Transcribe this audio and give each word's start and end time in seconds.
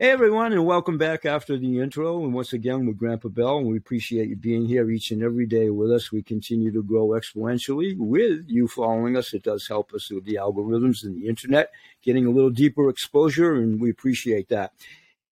Hey 0.00 0.10
everyone, 0.10 0.52
and 0.52 0.66
welcome 0.66 0.98
back 0.98 1.24
after 1.24 1.56
the 1.56 1.78
intro. 1.78 2.24
And 2.24 2.34
once 2.34 2.52
again, 2.52 2.84
with 2.84 2.98
Grandpa 2.98 3.28
Bell, 3.28 3.58
and 3.58 3.68
we 3.68 3.76
appreciate 3.76 4.28
you 4.28 4.34
being 4.34 4.66
here 4.66 4.90
each 4.90 5.12
and 5.12 5.22
every 5.22 5.46
day 5.46 5.70
with 5.70 5.92
us. 5.92 6.10
We 6.10 6.20
continue 6.20 6.72
to 6.72 6.82
grow 6.82 7.10
exponentially 7.10 7.96
with 7.96 8.42
you 8.48 8.66
following 8.66 9.16
us. 9.16 9.32
It 9.32 9.44
does 9.44 9.68
help 9.68 9.94
us 9.94 10.10
with 10.10 10.24
the 10.24 10.34
algorithms 10.34 11.04
and 11.04 11.14
the 11.14 11.28
internet, 11.28 11.70
getting 12.02 12.26
a 12.26 12.30
little 12.30 12.50
deeper 12.50 12.88
exposure, 12.88 13.54
and 13.54 13.80
we 13.80 13.88
appreciate 13.88 14.48
that. 14.48 14.72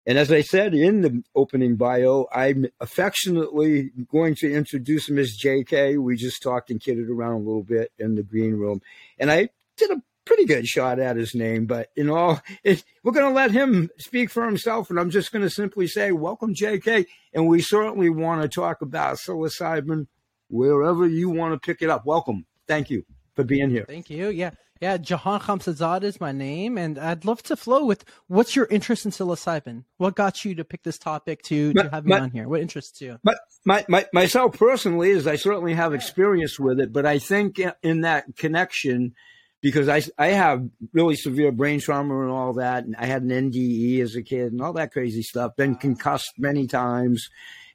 And 0.07 0.16
as 0.16 0.32
I 0.32 0.41
said 0.41 0.73
in 0.73 1.02
the 1.02 1.23
opening 1.34 1.77
bio, 1.77 2.27
I'm 2.32 2.64
affectionately 2.80 3.91
going 4.11 4.36
to 4.36 4.50
introduce 4.50 5.11
Miss 5.11 5.38
JK. 5.38 5.98
We 5.98 6.16
just 6.16 6.43
talked 6.43 6.70
and 6.70 6.80
kidded 6.80 7.11
around 7.11 7.34
a 7.34 7.45
little 7.45 7.62
bit 7.62 7.93
in 7.98 8.14
the 8.14 8.23
green 8.23 8.54
room, 8.54 8.80
and 9.18 9.30
I 9.30 9.50
did 9.77 9.91
a 9.91 10.02
pretty 10.27 10.45
good 10.45 10.66
shot 10.66 10.98
at 10.98 11.16
his 11.16 11.34
name, 11.34 11.64
but 11.64 11.88
you 11.96 12.04
know, 12.04 12.38
it, 12.64 12.84
we're 13.02 13.12
going 13.12 13.32
to 13.32 13.34
let 13.34 13.52
him 13.52 13.88
speak 13.98 14.30
for 14.30 14.45
himself. 14.45 14.90
And 14.90 15.00
I'm 15.00 15.11
just 15.11 15.32
going 15.32 15.43
to 15.43 15.50
simply 15.50 15.86
say, 15.86 16.12
welcome, 16.12 16.54
JK. 16.54 17.07
And 17.32 17.48
we 17.48 17.62
certainly 17.62 18.11
want 18.11 18.43
to 18.43 18.48
talk 18.48 18.82
about 18.82 19.17
psilocybin 19.17 20.08
wherever 20.48 21.07
you 21.07 21.31
want 21.31 21.54
to 21.54 21.64
pick 21.64 21.81
it 21.81 21.89
up. 21.89 22.04
Welcome. 22.04 22.44
Thank 22.68 22.90
you 22.90 23.04
for 23.34 23.44
being 23.44 23.70
here. 23.70 23.84
Thank 23.86 24.11
you. 24.11 24.29
Yeah. 24.29 24.50
Yeah. 24.81 24.98
Jahan 24.98 25.40
Khamsehzadeh 25.40 26.04
is 26.04 26.20
my 26.20 26.32
name. 26.32 26.76
And 26.76 26.98
I'd 26.98 27.25
love 27.25 27.43
to 27.45 27.56
flow 27.56 27.84
with 27.84 28.04
what's 28.26 28.54
your 28.54 28.67
interest 28.67 29.06
in 29.06 29.11
psilocybin? 29.11 29.84
What 29.96 30.17
got 30.17 30.45
you 30.45 30.54
to 30.56 30.64
pick 30.64 30.82
this 30.82 30.98
topic 30.98 31.43
to, 31.45 31.72
my, 31.75 31.82
to 31.84 31.90
have 31.90 32.05
me 32.05 32.11
my, 32.11 32.20
on 32.20 32.31
here? 32.31 32.48
What 32.48 32.61
interests 32.61 33.00
you? 33.00 33.19
My, 33.64 33.84
my, 33.89 34.06
myself 34.12 34.58
personally 34.58 35.11
is 35.11 35.27
I 35.27 35.36
certainly 35.36 35.75
have 35.75 35.95
experience 35.95 36.58
with 36.58 36.78
it, 36.81 36.92
but 36.92 37.06
I 37.06 37.19
think 37.19 37.61
in 37.83 38.03
that 38.03 38.36
connection, 38.36 39.14
because 39.61 39.89
I, 39.89 40.03
I 40.19 40.28
have 40.28 40.69
really 40.92 41.17
severe 41.17 41.53
brain 41.53 41.81
trauma 41.81 42.20
and 42.23 42.31
all 42.31 42.55
that. 42.55 42.84
And 42.84 42.97
I 42.97 43.06
had 43.06 43.23
an 43.23 43.31
NDE 43.31 44.01
as 44.01 44.15
a 44.15 44.23
kid 44.23 44.53
and 44.53 44.61
all 44.61 44.75
that 44.75 44.92
crazy 44.92 45.23
stuff. 45.23 45.56
Been 45.56 45.77
concussed 45.77 46.34
many 46.39 46.67
times. 46.67 47.29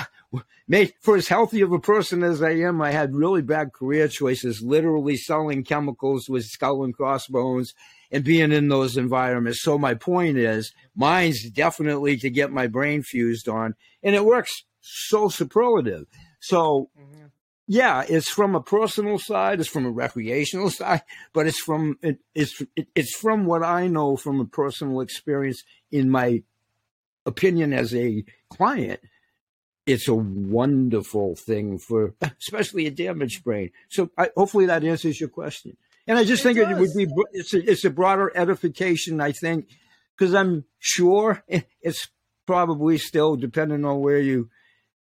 For 1.00 1.16
as 1.16 1.28
healthy 1.28 1.62
of 1.62 1.72
a 1.72 1.78
person 1.78 2.22
as 2.22 2.42
I 2.42 2.50
am, 2.50 2.82
I 2.82 2.90
had 2.90 3.14
really 3.14 3.42
bad 3.42 3.72
career 3.72 4.08
choices, 4.08 4.62
literally 4.62 5.16
selling 5.16 5.64
chemicals 5.64 6.28
with 6.28 6.44
skull 6.44 6.84
and 6.84 6.94
crossbones 6.94 7.72
and 8.10 8.24
being 8.24 8.52
in 8.52 8.68
those 8.68 8.96
environments. 8.96 9.62
So 9.62 9.78
my 9.78 9.94
point 9.94 10.36
is, 10.36 10.72
mine's 10.94 11.48
definitely 11.50 12.18
to 12.18 12.28
get 12.28 12.52
my 12.52 12.66
brain 12.66 13.02
fused 13.02 13.48
on, 13.48 13.74
and 14.02 14.14
it 14.14 14.24
works 14.24 14.64
so 14.80 15.28
superlative. 15.28 16.06
So 16.40 16.90
mm-hmm 16.98 17.26
yeah, 17.70 18.02
it's 18.08 18.30
from 18.30 18.54
a 18.54 18.62
personal 18.62 19.18
side, 19.18 19.60
it's 19.60 19.68
from 19.68 19.84
a 19.84 19.90
recreational 19.90 20.70
side, 20.80 21.02
but 21.34 21.46
it's 21.46 21.60
from 21.60 21.98
it, 22.02 22.18
it's 22.34 22.62
it, 22.74 22.88
it's 22.96 23.14
from 23.14 23.44
what 23.44 23.62
I 23.62 23.86
know 23.86 24.16
from 24.16 24.40
a 24.40 24.46
personal 24.46 25.02
experience. 25.02 25.62
In 25.92 26.10
my 26.10 26.42
opinion, 27.26 27.74
as 27.74 27.94
a 27.94 28.24
client, 28.48 29.00
it's 29.86 30.08
a 30.08 30.14
wonderful 30.14 31.36
thing 31.36 31.78
for 31.78 32.14
especially 32.40 32.86
a 32.86 32.90
damaged 32.90 33.44
brain. 33.44 33.70
So 33.90 34.10
I, 34.16 34.30
hopefully 34.34 34.66
that 34.66 34.82
answers 34.82 35.20
your 35.20 35.28
question. 35.28 35.76
And 36.06 36.18
I 36.18 36.24
just 36.24 36.40
it 36.40 36.54
think 36.54 36.58
does. 36.58 36.70
it 36.70 36.80
would 36.80 36.94
be 36.94 37.06
it's 37.32 37.52
a, 37.52 37.70
it's 37.70 37.84
a 37.84 37.90
broader 37.90 38.32
edification. 38.34 39.20
I 39.20 39.32
think 39.32 39.68
because 40.16 40.34
I'm 40.34 40.64
sure 40.78 41.44
it's 41.82 42.08
probably 42.46 42.96
still 42.96 43.36
depending 43.36 43.84
on 43.84 44.00
where 44.00 44.20
you 44.20 44.48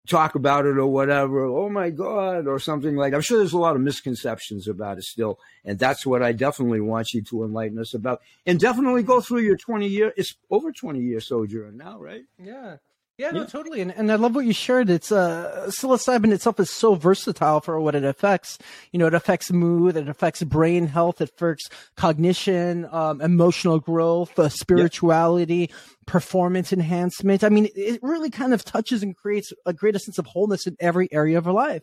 talk 0.08 0.34
about 0.34 0.66
it 0.66 0.78
or 0.78 0.86
whatever. 0.86 1.44
Oh 1.44 1.68
my 1.68 1.90
God, 1.90 2.46
or 2.46 2.58
something 2.58 2.96
like. 2.96 3.14
I'm 3.14 3.20
sure 3.20 3.38
there's 3.38 3.52
a 3.52 3.58
lot 3.58 3.76
of 3.76 3.82
misconceptions 3.82 4.68
about 4.68 4.98
it 4.98 5.04
still, 5.04 5.38
and 5.64 5.78
that's 5.78 6.04
what 6.04 6.22
I 6.22 6.32
definitely 6.32 6.80
want 6.80 7.12
you 7.12 7.22
to 7.22 7.44
enlighten 7.44 7.78
us 7.78 7.94
about, 7.94 8.20
and 8.46 8.60
definitely 8.60 9.02
go 9.02 9.20
through 9.20 9.40
your 9.40 9.56
20 9.56 9.86
year. 9.86 10.12
It's 10.16 10.34
over 10.50 10.72
20 10.72 11.00
year 11.00 11.20
sojourn 11.20 11.76
now, 11.76 11.98
right? 11.98 12.24
Yeah. 12.38 12.76
Yeah, 13.16 13.30
no, 13.30 13.44
totally, 13.44 13.80
and 13.80 13.92
and 13.92 14.10
I 14.10 14.16
love 14.16 14.34
what 14.34 14.44
you 14.44 14.52
shared. 14.52 14.90
It's 14.90 15.12
uh, 15.12 15.66
psilocybin 15.68 16.32
itself 16.32 16.58
is 16.58 16.68
so 16.68 16.96
versatile 16.96 17.60
for 17.60 17.78
what 17.80 17.94
it 17.94 18.02
affects. 18.02 18.58
You 18.90 18.98
know, 18.98 19.06
it 19.06 19.14
affects 19.14 19.52
mood, 19.52 19.96
it 19.96 20.08
affects 20.08 20.42
brain 20.42 20.88
health, 20.88 21.20
it 21.20 21.30
affects 21.30 21.68
cognition, 21.96 22.88
um, 22.90 23.20
emotional 23.20 23.78
growth, 23.78 24.36
uh, 24.36 24.48
spirituality, 24.48 25.70
performance 26.06 26.72
enhancement. 26.72 27.44
I 27.44 27.50
mean, 27.50 27.68
it 27.76 28.00
really 28.02 28.30
kind 28.30 28.52
of 28.52 28.64
touches 28.64 29.04
and 29.04 29.16
creates 29.16 29.52
a 29.64 29.72
greater 29.72 30.00
sense 30.00 30.18
of 30.18 30.26
wholeness 30.26 30.66
in 30.66 30.76
every 30.80 31.08
area 31.12 31.38
of 31.38 31.46
our 31.46 31.52
life. 31.52 31.82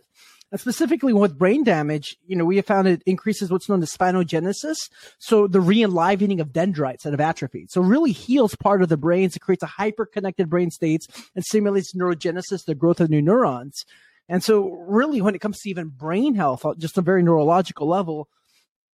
And 0.51 0.59
specifically 0.59 1.13
with 1.13 1.38
brain 1.38 1.63
damage, 1.63 2.17
you 2.28 2.35
know, 2.35 2.44
we 2.44 2.57
have 2.57 2.66
found 2.66 2.88
it 2.88 3.01
increases 3.06 3.50
what's 3.50 3.69
known 3.69 3.81
as 3.81 3.95
spinogenesis. 3.95 4.75
So 5.17 5.47
the 5.47 5.62
re-enlivening 5.62 6.41
of 6.41 6.51
dendrites 6.51 7.03
that 7.03 7.13
have 7.13 7.22
atrophied. 7.22 7.72
So 7.72 7.79
really 7.79 8.12
heals 8.12 8.56
part 8.56 8.81
of 8.81 8.90
the 8.90 8.97
brains. 8.97 9.35
It 9.35 9.40
creates 9.40 9.63
a 9.63 9.67
hyper-connected 9.67 10.50
brain 10.50 10.69
states 10.69 11.07
and 11.35 11.45
stimulates 11.45 11.94
neurogenesis, 11.94 12.66
the 12.66 12.75
growth 12.75 13.00
of 13.00 13.09
new 13.09 13.22
neurons. 13.22 13.85
And 14.28 14.44
so 14.44 14.69
really 14.72 15.22
when 15.22 15.35
it 15.35 15.40
comes 15.40 15.59
to 15.61 15.69
even 15.69 15.88
brain 15.88 16.35
health, 16.35 16.66
uh, 16.66 16.73
just 16.78 16.97
a 16.97 17.01
very 17.01 17.23
neurological 17.23 17.88
level, 17.88 18.28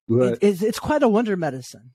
right. 0.07 0.33
it, 0.33 0.39
it's, 0.41 0.61
it's 0.61 0.79
quite 0.79 1.01
a 1.01 1.07
wonder 1.07 1.35
medicine. 1.35 1.93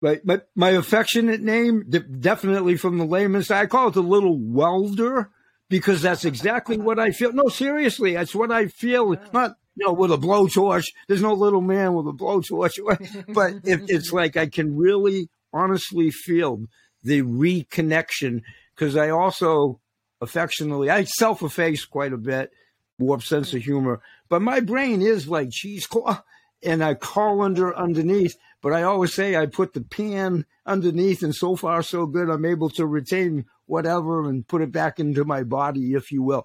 Right. 0.00 0.24
My, 0.24 0.40
my 0.54 0.70
affectionate 0.70 1.40
name, 1.40 1.84
definitely 2.20 2.76
from 2.76 2.98
the 2.98 3.04
layman's 3.04 3.48
side, 3.48 3.62
I 3.62 3.66
call 3.66 3.88
it 3.88 3.94
the 3.94 4.02
little 4.02 4.38
welder 4.38 5.30
because 5.68 6.02
that's 6.02 6.24
exactly 6.24 6.78
what 6.78 6.98
I 6.98 7.10
feel. 7.10 7.32
No, 7.32 7.48
seriously, 7.48 8.14
that's 8.14 8.34
what 8.34 8.52
I 8.52 8.66
feel. 8.66 9.16
Not 9.32 9.56
you 9.76 9.86
know 9.86 9.92
with 9.92 10.12
a 10.12 10.16
blowtorch. 10.16 10.86
There's 11.08 11.22
no 11.22 11.34
little 11.34 11.60
man 11.60 11.94
with 11.94 12.06
a 12.06 12.12
blowtorch, 12.12 13.24
but 13.34 13.54
it, 13.64 13.84
it's 13.88 14.12
like 14.12 14.36
I 14.36 14.46
can 14.46 14.76
really 14.76 15.28
honestly 15.52 16.10
feel 16.10 16.64
the 17.02 17.22
reconnection 17.22 18.42
because 18.74 18.96
I 18.96 19.10
also 19.10 19.80
affectionately 20.20 20.90
I 20.90 21.04
self 21.04 21.42
efface 21.42 21.84
quite 21.84 22.12
a 22.12 22.18
bit, 22.18 22.50
warped 22.98 23.24
sense 23.24 23.52
of 23.54 23.62
humor, 23.62 24.00
but 24.28 24.42
my 24.42 24.60
brain 24.60 25.02
is 25.02 25.28
like 25.28 25.50
cheesecloth 25.50 26.22
and 26.62 26.82
a 26.82 26.94
colander 26.94 27.76
underneath. 27.76 28.36
But 28.62 28.72
I 28.72 28.82
always 28.82 29.14
say 29.14 29.36
I 29.36 29.46
put 29.46 29.74
the 29.74 29.82
pan 29.82 30.46
underneath, 30.64 31.22
and 31.22 31.34
so 31.34 31.56
far 31.56 31.82
so 31.82 32.06
good. 32.06 32.30
I'm 32.30 32.44
able 32.44 32.70
to 32.70 32.86
retain 32.86 33.44
whatever 33.66 34.28
and 34.28 34.46
put 34.46 34.62
it 34.62 34.72
back 34.72 34.98
into 34.98 35.24
my 35.24 35.42
body, 35.42 35.94
if 35.94 36.10
you 36.10 36.22
will. 36.22 36.44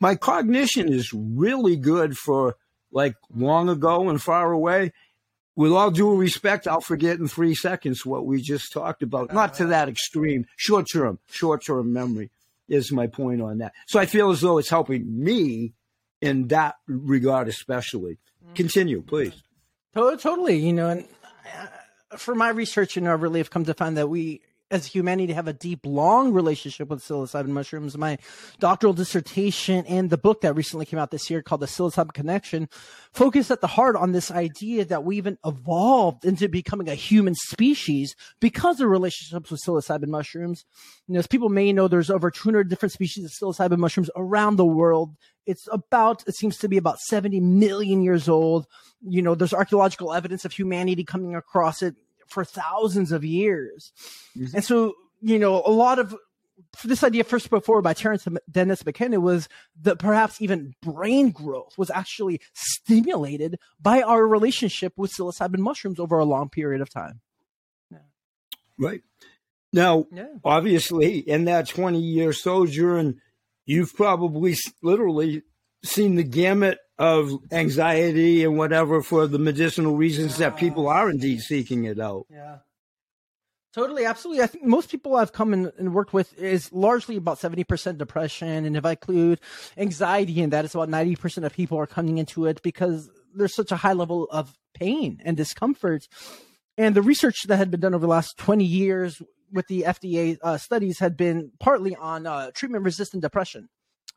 My 0.00 0.14
cognition 0.14 0.92
is 0.92 1.12
really 1.12 1.76
good 1.76 2.16
for 2.16 2.56
like 2.92 3.16
long 3.34 3.68
ago 3.68 4.08
and 4.08 4.22
far 4.22 4.52
away. 4.52 4.92
With 5.56 5.72
all 5.72 5.90
due 5.90 6.16
respect, 6.16 6.66
I'll 6.66 6.80
forget 6.80 7.18
in 7.18 7.28
three 7.28 7.54
seconds 7.54 8.04
what 8.04 8.26
we 8.26 8.40
just 8.42 8.72
talked 8.72 9.02
about. 9.02 9.32
Not 9.32 9.54
to 9.54 9.66
that 9.66 9.88
extreme. 9.88 10.46
Short 10.56 10.86
term, 10.92 11.20
short 11.30 11.64
term 11.64 11.92
memory 11.92 12.30
is 12.68 12.90
my 12.90 13.06
point 13.06 13.40
on 13.40 13.58
that. 13.58 13.72
So 13.86 14.00
I 14.00 14.06
feel 14.06 14.30
as 14.30 14.40
though 14.40 14.58
it's 14.58 14.70
helping 14.70 15.22
me 15.22 15.74
in 16.20 16.48
that 16.48 16.76
regard, 16.86 17.48
especially. 17.48 18.18
Mm-hmm. 18.44 18.54
Continue, 18.54 19.02
please. 19.02 19.42
Totally. 19.94 20.56
You 20.56 20.72
know, 20.72 20.88
and 20.88 21.06
Uh, 21.46 22.16
for 22.16 22.34
my 22.34 22.48
research, 22.48 22.96
you 22.96 23.02
know, 23.02 23.10
I 23.10 23.14
really 23.14 23.40
have 23.40 23.50
come 23.50 23.64
to 23.64 23.74
find 23.74 23.96
that 23.96 24.08
we 24.08 24.42
as 24.74 24.86
humanity 24.86 25.32
have 25.32 25.46
a 25.46 25.52
deep, 25.52 25.80
long 25.84 26.32
relationship 26.32 26.88
with 26.88 27.00
psilocybin 27.00 27.46
mushrooms. 27.46 27.96
My 27.96 28.18
doctoral 28.58 28.92
dissertation 28.92 29.86
and 29.86 30.10
the 30.10 30.18
book 30.18 30.40
that 30.40 30.54
recently 30.54 30.84
came 30.84 30.98
out 30.98 31.12
this 31.12 31.30
year 31.30 31.42
called 31.42 31.60
The 31.60 31.66
Psilocybin 31.66 32.12
Connection 32.12 32.68
focus 33.12 33.52
at 33.52 33.60
the 33.60 33.68
heart 33.68 33.94
on 33.94 34.10
this 34.10 34.32
idea 34.32 34.84
that 34.86 35.04
we 35.04 35.16
even 35.16 35.38
evolved 35.46 36.24
into 36.24 36.48
becoming 36.48 36.88
a 36.88 36.96
human 36.96 37.36
species 37.36 38.16
because 38.40 38.80
of 38.80 38.88
relationships 38.88 39.52
with 39.52 39.60
psilocybin 39.64 40.08
mushrooms. 40.08 40.64
As 41.14 41.28
people 41.28 41.50
may 41.50 41.72
know, 41.72 41.86
there's 41.86 42.10
over 42.10 42.32
200 42.32 42.68
different 42.68 42.92
species 42.92 43.24
of 43.24 43.30
psilocybin 43.30 43.78
mushrooms 43.78 44.10
around 44.16 44.56
the 44.56 44.66
world. 44.66 45.14
It's 45.46 45.68
about, 45.70 46.24
it 46.26 46.34
seems 46.34 46.56
to 46.58 46.68
be 46.68 46.78
about 46.78 46.98
70 46.98 47.38
million 47.38 48.02
years 48.02 48.28
old. 48.28 48.66
You 49.06 49.22
know, 49.22 49.36
there's 49.36 49.54
archaeological 49.54 50.12
evidence 50.12 50.44
of 50.44 50.52
humanity 50.52 51.04
coming 51.04 51.36
across 51.36 51.80
it 51.80 51.94
for 52.28 52.44
thousands 52.44 53.12
of 53.12 53.24
years. 53.24 53.92
Mm-hmm. 54.36 54.56
And 54.56 54.64
so, 54.64 54.94
you 55.20 55.38
know, 55.38 55.62
a 55.64 55.70
lot 55.70 55.98
of 55.98 56.14
this 56.84 57.02
idea 57.02 57.24
first 57.24 57.50
put 57.50 57.64
forward 57.64 57.82
by 57.82 57.94
Terence 57.94 58.26
Dennis 58.50 58.84
McKenna 58.84 59.20
was 59.20 59.48
that 59.82 59.98
perhaps 59.98 60.40
even 60.40 60.74
brain 60.82 61.30
growth 61.30 61.76
was 61.76 61.90
actually 61.90 62.40
stimulated 62.52 63.58
by 63.80 64.02
our 64.02 64.26
relationship 64.26 64.92
with 64.96 65.12
psilocybin 65.12 65.58
mushrooms 65.58 65.98
over 65.98 66.18
a 66.18 66.24
long 66.24 66.48
period 66.48 66.80
of 66.80 66.90
time. 66.90 67.20
Yeah. 67.90 67.98
Right. 68.78 69.02
Now, 69.72 70.06
yeah. 70.12 70.26
obviously, 70.44 71.18
in 71.18 71.46
that 71.46 71.68
20 71.68 71.98
year 71.98 72.32
sojourn, 72.32 73.20
you've 73.66 73.94
probably 73.94 74.56
literally 74.82 75.42
seen 75.82 76.14
the 76.14 76.22
gamut 76.22 76.78
of 76.98 77.32
anxiety 77.50 78.44
and 78.44 78.56
whatever 78.56 79.02
for 79.02 79.26
the 79.26 79.38
medicinal 79.38 79.96
reasons 79.96 80.38
that 80.38 80.56
people 80.56 80.88
are 80.88 81.10
indeed 81.10 81.40
seeking 81.40 81.84
it 81.84 81.98
out. 81.98 82.26
Yeah. 82.30 82.58
Totally, 83.74 84.04
absolutely. 84.04 84.40
I 84.40 84.46
think 84.46 84.64
most 84.64 84.88
people 84.88 85.16
I've 85.16 85.32
come 85.32 85.52
in 85.52 85.72
and 85.78 85.92
worked 85.92 86.12
with 86.12 86.38
is 86.38 86.72
largely 86.72 87.16
about 87.16 87.40
70% 87.40 87.98
depression. 87.98 88.64
And 88.64 88.76
if 88.76 88.86
I 88.86 88.92
include 88.92 89.40
anxiety 89.76 90.40
in 90.40 90.50
that, 90.50 90.64
it's 90.64 90.76
about 90.76 90.88
90% 90.88 91.44
of 91.44 91.52
people 91.52 91.76
are 91.78 91.86
coming 91.86 92.18
into 92.18 92.46
it 92.46 92.62
because 92.62 93.10
there's 93.34 93.52
such 93.54 93.72
a 93.72 93.76
high 93.76 93.94
level 93.94 94.28
of 94.30 94.56
pain 94.74 95.20
and 95.24 95.36
discomfort. 95.36 96.06
And 96.78 96.94
the 96.94 97.02
research 97.02 97.44
that 97.44 97.56
had 97.56 97.72
been 97.72 97.80
done 97.80 97.94
over 97.94 98.02
the 98.02 98.10
last 98.10 98.36
20 98.38 98.64
years 98.64 99.20
with 99.52 99.66
the 99.66 99.82
FDA 99.82 100.38
uh, 100.40 100.56
studies 100.56 101.00
had 101.00 101.16
been 101.16 101.50
partly 101.58 101.96
on 101.96 102.28
uh, 102.28 102.52
treatment 102.52 102.84
resistant 102.84 103.22
depression. 103.22 103.68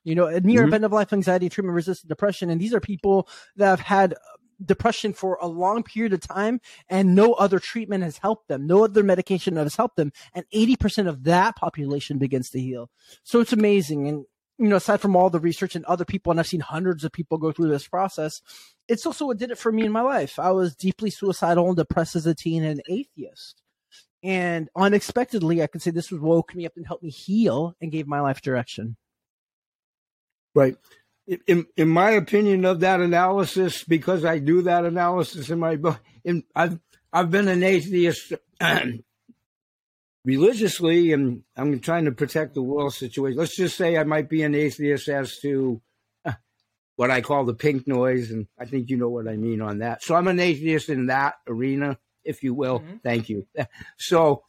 You 0.07 0.15
know, 0.15 0.29
near 0.39 0.63
mm-hmm. 0.63 0.73
end 0.73 0.85
of 0.85 0.93
life 0.93 1.11
anxiety, 1.11 1.49
treatment 1.49 1.75
resistant 1.75 2.07
depression. 2.07 2.49
And 2.49 2.61
these 2.61 2.73
are 2.73 2.79
people 2.79 3.27
that 3.57 3.67
have 3.67 3.81
had 3.81 4.15
depression 4.63 5.11
for 5.11 5.37
a 5.41 5.47
long 5.47 5.83
period 5.83 6.13
of 6.13 6.21
time 6.21 6.61
and 6.87 7.13
no 7.13 7.33
other 7.33 7.59
treatment 7.59 8.05
has 8.05 8.17
helped 8.17 8.47
them. 8.47 8.65
No 8.65 8.85
other 8.85 9.03
medication 9.03 9.57
has 9.57 9.75
helped 9.75 9.97
them. 9.97 10.13
And 10.33 10.45
80% 10.55 11.09
of 11.09 11.25
that 11.25 11.57
population 11.57 12.19
begins 12.19 12.49
to 12.51 12.59
heal. 12.61 12.89
So 13.23 13.41
it's 13.41 13.51
amazing. 13.51 14.07
And, 14.07 14.23
you 14.57 14.69
know, 14.69 14.77
aside 14.77 15.01
from 15.01 15.17
all 15.17 15.29
the 15.29 15.41
research 15.41 15.75
and 15.75 15.83
other 15.83 16.05
people, 16.05 16.31
and 16.31 16.39
I've 16.39 16.47
seen 16.47 16.61
hundreds 16.61 17.03
of 17.03 17.11
people 17.11 17.37
go 17.37 17.51
through 17.51 17.67
this 17.67 17.89
process, 17.89 18.41
it's 18.87 19.05
also 19.05 19.25
what 19.25 19.37
did 19.37 19.51
it 19.51 19.57
for 19.57 19.73
me 19.73 19.83
in 19.83 19.91
my 19.91 20.01
life. 20.03 20.39
I 20.39 20.51
was 20.51 20.73
deeply 20.73 21.09
suicidal 21.09 21.67
and 21.67 21.75
depressed 21.75 22.15
as 22.15 22.25
a 22.25 22.33
teen 22.33 22.63
and 22.63 22.79
an 22.79 22.85
atheist. 22.87 23.61
And 24.23 24.69
unexpectedly, 24.73 25.61
I 25.61 25.67
could 25.67 25.81
say 25.81 25.91
this 25.91 26.11
was 26.11 26.21
woke 26.21 26.55
me 26.55 26.65
up 26.65 26.77
and 26.77 26.87
helped 26.87 27.03
me 27.03 27.09
heal 27.09 27.75
and 27.81 27.91
gave 27.91 28.07
my 28.07 28.21
life 28.21 28.41
direction. 28.41 28.95
Right 30.57 30.75
in 31.27 31.65
in 31.75 31.89
my 31.89 32.11
opinion 32.11 32.65
of 32.65 32.79
that 32.79 33.01
analysis, 33.01 33.83
because 33.83 34.23
I 34.23 34.39
do 34.39 34.61
that 34.63 34.85
analysis 34.85 35.49
in 35.49 35.59
my 35.59 35.75
book, 35.75 35.99
in, 36.23 36.43
I've 36.55 36.79
I've 37.11 37.31
been 37.31 37.47
an 37.47 37.63
atheist 37.63 38.33
religiously, 40.25 41.11
and 41.11 41.43
I'm 41.55 41.79
trying 41.79 42.05
to 42.05 42.11
protect 42.11 42.53
the 42.53 42.61
world 42.61 42.93
situation. 42.93 43.37
Let's 43.37 43.55
just 43.55 43.77
say 43.77 43.97
I 43.97 44.03
might 44.03 44.29
be 44.29 44.43
an 44.43 44.55
atheist 44.55 45.09
as 45.09 45.37
to 45.39 45.81
uh, 46.23 46.33
what 46.95 47.11
I 47.11 47.21
call 47.21 47.43
the 47.43 47.53
pink 47.53 47.87
noise, 47.87 48.31
and 48.31 48.47
I 48.57 48.65
think 48.65 48.89
you 48.89 48.97
know 48.97 49.09
what 49.09 49.27
I 49.27 49.35
mean 49.35 49.61
on 49.61 49.79
that. 49.79 50.03
So 50.03 50.15
I'm 50.15 50.27
an 50.27 50.39
atheist 50.39 50.89
in 50.89 51.07
that 51.07 51.35
arena, 51.45 51.97
if 52.23 52.41
you 52.41 52.53
will. 52.53 52.79
Mm-hmm. 52.79 52.97
Thank 53.03 53.29
you. 53.29 53.47
So 53.97 54.43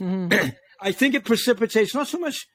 mm-hmm. 0.00 0.48
I 0.80 0.90
think 0.90 1.14
it 1.14 1.24
precipitates 1.24 1.94
not 1.94 2.08
so 2.08 2.18
much 2.18 2.48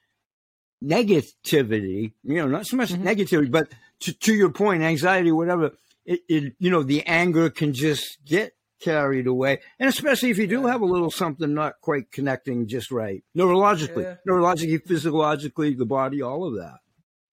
negativity, 0.84 2.14
you 2.24 2.36
know, 2.36 2.48
not 2.48 2.68
so 2.68 2.78
much 2.78 2.90
mm-hmm. 2.90 3.08
negativity, 3.08 3.52
but 3.52 3.72
to, 4.02 4.14
to 4.14 4.34
your 4.34 4.50
point, 4.50 4.84
anxiety, 4.84 5.32
whatever, 5.32 5.72
it, 6.06 6.22
it, 6.28 6.54
you 6.60 6.70
know, 6.70 6.84
the 6.84 7.06
anger 7.06 7.50
can 7.50 7.74
just 7.74 8.18
get 8.26 8.54
carried 8.80 9.28
away. 9.28 9.60
And 9.80 9.90
especially 9.90 10.30
if 10.30 10.38
you 10.38 10.48
do 10.48 10.66
have 10.68 10.82
a 10.82 10.86
little 10.86 11.12
something 11.12 11.54
not 11.54 11.82
quite 11.82 12.12
connecting 12.12 12.68
just 12.68 12.92
right, 12.92 13.24
neurologically, 13.36 14.04
yeah. 14.04 14.16
neurologically, 14.28 14.86
physiologically, 14.86 15.74
the 15.74 15.86
body, 15.86 16.22
all 16.22 16.46
of 16.46 16.56
that. 16.56 16.80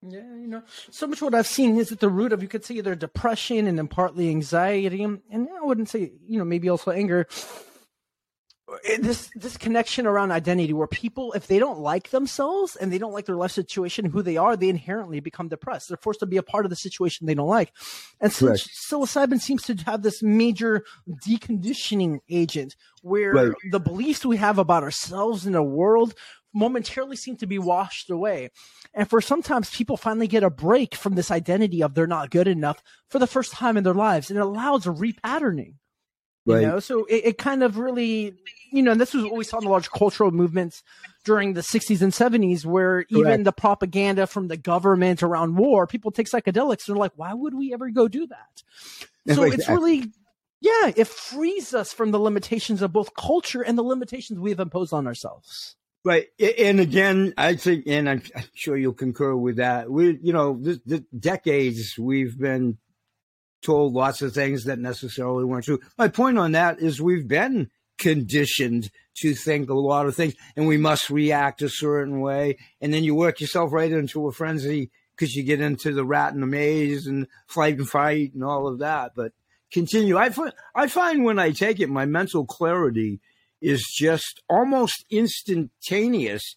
Yeah, 0.07 0.21
you 0.21 0.49
know, 0.49 0.63
so 0.91 1.07
much 1.07 1.23
what 1.23 1.35
I've 1.35 1.47
seen 1.47 1.79
is 1.79 1.91
at 1.91 2.01
the 2.01 2.11
root 2.11 2.35
of 2.35 2.43
you 2.43 2.49
could 2.49 2.63
say 2.63 2.75
either 2.75 2.95
depression 2.95 3.67
and 3.67 3.79
then 3.79 3.89
partly 3.89 4.29
anxiety, 4.29 5.03
and 5.03 5.23
I 5.33 5.65
wouldn't 5.65 5.89
say 5.89 6.13
you 6.27 6.39
know 6.39 6.45
maybe 6.45 6.69
also 6.69 6.91
anger 6.91 7.27
Eh, 8.85 8.99
this 9.01 9.31
this 9.35 9.59
connection 9.59 10.07
around 10.07 10.33
identity 10.33 10.73
where 10.73 10.87
people 10.87 11.33
if 11.35 11.47
they 11.49 11.59
don't 11.59 11.81
like 11.81 12.09
themselves 12.11 12.77
and 12.77 12.91
they 12.91 12.97
don't 12.97 13.13
like 13.13 13.27
their 13.27 13.37
life 13.37 13.51
situation 13.51 14.07
who 14.07 14.23
they 14.23 14.39
are 14.39 14.57
they 14.57 14.71
inherently 14.71 15.21
become 15.21 15.49
depressed 15.49 15.89
they're 15.89 15.99
forced 15.99 16.21
to 16.21 16.27
be 16.27 16.39
a 16.39 16.43
part 16.43 16.65
of 16.65 16.71
the 16.71 16.77
situation 16.77 17.27
they 17.27 17.35
don't 17.35 17.49
like 17.49 17.73
and 18.23 18.33
psilocybin 18.33 19.39
seems 19.39 19.65
to 19.65 19.75
have 19.85 20.03
this 20.03 20.23
major 20.23 20.83
deconditioning 21.27 22.21
agent 22.31 22.75
where 23.03 23.33
right. 23.33 23.53
the 23.71 23.81
beliefs 23.81 24.25
we 24.25 24.39
have 24.39 24.59
about 24.59 24.83
ourselves 24.83 25.45
and 25.45 25.55
the 25.55 25.63
world 25.63 26.15
momentarily 26.55 27.17
seem 27.17 27.37
to 27.37 27.47
be 27.47 27.59
washed 27.59 28.09
away. 28.09 28.49
And 28.95 29.11
for 29.11 29.21
sometimes 29.21 29.69
people 29.71 29.97
finally 29.97 30.29
get 30.29 30.45
a 30.45 30.51
break 30.51 30.95
from 30.95 31.17
this 31.17 31.31
identity 31.33 31.83
of 31.83 31.95
they're 31.95 32.07
not 32.07 32.31
good 32.31 32.47
enough 32.47 32.81
for 33.09 33.19
the 33.19 33.27
first 33.27 33.53
time 33.53 33.77
in 33.77 33.83
their 33.83 33.93
lives. 33.93 34.31
And 34.31 34.39
it 34.39 34.43
allows 34.43 34.87
a 34.87 34.91
repatterning. 34.91 35.75
Right. 36.47 36.61
You 36.61 36.67
know, 36.67 36.81
so 36.81 37.05
it, 37.07 37.25
it, 37.25 37.39
kind 37.39 37.63
of 37.63 37.79
really, 37.79 38.35
you 38.71 38.83
know, 38.83 38.93
and 38.93 39.01
this 39.01 39.15
was 39.15 39.25
what 39.25 39.35
we 39.35 39.45
saw 39.45 39.59
in 39.59 39.65
the 39.65 39.71
large 39.71 39.91
cultural 39.91 40.31
movements 40.31 40.83
during 41.25 41.55
the 41.55 41.63
60s 41.63 42.03
and 42.03 42.13
70s, 42.13 42.67
where 42.67 43.07
even 43.09 43.45
the 43.45 43.53
propaganda 43.53 44.27
from 44.27 44.49
the 44.49 44.59
government 44.59 45.23
around 45.23 45.57
war, 45.57 45.87
people 45.87 46.11
take 46.11 46.29
psychedelics. 46.29 46.85
They're 46.85 46.97
like, 46.97 47.13
why 47.17 47.33
would 47.33 47.55
we 47.55 47.73
ever 47.73 47.89
go 47.91 48.09
do 48.09 48.27
that? 48.27 48.63
So 49.35 49.45
it's 49.45 49.69
really, 49.71 50.13
yeah, 50.61 50.93
it 50.95 51.07
frees 51.07 51.73
us 51.73 51.95
from 51.95 52.11
the 52.11 52.19
limitations 52.19 52.83
of 52.83 52.93
both 52.93 53.15
culture 53.15 53.63
and 53.63 53.79
the 53.79 53.83
limitations 53.83 54.39
we've 54.39 54.61
imposed 54.61 54.93
on 54.93 55.07
ourselves. 55.07 55.77
Right, 56.05 56.27
and 56.39 56.81
again, 56.81 57.33
I 57.39 57.57
think, 57.57 57.85
and 57.87 58.11
I'm 58.11 58.23
sure 58.53 58.77
you'll 58.77 58.93
concur 58.93 59.35
with 59.35 59.57
that. 59.57 59.91
We, 59.91 60.19
you 60.23 60.35
know, 60.35 60.59
this, 60.61 60.79
this 60.85 61.01
decades 61.19 61.99
we've 61.99 62.39
been 62.39 62.77
told 63.65 63.95
lots 63.95 64.23
of 64.23 64.33
things 64.33 64.65
that 64.65 64.79
necessarily 64.79 65.45
weren't 65.45 65.65
true. 65.65 65.81
My 65.99 66.09
point 66.09 66.39
on 66.39 66.53
that 66.53 66.81
is 66.81 67.01
we've 67.01 67.27
been 67.27 67.71
conditioned 67.99 68.91
to 69.17 69.35
think 69.35 69.71
a 69.71 69.75
lot 69.75 70.07
of 70.07 70.15
things 70.15 70.35
and 70.57 70.67
we 70.67 70.77
must 70.77 71.11
react 71.11 71.63
a 71.63 71.69
certain 71.69 72.21
way. 72.21 72.59
And 72.81 72.93
then 72.93 73.05
you 73.05 73.15
work 73.15 73.41
yourself 73.41 73.73
right 73.73 73.91
into 73.91 74.27
a 74.27 74.33
frenzy 74.33 74.91
because 75.17 75.35
you 75.35 75.43
get 75.43 75.61
into 75.61 75.93
the 75.93 76.05
rat 76.05 76.35
and 76.35 76.43
the 76.43 76.47
maze 76.47 77.07
and 77.07 77.27
flight 77.47 77.79
and 77.79 77.89
fight 77.89 78.35
and 78.35 78.45
all 78.45 78.67
of 78.67 78.81
that. 78.81 79.13
But 79.15 79.33
continue. 79.73 80.19
I 80.19 80.31
I 80.75 80.89
find 80.89 81.25
when 81.25 81.39
I 81.39 81.51
take 81.53 81.81
it, 81.81 81.89
my 81.89 82.05
mental 82.05 82.45
clarity 82.45 83.21
is 83.61 83.83
just 83.97 84.43
almost 84.49 85.05
instantaneous 85.11 86.57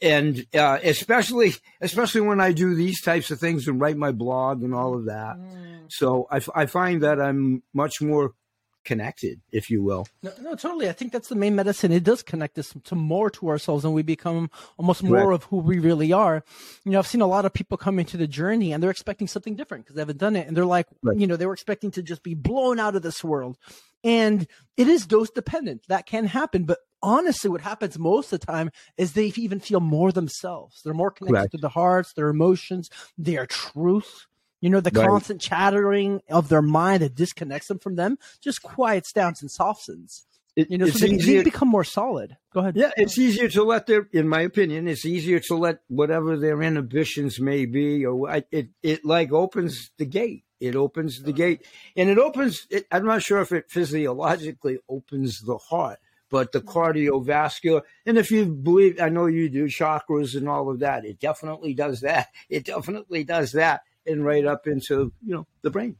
and 0.00 0.46
uh, 0.54 0.78
especially 0.82 1.54
especially 1.80 2.22
when 2.22 2.40
I 2.40 2.52
do 2.52 2.74
these 2.74 3.02
types 3.02 3.30
of 3.30 3.38
things 3.38 3.68
and 3.68 3.80
write 3.80 3.96
my 3.96 4.12
blog 4.12 4.62
and 4.62 4.74
all 4.74 4.94
of 4.94 5.06
that. 5.06 5.36
Mm. 5.36 5.86
So 5.88 6.26
I, 6.30 6.40
I 6.54 6.66
find 6.66 7.02
that 7.02 7.20
I'm 7.20 7.62
much 7.74 8.00
more 8.00 8.32
connected, 8.84 9.40
if 9.52 9.70
you 9.70 9.82
will. 9.82 10.06
No, 10.22 10.32
no, 10.40 10.54
totally. 10.54 10.88
I 10.88 10.92
think 10.92 11.12
that's 11.12 11.28
the 11.28 11.36
main 11.36 11.54
medicine. 11.54 11.92
It 11.92 12.04
does 12.04 12.22
connect 12.22 12.58
us 12.58 12.74
to 12.84 12.94
more 12.94 13.30
to 13.30 13.48
ourselves, 13.48 13.84
and 13.84 13.94
we 13.94 14.02
become 14.02 14.50
almost 14.76 15.02
more 15.02 15.32
of 15.32 15.44
who 15.44 15.58
we 15.58 15.78
really 15.78 16.12
are. 16.12 16.44
You 16.84 16.92
know, 16.92 16.98
I've 16.98 17.06
seen 17.06 17.20
a 17.20 17.26
lot 17.26 17.44
of 17.44 17.52
people 17.52 17.76
come 17.76 17.98
into 17.98 18.16
the 18.16 18.26
journey, 18.26 18.72
and 18.72 18.82
they're 18.82 18.90
expecting 18.90 19.28
something 19.28 19.54
different 19.54 19.84
because 19.84 19.96
they 19.96 20.02
haven't 20.02 20.18
done 20.18 20.36
it, 20.36 20.48
and 20.48 20.56
they're 20.56 20.64
like, 20.66 20.86
right. 21.02 21.16
you 21.16 21.26
know, 21.26 21.36
they 21.36 21.46
were 21.46 21.52
expecting 21.52 21.90
to 21.92 22.02
just 22.02 22.22
be 22.22 22.34
blown 22.34 22.80
out 22.80 22.96
of 22.96 23.02
this 23.02 23.22
world. 23.22 23.56
And 24.04 24.46
it 24.76 24.88
is 24.88 25.06
dose 25.06 25.30
dependent. 25.30 25.86
That 25.88 26.06
can 26.06 26.24
happen, 26.24 26.64
but 26.64 26.78
honestly, 27.02 27.50
what 27.50 27.60
happens 27.60 27.98
most 27.98 28.32
of 28.32 28.40
the 28.40 28.46
time 28.46 28.70
is 28.96 29.12
they 29.12 29.32
even 29.36 29.60
feel 29.60 29.80
more 29.80 30.12
themselves. 30.12 30.80
They're 30.84 30.94
more 30.94 31.10
connected 31.10 31.52
to 31.52 31.58
the 31.58 31.68
hearts, 31.68 32.12
their 32.12 32.28
emotions, 32.28 32.90
their 33.18 33.46
truth. 33.46 34.26
You 34.60 34.70
know, 34.70 34.80
the 34.80 34.92
right. 34.94 35.08
constant 35.08 35.40
chattering 35.40 36.20
of 36.30 36.48
their 36.48 36.62
mind 36.62 37.02
that 37.02 37.16
disconnects 37.16 37.66
them 37.66 37.80
from 37.80 37.96
them 37.96 38.16
just 38.40 38.62
quiets 38.62 39.12
down 39.12 39.34
and 39.40 39.50
softens. 39.50 40.24
It, 40.54 40.70
you 40.70 40.76
know, 40.76 40.86
so 40.86 41.06
they, 41.06 41.14
easier, 41.14 41.38
they, 41.38 41.44
become 41.44 41.68
more 41.68 41.84
solid. 41.84 42.36
Go 42.52 42.60
ahead. 42.60 42.76
Yeah, 42.76 42.90
it's 42.96 43.18
easier 43.18 43.48
to 43.48 43.64
let 43.64 43.86
their, 43.86 44.06
in 44.12 44.28
my 44.28 44.42
opinion, 44.42 44.86
it's 44.86 45.06
easier 45.06 45.40
to 45.40 45.56
let 45.56 45.80
whatever 45.88 46.36
their 46.36 46.60
inhibitions 46.62 47.40
may 47.40 47.64
be, 47.64 48.04
or 48.04 48.44
it, 48.50 48.68
it 48.82 49.04
like 49.04 49.32
opens 49.32 49.90
the 49.96 50.04
gate. 50.04 50.44
It 50.60 50.76
opens 50.76 51.22
the 51.22 51.32
gate, 51.32 51.66
and 51.96 52.08
it 52.08 52.18
opens. 52.18 52.66
It, 52.70 52.86
I'm 52.92 53.04
not 53.04 53.22
sure 53.22 53.40
if 53.40 53.50
it 53.50 53.68
physiologically 53.68 54.78
opens 54.88 55.40
the 55.40 55.56
heart, 55.56 55.98
but 56.32 56.50
the 56.50 56.62
mm-hmm. 56.62 56.78
cardiovascular. 56.78 57.82
And 58.06 58.16
if 58.16 58.30
you 58.32 58.46
believe, 58.46 59.00
I 59.00 59.10
know 59.10 59.26
you 59.26 59.50
do 59.50 59.66
chakras 59.66 60.34
and 60.34 60.48
all 60.48 60.70
of 60.70 60.80
that, 60.80 61.04
it 61.04 61.20
definitely 61.20 61.74
does 61.74 62.00
that. 62.00 62.30
It 62.48 62.64
definitely 62.64 63.24
does 63.24 63.52
that, 63.52 63.82
and 64.06 64.24
right 64.24 64.44
up 64.44 64.66
into 64.66 65.12
you 65.22 65.34
know 65.34 65.46
the 65.62 65.70
brain. 65.70 65.96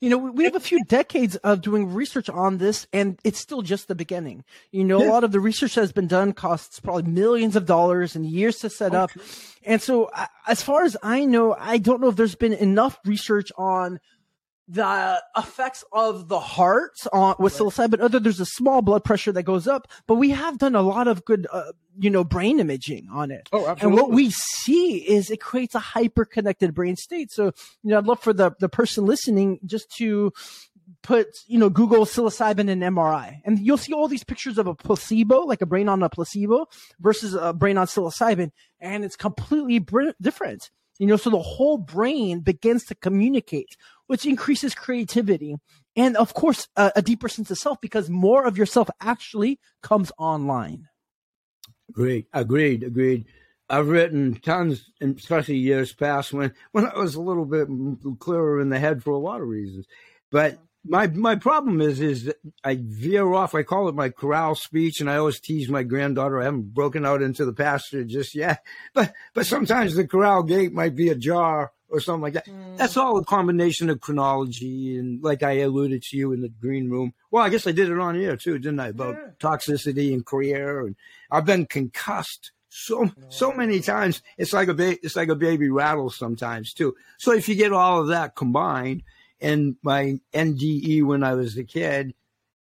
You 0.00 0.10
know, 0.10 0.18
we 0.18 0.44
have 0.44 0.54
a 0.54 0.60
few 0.60 0.84
decades 0.84 1.36
of 1.36 1.60
doing 1.60 1.94
research 1.94 2.28
on 2.28 2.58
this, 2.58 2.86
and 2.92 3.18
it's 3.24 3.38
still 3.38 3.62
just 3.62 3.88
the 3.88 3.94
beginning. 3.94 4.44
You 4.70 4.84
know, 4.84 5.00
yeah. 5.00 5.08
a 5.08 5.10
lot 5.10 5.24
of 5.24 5.32
the 5.32 5.40
research 5.40 5.76
that 5.76 5.82
has 5.82 5.92
been 5.92 6.08
done 6.08 6.32
costs 6.32 6.80
probably 6.80 7.10
millions 7.10 7.56
of 7.56 7.66
dollars 7.66 8.16
and 8.16 8.26
years 8.26 8.58
to 8.60 8.70
set 8.70 8.94
okay. 8.94 8.96
up. 8.96 9.10
And 9.64 9.80
so, 9.80 10.10
as 10.46 10.62
far 10.62 10.84
as 10.84 10.96
I 11.02 11.24
know, 11.24 11.54
I 11.58 11.78
don't 11.78 12.00
know 12.00 12.08
if 12.08 12.16
there's 12.16 12.34
been 12.34 12.52
enough 12.52 12.98
research 13.04 13.50
on 13.56 14.00
the 14.72 15.22
effects 15.36 15.84
of 15.92 16.28
the 16.28 16.40
heart 16.40 16.96
on 17.12 17.34
with 17.38 17.60
right. 17.60 17.68
psilocybin. 17.68 18.00
Other 18.00 18.18
there's 18.18 18.40
a 18.40 18.46
small 18.46 18.80
blood 18.80 19.04
pressure 19.04 19.30
that 19.32 19.42
goes 19.42 19.66
up, 19.66 19.86
but 20.06 20.14
we 20.14 20.30
have 20.30 20.58
done 20.58 20.74
a 20.74 20.80
lot 20.80 21.08
of 21.08 21.26
good, 21.26 21.46
uh, 21.52 21.72
you 21.98 22.08
know, 22.08 22.24
brain 22.24 22.58
imaging 22.58 23.06
on 23.12 23.30
it. 23.30 23.50
Oh, 23.52 23.66
absolutely. 23.66 23.84
And 23.84 23.94
what 23.94 24.16
we 24.16 24.30
see 24.30 24.96
is 24.96 25.30
it 25.30 25.40
creates 25.40 25.74
a 25.74 25.78
hyper 25.78 26.24
connected 26.24 26.74
brain 26.74 26.96
state. 26.96 27.30
So, 27.30 27.52
you 27.82 27.90
know, 27.90 27.98
I'd 27.98 28.06
love 28.06 28.20
for 28.20 28.32
the 28.32 28.52
the 28.60 28.68
person 28.68 29.04
listening 29.04 29.60
just 29.66 29.90
to 29.96 30.32
put, 31.02 31.26
you 31.46 31.58
know, 31.58 31.68
Google 31.68 32.06
psilocybin 32.06 32.70
and 32.70 32.82
MRI, 32.82 33.40
and 33.44 33.58
you'll 33.58 33.76
see 33.76 33.92
all 33.92 34.08
these 34.08 34.24
pictures 34.24 34.56
of 34.56 34.66
a 34.66 34.74
placebo, 34.74 35.40
like 35.40 35.60
a 35.60 35.66
brain 35.66 35.88
on 35.88 36.02
a 36.02 36.08
placebo, 36.08 36.66
versus 36.98 37.34
a 37.34 37.52
brain 37.52 37.76
on 37.76 37.86
psilocybin, 37.86 38.52
and 38.80 39.04
it's 39.04 39.16
completely 39.16 39.80
br- 39.80 40.10
different. 40.20 40.70
You 40.98 41.08
know, 41.08 41.16
so 41.16 41.30
the 41.30 41.38
whole 41.42 41.78
brain 41.78 42.40
begins 42.40 42.84
to 42.84 42.94
communicate, 42.94 43.76
which 44.12 44.26
increases 44.26 44.74
creativity 44.74 45.56
and, 45.96 46.18
of 46.18 46.34
course, 46.34 46.68
a, 46.76 47.00
deeper 47.00 47.30
sense 47.30 47.50
of 47.50 47.56
self 47.56 47.80
because 47.80 48.10
more 48.10 48.44
of 48.44 48.58
yourself 48.58 48.90
actually 49.00 49.58
comes 49.82 50.12
online. 50.18 50.86
Great, 51.90 52.26
agreed, 52.30 52.82
agreed. 52.82 53.24
I've 53.70 53.88
written 53.88 54.34
tons, 54.34 54.84
especially 55.00 55.56
years 55.56 55.94
past 55.94 56.34
when 56.34 56.52
when 56.72 56.84
I 56.84 56.98
was 56.98 57.14
a 57.14 57.22
little 57.22 57.46
bit 57.46 57.68
clearer 58.18 58.60
in 58.60 58.68
the 58.68 58.78
head 58.78 59.02
for 59.02 59.12
a 59.12 59.18
lot 59.18 59.40
of 59.40 59.48
reasons. 59.48 59.86
But 60.30 60.58
my 60.84 61.06
my 61.06 61.36
problem 61.36 61.80
is 61.80 62.02
is 62.02 62.24
that 62.24 62.36
I 62.62 62.80
veer 62.82 63.32
off. 63.32 63.54
I 63.54 63.62
call 63.62 63.88
it 63.88 63.94
my 63.94 64.10
corral 64.10 64.54
speech, 64.56 65.00
and 65.00 65.08
I 65.08 65.16
always 65.16 65.40
tease 65.40 65.70
my 65.70 65.84
granddaughter. 65.84 66.38
I 66.38 66.44
haven't 66.44 66.74
broken 66.74 67.06
out 67.06 67.22
into 67.22 67.46
the 67.46 67.54
pasture 67.54 68.04
just 68.04 68.34
yet, 68.34 68.62
but 68.94 69.14
but 69.32 69.46
sometimes 69.46 69.94
the 69.94 70.06
corral 70.06 70.42
gate 70.42 70.74
might 70.74 70.94
be 70.94 71.08
ajar 71.08 71.72
or 71.92 72.00
something 72.00 72.22
like 72.22 72.32
that. 72.32 72.46
Mm. 72.46 72.78
That's 72.78 72.96
all 72.96 73.18
a 73.18 73.24
combination 73.24 73.90
of 73.90 74.00
chronology 74.00 74.98
and, 74.98 75.22
like 75.22 75.42
I 75.42 75.58
alluded 75.58 76.02
to 76.04 76.16
you 76.16 76.32
in 76.32 76.40
the 76.40 76.48
green 76.48 76.88
room. 76.88 77.12
Well, 77.30 77.44
I 77.44 77.50
guess 77.50 77.66
I 77.66 77.72
did 77.72 77.90
it 77.90 77.98
on 77.98 78.20
air 78.20 78.36
too, 78.36 78.58
didn't 78.58 78.80
I? 78.80 78.88
About 78.88 79.14
yeah. 79.14 79.30
toxicity 79.38 80.12
and 80.12 80.24
career, 80.24 80.86
and 80.86 80.96
I've 81.30 81.44
been 81.44 81.66
concussed 81.66 82.50
so 82.70 83.10
so 83.28 83.52
many 83.52 83.80
times. 83.80 84.22
It's 84.38 84.54
like 84.54 84.68
a 84.68 84.74
ba- 84.74 85.04
it's 85.04 85.16
like 85.16 85.28
a 85.28 85.36
baby 85.36 85.68
rattle 85.68 86.10
sometimes 86.10 86.72
too. 86.72 86.94
So 87.18 87.32
if 87.32 87.48
you 87.48 87.54
get 87.54 87.72
all 87.72 88.00
of 88.00 88.08
that 88.08 88.34
combined, 88.34 89.02
and 89.40 89.76
my 89.82 90.18
NDE 90.32 91.04
when 91.04 91.22
I 91.22 91.34
was 91.34 91.58
a 91.58 91.64
kid 91.64 92.14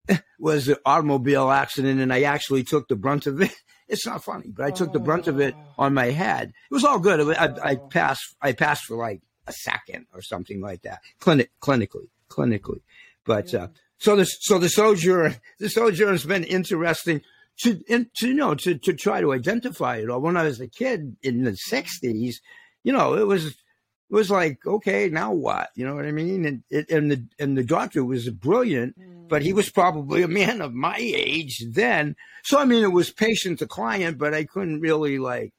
was 0.39 0.69
an 0.69 0.77
automobile 0.87 1.51
accident, 1.51 2.01
and 2.01 2.13
I 2.13 2.23
actually 2.23 2.63
took 2.63 2.87
the 2.87 2.97
brunt 2.97 3.27
of 3.27 3.43
it. 3.43 3.55
It's 3.89 4.07
not 4.07 4.25
funny, 4.25 4.49
but 4.49 4.67
I 4.67 4.71
took 4.71 4.93
the 4.93 4.99
brunt 4.99 5.29
of 5.29 5.41
it 5.41 5.55
oh. 5.57 5.85
on 5.85 5.95
my 5.95 6.07
head. 6.07 6.53
It 6.71 6.75
was 6.75 6.85
all 6.85 6.99
good. 6.99 7.37
I, 7.37 7.45
I 7.63 7.75
oh. 7.77 7.87
passed. 7.89 8.35
I 8.43 8.53
passed 8.53 8.85
for 8.85 8.97
like 8.97 9.21
a 9.47 9.53
second 9.53 10.07
or 10.13 10.23
something 10.23 10.61
like 10.61 10.83
that. 10.83 11.01
Clinic, 11.21 11.51
clinically, 11.61 12.09
clinically. 12.29 12.81
But 13.25 13.55
uh, 13.55 13.69
so 13.99 14.17
the 14.17 14.25
so 14.25 14.59
the 14.59 14.69
sojourn, 14.69 15.37
the 15.59 15.69
sojourn 15.69 16.13
has 16.13 16.25
been 16.25 16.45
interesting 16.45 17.23
to, 17.61 17.81
in, 17.89 18.11
to 18.17 18.29
you 18.29 18.35
know 18.35 18.55
to 18.55 18.77
to 18.77 18.93
try 18.93 19.21
to 19.21 19.33
identify 19.33 19.97
it. 19.97 20.11
Or 20.11 20.21
when 20.21 20.37
I 20.37 20.45
was 20.45 20.61
a 20.61 20.69
kid 20.69 21.17
in 21.23 21.45
the 21.45 21.57
'60s, 21.71 22.37
you 22.83 22.93
know, 22.93 23.15
it 23.15 23.27
was 23.27 23.57
it 24.09 24.15
was 24.15 24.31
like, 24.31 24.65
okay, 24.67 25.09
now 25.09 25.33
what? 25.33 25.71
You 25.75 25.85
know 25.85 25.95
what 25.95 26.07
I 26.07 26.13
mean? 26.13 26.47
And 26.47 26.63
it, 26.71 26.91
and 26.91 27.11
the 27.11 27.25
and 27.39 27.59
the 27.59 27.65
doctor 27.65 28.05
was 28.05 28.29
brilliant, 28.31 28.99
mm. 28.99 29.29
but 29.29 29.43
he 29.43 29.53
was 29.53 29.69
probably 29.69 30.23
a 30.23 30.29
man 30.29 30.61
of 30.61 30.73
my 30.75 30.97
age 30.99 31.65
then. 31.71 32.15
So 32.45 32.59
I 32.59 32.65
mean, 32.65 32.85
it 32.85 32.93
was 32.93 33.11
patient 33.11 33.59
to 33.59 33.67
client, 33.67 34.19
but 34.19 34.33
I 34.33 34.45
couldn't 34.45 34.81
really 34.81 35.19
like, 35.19 35.53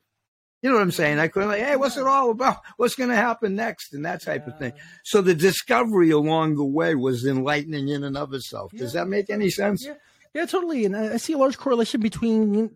you 0.62 0.70
know 0.70 0.76
what 0.76 0.82
I'm 0.82 0.92
saying? 0.92 1.20
I 1.20 1.28
couldn't 1.28 1.50
like, 1.50 1.62
hey, 1.62 1.76
what's 1.76 1.98
it 1.98 2.08
all 2.08 2.32
about? 2.32 2.62
What's 2.78 2.96
going 2.96 3.10
to 3.10 3.18
happen 3.18 3.56
next? 3.56 3.94
And 3.94 4.06
that 4.06 4.24
type 4.24 4.46
yeah. 4.48 4.54
of 4.54 4.60
thing. 4.60 4.74
So 5.04 5.22
the 5.22 5.36
discovery 5.36 6.12
along 6.12 6.56
the 6.56 6.64
way 6.64 6.96
was 6.96 7.26
enlightening 7.26 7.90
in 7.90 8.06
and 8.06 8.18
of 8.18 8.34
itself. 8.34 8.72
Does 8.72 8.94
yeah. 8.94 9.02
that 9.02 9.10
make 9.10 9.30
any 9.30 9.50
sense? 9.50 9.86
Yeah. 9.86 9.96
Yeah, 10.34 10.46
totally. 10.46 10.86
And 10.86 10.96
I 10.96 11.18
see 11.18 11.34
a 11.34 11.38
large 11.38 11.58
correlation 11.58 12.00
between 12.00 12.70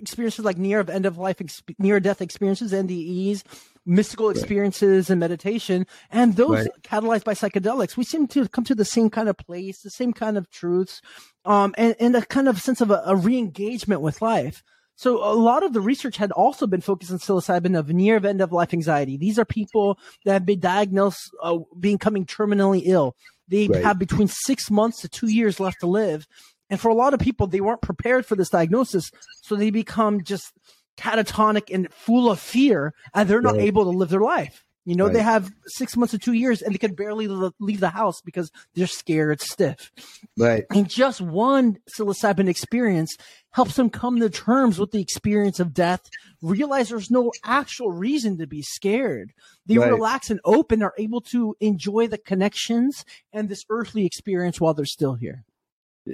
experiences 0.00 0.44
like 0.44 0.58
near 0.58 0.78
of 0.78 0.88
end 0.88 1.06
of 1.06 1.18
life, 1.18 1.38
near 1.78 1.98
death 1.98 2.22
experiences, 2.22 2.72
NDEs, 2.72 3.42
mystical 3.86 4.30
experiences 4.30 5.06
right. 5.06 5.10
and 5.10 5.20
meditation, 5.20 5.86
and 6.10 6.36
those 6.36 6.50
right. 6.50 6.68
catalyzed 6.82 7.24
by 7.24 7.34
psychedelics, 7.34 7.96
we 7.96 8.04
seem 8.04 8.26
to 8.28 8.48
come 8.48 8.64
to 8.64 8.74
the 8.74 8.84
same 8.84 9.10
kind 9.10 9.28
of 9.28 9.36
place, 9.36 9.80
the 9.82 9.90
same 9.90 10.12
kind 10.12 10.36
of 10.36 10.50
truths, 10.50 11.00
um, 11.44 11.74
and, 11.78 11.96
and 11.98 12.14
a 12.14 12.24
kind 12.24 12.48
of 12.48 12.60
sense 12.60 12.80
of 12.80 12.90
a, 12.90 13.02
a 13.06 13.16
re-engagement 13.16 14.00
with 14.00 14.22
life. 14.22 14.62
So 14.96 15.16
a 15.24 15.32
lot 15.32 15.62
of 15.62 15.72
the 15.72 15.80
research 15.80 16.18
had 16.18 16.30
also 16.30 16.66
been 16.66 16.82
focused 16.82 17.10
on 17.10 17.18
psilocybin 17.18 17.78
of 17.78 17.88
near 17.88 18.24
end 18.24 18.42
of 18.42 18.52
life 18.52 18.74
anxiety. 18.74 19.16
These 19.16 19.38
are 19.38 19.46
people 19.46 19.98
that 20.26 20.34
have 20.34 20.44
been 20.44 20.60
diagnosed 20.60 21.30
uh, 21.42 21.56
being 21.78 21.96
coming 21.96 22.26
terminally 22.26 22.82
ill. 22.84 23.16
They 23.48 23.66
right. 23.66 23.82
have 23.82 23.98
between 23.98 24.28
six 24.28 24.70
months 24.70 25.00
to 25.00 25.08
two 25.08 25.28
years 25.28 25.58
left 25.58 25.80
to 25.80 25.86
live. 25.86 26.26
And 26.68 26.78
for 26.78 26.90
a 26.90 26.94
lot 26.94 27.14
of 27.14 27.20
people, 27.20 27.46
they 27.46 27.62
weren't 27.62 27.80
prepared 27.80 28.26
for 28.26 28.36
this 28.36 28.50
diagnosis. 28.50 29.10
So 29.42 29.56
they 29.56 29.70
become 29.70 30.22
just 30.22 30.52
catatonic 30.96 31.72
and 31.72 31.92
full 31.92 32.30
of 32.30 32.40
fear 32.40 32.94
and 33.14 33.28
they're 33.28 33.40
not 33.40 33.54
right. 33.54 33.64
able 33.64 33.84
to 33.84 33.90
live 33.90 34.08
their 34.10 34.20
life. 34.20 34.64
You 34.86 34.96
know, 34.96 35.04
right. 35.04 35.12
they 35.12 35.22
have 35.22 35.52
six 35.66 35.94
months 35.96 36.12
to 36.12 36.18
two 36.18 36.32
years 36.32 36.62
and 36.62 36.72
they 36.72 36.78
can 36.78 36.94
barely 36.94 37.28
leave 37.28 37.80
the 37.80 37.90
house 37.90 38.22
because 38.22 38.50
they're 38.74 38.86
scared 38.86 39.40
stiff. 39.42 39.92
Right. 40.38 40.64
And 40.70 40.88
just 40.88 41.20
one 41.20 41.78
psilocybin 41.94 42.48
experience 42.48 43.14
helps 43.50 43.76
them 43.76 43.90
come 43.90 44.18
to 44.20 44.30
terms 44.30 44.78
with 44.78 44.90
the 44.90 45.00
experience 45.00 45.60
of 45.60 45.74
death, 45.74 46.08
realize 46.40 46.88
there's 46.88 47.10
no 47.10 47.30
actual 47.44 47.92
reason 47.92 48.38
to 48.38 48.46
be 48.46 48.62
scared. 48.62 49.32
They 49.66 49.76
right. 49.76 49.92
relax 49.92 50.30
and 50.30 50.40
open, 50.44 50.82
are 50.82 50.94
able 50.96 51.20
to 51.32 51.54
enjoy 51.60 52.06
the 52.06 52.18
connections 52.18 53.04
and 53.34 53.48
this 53.48 53.64
earthly 53.68 54.06
experience 54.06 54.60
while 54.60 54.72
they're 54.72 54.86
still 54.86 55.14
here. 55.14 55.44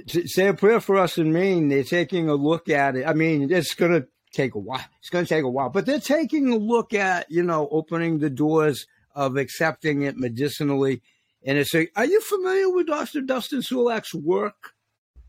Say 0.07 0.47
a 0.47 0.53
prayer 0.53 0.81
for 0.81 0.97
us 0.97 1.17
in 1.17 1.31
Maine. 1.31 1.69
They're 1.69 1.83
taking 1.83 2.27
a 2.27 2.35
look 2.35 2.67
at 2.67 2.97
it. 2.97 3.07
I 3.07 3.13
mean, 3.13 3.49
it's 3.51 3.73
going 3.73 3.93
to 3.93 4.07
take 4.37 4.55
a 4.55 4.59
while. 4.59 4.85
It's 4.99 5.09
going 5.09 5.25
to 5.25 5.29
take 5.29 5.43
a 5.43 5.49
while, 5.49 5.69
but 5.69 5.85
they're 5.85 5.99
taking 5.99 6.51
a 6.51 6.57
look 6.57 6.93
at, 6.93 7.29
you 7.29 7.43
know, 7.43 7.67
opening 7.71 8.19
the 8.19 8.29
doors 8.29 8.85
of 9.15 9.35
accepting 9.35 10.03
it 10.03 10.15
medicinally. 10.15 11.01
And 11.45 11.57
it's 11.57 11.73
a, 11.73 11.87
are 11.95 12.05
you 12.05 12.21
familiar 12.21 12.69
with 12.69 12.87
Dr. 12.87 13.21
Dustin 13.21 13.61
Sulak's 13.61 14.13
work? 14.13 14.73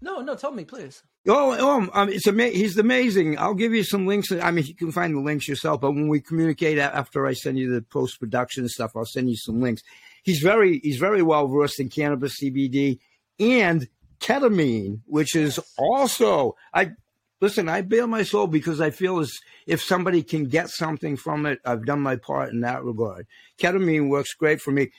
No, 0.00 0.20
no, 0.20 0.36
tell 0.36 0.52
me, 0.52 0.64
please. 0.64 1.02
Oh, 1.26 1.56
oh 1.58 1.88
um, 1.92 2.08
it's 2.08 2.26
ama- 2.26 2.48
he's 2.48 2.78
amazing. 2.78 3.38
I'll 3.38 3.54
give 3.54 3.74
you 3.74 3.82
some 3.82 4.06
links. 4.06 4.30
I 4.30 4.50
mean, 4.50 4.66
you 4.66 4.74
can 4.74 4.92
find 4.92 5.14
the 5.14 5.20
links 5.20 5.48
yourself, 5.48 5.80
but 5.80 5.92
when 5.92 6.08
we 6.08 6.20
communicate 6.20 6.78
after 6.78 7.26
I 7.26 7.32
send 7.32 7.58
you 7.58 7.72
the 7.72 7.82
post 7.82 8.20
production 8.20 8.68
stuff, 8.68 8.92
I'll 8.96 9.04
send 9.04 9.28
you 9.28 9.36
some 9.36 9.60
links. 9.60 9.82
He's 10.22 10.40
very, 10.40 10.80
he's 10.82 10.98
very 10.98 11.22
well 11.22 11.48
versed 11.48 11.80
in 11.80 11.88
cannabis 11.88 12.40
CBD 12.42 12.98
and 13.40 13.88
ketamine, 14.20 15.00
which 15.06 15.34
is 15.34 15.60
also, 15.76 16.56
I, 16.72 16.92
listen, 17.40 17.68
I 17.68 17.83
bear 17.83 18.07
my 18.07 18.23
soul 18.23 18.47
because 18.47 18.80
I 18.80 18.90
feel 18.90 19.18
as 19.18 19.38
if 19.66 19.83
somebody 19.83 20.23
can 20.23 20.45
get 20.45 20.71
something 20.71 21.16
from 21.16 21.47
it, 21.47 21.61
I've 21.64 21.87
done 21.87 22.00
my 22.00 22.16
part 22.16 22.50
in 22.50 22.61
that 22.61 22.85
regard. 22.85 23.26
Ketamine 23.59 24.09
works 24.09 24.35
great 24.35 24.61
for 24.61 24.71
me. 24.71 24.90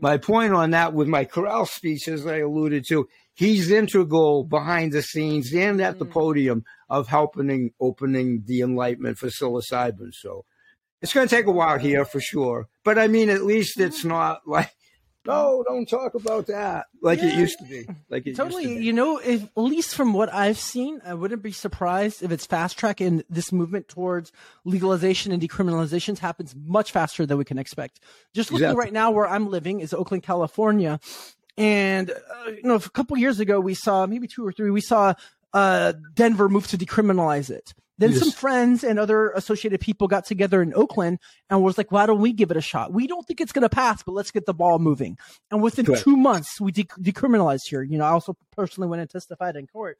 My 0.00 0.16
point 0.16 0.54
on 0.54 0.70
that 0.70 0.94
with 0.94 1.08
my 1.08 1.24
corral 1.24 1.66
speech, 1.66 2.08
as 2.08 2.26
I 2.26 2.38
alluded 2.38 2.86
to, 2.88 3.08
he's 3.34 3.70
integral 3.70 4.44
behind 4.44 4.92
the 4.92 5.02
scenes 5.02 5.52
and 5.52 5.80
at 5.82 5.98
the 5.98 6.06
mm. 6.06 6.10
podium 6.10 6.64
of 6.88 7.08
helping 7.08 7.72
opening 7.78 8.44
the 8.46 8.62
enlightenment 8.62 9.18
for 9.18 9.28
psilocybin. 9.28 10.12
So 10.12 10.44
it's 11.02 11.12
going 11.12 11.28
to 11.28 11.34
take 11.34 11.46
a 11.46 11.52
while 11.52 11.78
here 11.78 12.04
for 12.04 12.20
sure. 12.20 12.68
But 12.84 12.98
I 12.98 13.08
mean, 13.08 13.28
at 13.28 13.42
least 13.42 13.78
it's 13.80 14.04
not 14.04 14.42
like 14.46 14.70
no, 15.26 15.64
don't 15.66 15.88
talk 15.88 16.14
about 16.14 16.46
that 16.48 16.86
like 17.00 17.20
yeah. 17.20 17.28
it 17.28 17.38
used 17.38 17.58
to 17.58 17.64
be. 17.64 17.86
Like 18.08 18.26
it 18.26 18.36
totally. 18.36 18.78
You 18.78 18.92
know, 18.92 19.18
if, 19.18 19.42
at 19.42 19.50
least 19.56 19.94
from 19.94 20.12
what 20.12 20.32
I've 20.32 20.58
seen, 20.58 21.00
I 21.04 21.14
wouldn't 21.14 21.42
be 21.42 21.52
surprised 21.52 22.22
if 22.22 22.30
it's 22.30 22.46
fast 22.46 22.78
track 22.78 23.00
and 23.00 23.24
this 23.28 23.52
movement 23.52 23.88
towards 23.88 24.32
legalization 24.64 25.32
and 25.32 25.42
decriminalizations 25.42 26.18
happens 26.18 26.54
much 26.56 26.92
faster 26.92 27.26
than 27.26 27.38
we 27.38 27.44
can 27.44 27.58
expect. 27.58 28.00
Just 28.34 28.52
looking 28.52 28.64
exactly. 28.66 28.84
right 28.84 28.92
now 28.92 29.10
where 29.10 29.26
I'm 29.26 29.48
living 29.48 29.80
is 29.80 29.92
Oakland, 29.92 30.22
California, 30.22 31.00
and 31.56 32.10
uh, 32.10 32.50
you 32.50 32.62
know, 32.64 32.76
a 32.76 32.80
couple 32.80 33.16
years 33.18 33.40
ago 33.40 33.60
we 33.60 33.74
saw 33.74 34.06
maybe 34.06 34.26
two 34.26 34.46
or 34.46 34.52
three 34.52 34.70
we 34.70 34.80
saw 34.80 35.14
uh, 35.52 35.92
Denver 36.14 36.48
move 36.48 36.66
to 36.68 36.78
decriminalize 36.78 37.50
it. 37.50 37.74
Then 37.98 38.10
yes. 38.10 38.20
some 38.20 38.30
friends 38.30 38.82
and 38.84 38.98
other 38.98 39.30
associated 39.30 39.80
people 39.80 40.08
got 40.08 40.24
together 40.24 40.62
in 40.62 40.72
Oakland 40.74 41.18
and 41.50 41.62
was 41.62 41.76
like, 41.76 41.92
why 41.92 42.06
don't 42.06 42.20
we 42.20 42.32
give 42.32 42.50
it 42.50 42.56
a 42.56 42.62
shot? 42.62 42.92
We 42.92 43.06
don't 43.06 43.26
think 43.26 43.40
it's 43.40 43.52
going 43.52 43.62
to 43.62 43.68
pass, 43.68 44.02
but 44.02 44.12
let's 44.12 44.30
get 44.30 44.46
the 44.46 44.54
ball 44.54 44.78
moving. 44.78 45.18
And 45.50 45.62
within 45.62 45.84
Correct. 45.84 46.02
two 46.02 46.16
months, 46.16 46.60
we 46.60 46.72
de- 46.72 46.84
decriminalized 46.84 47.68
here. 47.68 47.82
You 47.82 47.98
know, 47.98 48.04
I 48.04 48.10
also 48.10 48.36
personally 48.56 48.88
went 48.88 49.02
and 49.02 49.10
testified 49.10 49.56
in 49.56 49.66
court. 49.66 49.98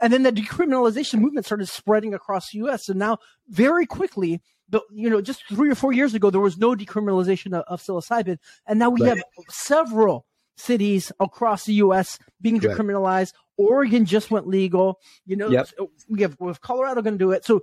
And 0.00 0.12
then 0.12 0.22
the 0.22 0.32
decriminalization 0.32 1.20
movement 1.20 1.46
started 1.46 1.68
spreading 1.68 2.14
across 2.14 2.50
the 2.50 2.58
U.S. 2.58 2.88
And 2.88 2.98
now, 2.98 3.18
very 3.48 3.86
quickly, 3.86 4.40
but 4.68 4.82
you 4.92 5.10
know, 5.10 5.20
just 5.20 5.46
three 5.48 5.70
or 5.70 5.74
four 5.74 5.92
years 5.92 6.14
ago, 6.14 6.30
there 6.30 6.40
was 6.40 6.58
no 6.58 6.74
decriminalization 6.74 7.52
of, 7.52 7.64
of 7.68 7.82
psilocybin, 7.82 8.38
and 8.66 8.78
now 8.78 8.90
we 8.90 9.02
right. 9.02 9.18
have 9.18 9.24
several 9.48 10.26
cities 10.56 11.12
across 11.20 11.64
the 11.64 11.74
U.S. 11.74 12.18
being 12.40 12.58
decriminalized. 12.58 13.32
Oregon 13.66 14.04
just 14.04 14.30
went 14.30 14.46
legal. 14.46 14.98
You 15.26 15.36
know, 15.36 15.48
yep. 15.48 15.68
we 16.08 16.22
have 16.22 16.36
with 16.38 16.60
Colorado 16.60 17.02
going 17.02 17.14
to 17.14 17.18
do 17.18 17.32
it. 17.32 17.44
So 17.44 17.62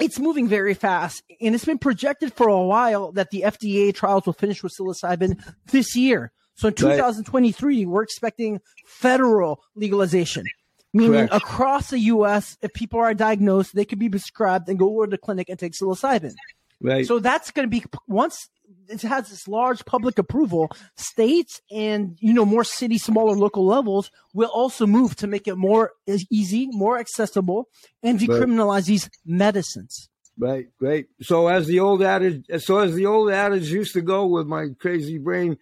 it's 0.00 0.18
moving 0.18 0.48
very 0.48 0.74
fast, 0.74 1.22
and 1.40 1.54
it's 1.54 1.64
been 1.64 1.78
projected 1.78 2.32
for 2.32 2.48
a 2.48 2.62
while 2.62 3.12
that 3.12 3.30
the 3.30 3.42
FDA 3.42 3.94
trials 3.94 4.26
will 4.26 4.32
finish 4.32 4.62
with 4.62 4.72
psilocybin 4.78 5.40
this 5.66 5.94
year. 5.94 6.32
So 6.54 6.68
in 6.68 6.74
2023, 6.74 7.76
right. 7.76 7.88
we're 7.88 8.02
expecting 8.02 8.60
federal 8.86 9.62
legalization, 9.74 10.44
meaning 10.92 11.28
Correct. 11.28 11.34
across 11.34 11.90
the 11.90 11.98
U.S., 11.98 12.56
if 12.62 12.72
people 12.72 13.00
are 13.00 13.14
diagnosed, 13.14 13.74
they 13.74 13.84
could 13.84 13.98
be 13.98 14.08
prescribed 14.08 14.68
and 14.68 14.78
go 14.78 14.90
over 14.90 15.06
to 15.06 15.10
the 15.10 15.18
clinic 15.18 15.48
and 15.48 15.58
take 15.58 15.72
psilocybin. 15.72 16.34
Right. 16.80 17.06
So 17.06 17.18
that's 17.18 17.50
going 17.50 17.68
to 17.68 17.70
be 17.70 17.84
once 18.06 18.48
it 18.88 19.02
has 19.02 19.30
this 19.30 19.48
large 19.48 19.84
public 19.84 20.18
approval, 20.18 20.70
states 20.96 21.60
and 21.70 22.16
you 22.20 22.32
know 22.32 22.44
more 22.44 22.64
city, 22.64 22.98
smaller 22.98 23.36
local 23.36 23.66
levels 23.66 24.10
will 24.32 24.50
also 24.52 24.86
move 24.86 25.16
to 25.16 25.26
make 25.26 25.48
it 25.48 25.56
more 25.56 25.92
easy, 26.30 26.68
more 26.70 26.98
accessible, 26.98 27.68
and 28.02 28.18
decriminalize 28.18 28.74
right. 28.74 28.84
these 28.84 29.10
medicines. 29.24 30.08
Right, 30.36 30.66
great. 30.78 31.06
So 31.22 31.46
as 31.46 31.66
the 31.66 31.80
old 31.80 32.02
adage, 32.02 32.44
so 32.58 32.78
as 32.78 32.94
the 32.94 33.06
old 33.06 33.30
adage 33.30 33.70
used 33.70 33.92
to 33.94 34.02
go 34.02 34.26
with 34.26 34.46
my 34.46 34.68
crazy 34.80 35.18
brain, 35.18 35.58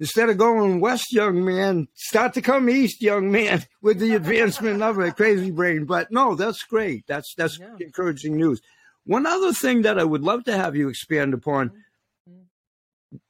instead 0.00 0.30
of 0.30 0.38
going 0.38 0.80
west, 0.80 1.12
young 1.12 1.44
man, 1.44 1.88
start 1.94 2.34
to 2.34 2.42
come 2.42 2.70
east, 2.70 3.02
young 3.02 3.30
man, 3.30 3.64
with 3.82 3.98
the 3.98 4.14
advancement 4.14 4.82
of 4.82 4.98
a 4.98 5.12
crazy 5.12 5.50
brain. 5.50 5.84
But 5.84 6.10
no, 6.10 6.34
that's 6.34 6.62
great. 6.62 7.04
That's 7.06 7.34
that's 7.36 7.58
yeah. 7.58 7.76
encouraging 7.80 8.36
news. 8.36 8.60
One 9.04 9.26
other 9.26 9.52
thing 9.52 9.82
that 9.82 9.98
I 9.98 10.04
would 10.04 10.22
love 10.22 10.44
to 10.44 10.56
have 10.56 10.74
you 10.74 10.88
expand 10.88 11.34
upon 11.34 11.72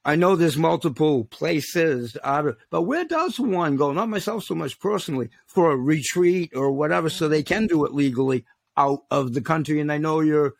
I 0.04 0.16
know 0.16 0.36
there's 0.36 0.56
multiple 0.56 1.24
places 1.24 2.16
out 2.22 2.46
of, 2.46 2.56
but 2.70 2.82
where 2.82 3.04
does 3.04 3.38
one 3.38 3.76
go? 3.76 3.92
Not 3.92 4.08
myself 4.08 4.44
so 4.44 4.54
much 4.54 4.78
personally 4.80 5.30
for 5.46 5.70
a 5.70 5.76
retreat 5.76 6.52
or 6.54 6.70
whatever, 6.72 7.10
so 7.10 7.28
they 7.28 7.42
can 7.42 7.66
do 7.66 7.84
it 7.84 7.92
legally 7.94 8.44
out 8.76 9.04
of 9.10 9.34
the 9.34 9.40
country. 9.40 9.80
And 9.80 9.92
I 9.92 9.98
know 9.98 10.20
you're 10.20 10.54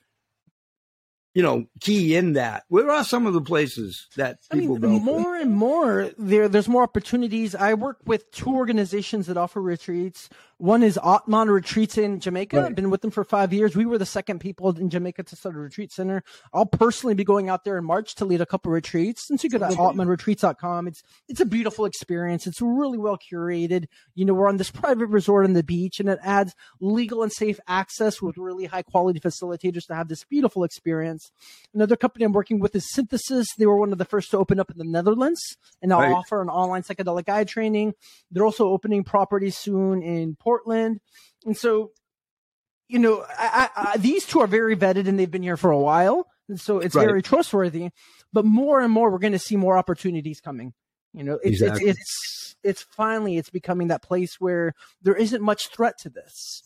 you 1.35 1.43
know, 1.43 1.67
key 1.81 2.15
in 2.15 2.35
that. 2.35 2.63
Where 2.69 2.91
are 2.91 3.03
some 3.03 3.27
of 3.27 3.35
the 3.35 3.41
places 3.41 4.07
that 4.17 4.39
people 4.53 4.77
I 4.77 4.79
mean, 4.79 4.99
go? 4.99 4.99
More 5.01 5.37
and 5.37 5.53
more, 5.53 6.11
there 6.17 6.49
there's 6.49 6.69
more 6.69 6.85
opportunities. 6.85 7.57
I 7.57 7.75
work 7.75 7.99
with 8.07 8.31
two 8.31 8.55
organizations 8.55 9.27
that 9.27 9.37
offer 9.37 9.61
retreats. 9.61 10.29
One 10.65 10.83
is 10.83 10.99
Atman 11.05 11.51
Retreats 11.51 11.99
in 11.99 12.21
Jamaica. 12.21 12.57
Right. 12.57 12.65
I've 12.65 12.75
been 12.75 12.89
with 12.89 13.03
them 13.03 13.11
for 13.11 13.23
five 13.23 13.53
years. 13.53 13.77
We 13.77 13.85
were 13.85 13.99
the 13.99 14.07
second 14.07 14.39
people 14.39 14.71
in 14.71 14.89
Jamaica 14.89 15.25
to 15.25 15.37
start 15.37 15.57
a 15.57 15.59
retreat 15.59 15.93
center. 15.93 16.25
I'll 16.55 16.65
personally 16.65 17.13
be 17.13 17.23
going 17.23 17.51
out 17.51 17.65
there 17.65 17.77
in 17.77 17.85
March 17.85 18.15
to 18.15 18.25
lead 18.25 18.41
a 18.41 18.47
couple 18.47 18.73
retreats. 18.73 19.27
Since 19.29 19.45
you 19.45 19.51
go 19.51 19.59
to 19.59 19.67
okay. 19.67 19.77
atmanretreats.com, 19.77 20.89
it's 20.89 21.03
it's 21.29 21.41
a 21.41 21.45
beautiful 21.45 21.85
experience. 21.85 22.47
It's 22.47 22.63
really 22.63 22.97
well 22.97 23.19
curated. 23.19 23.89
You 24.15 24.25
know, 24.25 24.33
we're 24.33 24.49
on 24.49 24.57
this 24.57 24.71
private 24.71 25.09
resort 25.09 25.45
on 25.45 25.53
the 25.53 25.63
beach, 25.63 26.01
and 26.01 26.09
it 26.09 26.19
adds 26.23 26.55
legal 26.81 27.23
and 27.23 27.31
safe 27.31 27.61
access 27.69 28.23
with 28.23 28.39
really 28.39 28.65
high 28.65 28.85
quality 28.85 29.21
facilitators 29.21 29.87
to 29.89 29.95
have 29.95 30.09
this 30.09 30.25
beautiful 30.25 30.65
experience. 30.65 31.31
Another 31.75 31.95
company 31.95 32.25
I'm 32.25 32.33
working 32.33 32.59
with 32.59 32.75
is 32.75 32.91
Synthesis. 32.91 33.49
They 33.59 33.67
were 33.67 33.77
one 33.77 33.93
of 33.93 33.99
the 33.99 34.07
first 34.07 34.31
to 34.31 34.39
open 34.39 34.59
up 34.59 34.71
in 34.71 34.79
the 34.79 34.85
Netherlands, 34.85 35.59
and 35.83 35.91
now 35.91 36.01
right. 36.01 36.11
offer 36.11 36.41
an 36.41 36.49
online 36.49 36.85
psychedelic 36.85 37.27
guide 37.27 37.49
training. 37.49 37.93
They're 38.31 38.47
also 38.47 38.69
opening 38.69 39.05
properties 39.05 39.59
soon 39.59 40.03
in 40.03 40.37
Portland. 40.37 40.54
And 40.67 41.57
so, 41.57 41.93
you 42.89 42.99
know, 42.99 43.25
I, 43.29 43.69
I, 43.75 43.97
these 43.97 44.25
two 44.27 44.41
are 44.41 44.47
very 44.47 44.77
vetted 44.77 45.09
and 45.09 45.19
they've 45.19 45.31
been 45.31 45.43
here 45.43 45.57
for 45.57 45.71
a 45.71 45.79
while. 45.79 46.27
And 46.49 46.61
so 46.61 46.79
it's 46.79 46.95
right. 46.95 47.07
very 47.07 47.23
trustworthy. 47.23 47.91
But 48.33 48.45
more 48.45 48.81
and 48.81 48.93
more, 48.93 49.11
we're 49.11 49.19
going 49.19 49.33
to 49.33 49.39
see 49.39 49.57
more 49.57 49.79
opportunities 49.79 50.41
coming. 50.41 50.73
You 51.13 51.25
know, 51.25 51.39
it's, 51.43 51.63
exactly. 51.63 51.89
it's, 51.89 51.99
it's, 51.99 52.57
it's 52.65 52.83
finally, 52.83 53.39
it's 53.39 53.51
becoming 53.51 53.89
that 53.89 54.03
place 54.03 54.37
where 54.41 54.73
there 55.03 55.15
isn't 55.15 55.43
much 55.43 55.69
threat 55.69 55.95
to 56.01 56.11
this. 56.11 56.63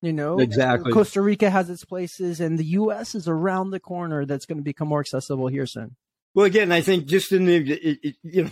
You 0.00 0.12
know, 0.12 0.40
exactly. 0.40 0.92
Costa 0.92 1.22
Rica 1.22 1.48
has 1.48 1.70
its 1.70 1.84
places, 1.84 2.40
and 2.40 2.58
the 2.58 2.64
U.S. 2.64 3.14
is 3.14 3.28
around 3.28 3.70
the 3.70 3.78
corner. 3.78 4.26
That's 4.26 4.46
going 4.46 4.58
to 4.58 4.64
become 4.64 4.88
more 4.88 4.98
accessible 4.98 5.46
here 5.46 5.64
soon. 5.64 5.94
Well, 6.34 6.44
again, 6.44 6.72
I 6.72 6.80
think 6.80 7.06
just 7.06 7.30
in 7.30 7.44
the, 7.44 7.56
it, 7.56 7.98
it, 8.02 8.16
you 8.24 8.50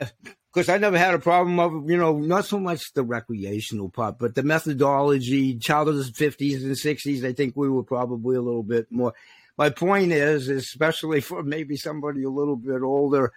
know, 0.00 0.08
because 0.52 0.68
I 0.68 0.76
never 0.76 0.98
had 0.98 1.14
a 1.14 1.18
problem 1.18 1.58
of, 1.58 1.88
you 1.88 1.96
know, 1.96 2.18
not 2.18 2.44
so 2.44 2.60
much 2.60 2.92
the 2.94 3.02
recreational 3.02 3.88
part, 3.88 4.18
but 4.18 4.34
the 4.34 4.42
methodology, 4.42 5.56
child 5.56 5.88
of 5.88 5.96
the 5.96 6.02
50s 6.02 6.62
and 6.62 6.72
60s, 6.72 7.24
I 7.24 7.32
think 7.32 7.56
we 7.56 7.70
were 7.70 7.82
probably 7.82 8.36
a 8.36 8.42
little 8.42 8.62
bit 8.62 8.86
more. 8.90 9.14
My 9.56 9.70
point 9.70 10.12
is, 10.12 10.48
especially 10.48 11.20
for 11.20 11.42
maybe 11.42 11.76
somebody 11.76 12.24
a 12.24 12.30
little 12.30 12.56
bit 12.56 12.82
older, 12.82 13.32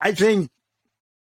I 0.00 0.12
think 0.12 0.50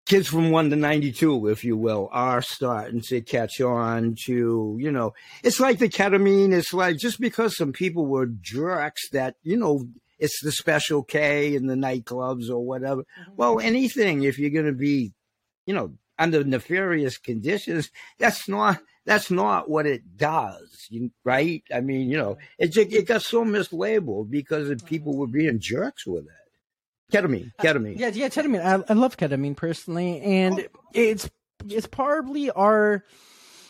kids 0.06 0.28
from 0.30 0.52
1 0.52 0.70
to 0.70 0.76
92, 0.78 1.48
if 1.48 1.66
you 1.66 1.76
will, 1.76 2.08
are 2.14 2.42
starting 2.42 3.02
to 3.02 3.20
catch 3.20 3.60
on 3.60 4.16
to, 4.26 4.78
you 4.80 4.92
know, 4.92 5.14
it's 5.44 5.60
like 5.60 5.80
the 5.80 5.90
ketamine. 5.90 6.54
It's 6.54 6.74
like 6.74 6.98
just 6.98 7.20
because 7.20 7.58
some 7.58 7.74
people 7.74 8.06
were 8.06 8.28
jerks 8.28 9.10
that, 9.10 9.36
you 9.44 9.58
know, 9.58 9.90
it's 10.20 10.42
the 10.42 10.52
special 10.52 11.04
K 11.04 11.56
in 11.56 11.68
the 11.68 11.76
nightclubs 11.76 12.50
or 12.50 12.66
whatever. 12.66 13.02
Mm-hmm. 13.02 13.32
Well, 13.36 13.60
anything 13.60 14.24
if 14.24 14.40
you're 14.40 14.50
going 14.50 14.66
to 14.66 14.72
be, 14.74 15.14
you 15.66 15.74
know, 15.74 15.94
under 16.20 16.44
nefarious 16.44 17.18
conditions, 17.18 17.92
that's 18.18 18.48
not 18.48 18.80
that's 19.06 19.32
not 19.32 19.70
what 19.70 19.86
it 19.86 20.18
does, 20.18 20.90
right? 21.24 21.64
I 21.74 21.80
mean, 21.80 22.10
you 22.10 22.18
know, 22.18 22.38
it 22.60 22.74
just, 22.74 22.92
it 22.92 23.08
got 23.08 23.22
so 23.22 23.46
mislabeled 23.46 24.30
because 24.30 24.82
people 24.84 25.16
were 25.16 25.28
being 25.28 25.60
jerks 25.60 26.06
with 26.06 26.26
it. 26.26 27.14
Ketamine, 27.14 27.54
uh, 27.58 27.64
ketamine. 27.64 27.96
Uh, 27.96 28.00
yeah, 28.00 28.08
yeah, 28.10 28.28
ketamine. 28.28 28.66
I, 28.66 28.84
I 28.92 28.94
love 28.94 29.16
ketamine 29.16 29.56
personally, 29.56 30.20
and 30.22 30.60
oh. 30.60 30.80
it's 30.94 31.30
it's 31.66 31.88
probably 31.88 32.52
our 32.52 33.06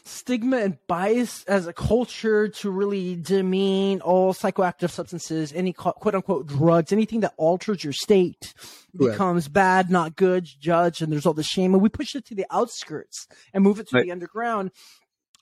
stigma 0.08 0.58
and 0.58 0.78
bias 0.88 1.44
as 1.46 1.68
a 1.68 1.74
culture 1.74 2.48
to 2.48 2.72
really 2.72 3.16
demean 3.16 4.02
all 4.02 4.34
psychoactive 4.34 4.90
substances, 4.90 5.54
any 5.54 5.74
quote 5.74 6.16
unquote 6.16 6.48
drugs, 6.48 6.92
anything 6.92 7.22
that 7.22 7.34
alters 7.38 7.84
your 7.84 7.94
state 7.94 8.54
becomes 8.96 9.48
bad, 9.48 9.90
not 9.90 10.16
good, 10.16 10.46
judged, 10.60 11.02
and 11.02 11.12
there's 11.12 11.26
all 11.26 11.34
the 11.34 11.44
shame. 11.44 11.74
And 11.74 11.84
we 11.84 11.90
push 11.90 12.16
it 12.16 12.26
to 12.28 12.36
the 12.36 12.46
outskirts 12.50 13.28
and 13.54 13.64
move 13.64 13.80
it 13.80 13.88
to 13.90 13.98
right. 13.98 14.06
the 14.06 14.12
underground 14.12 14.72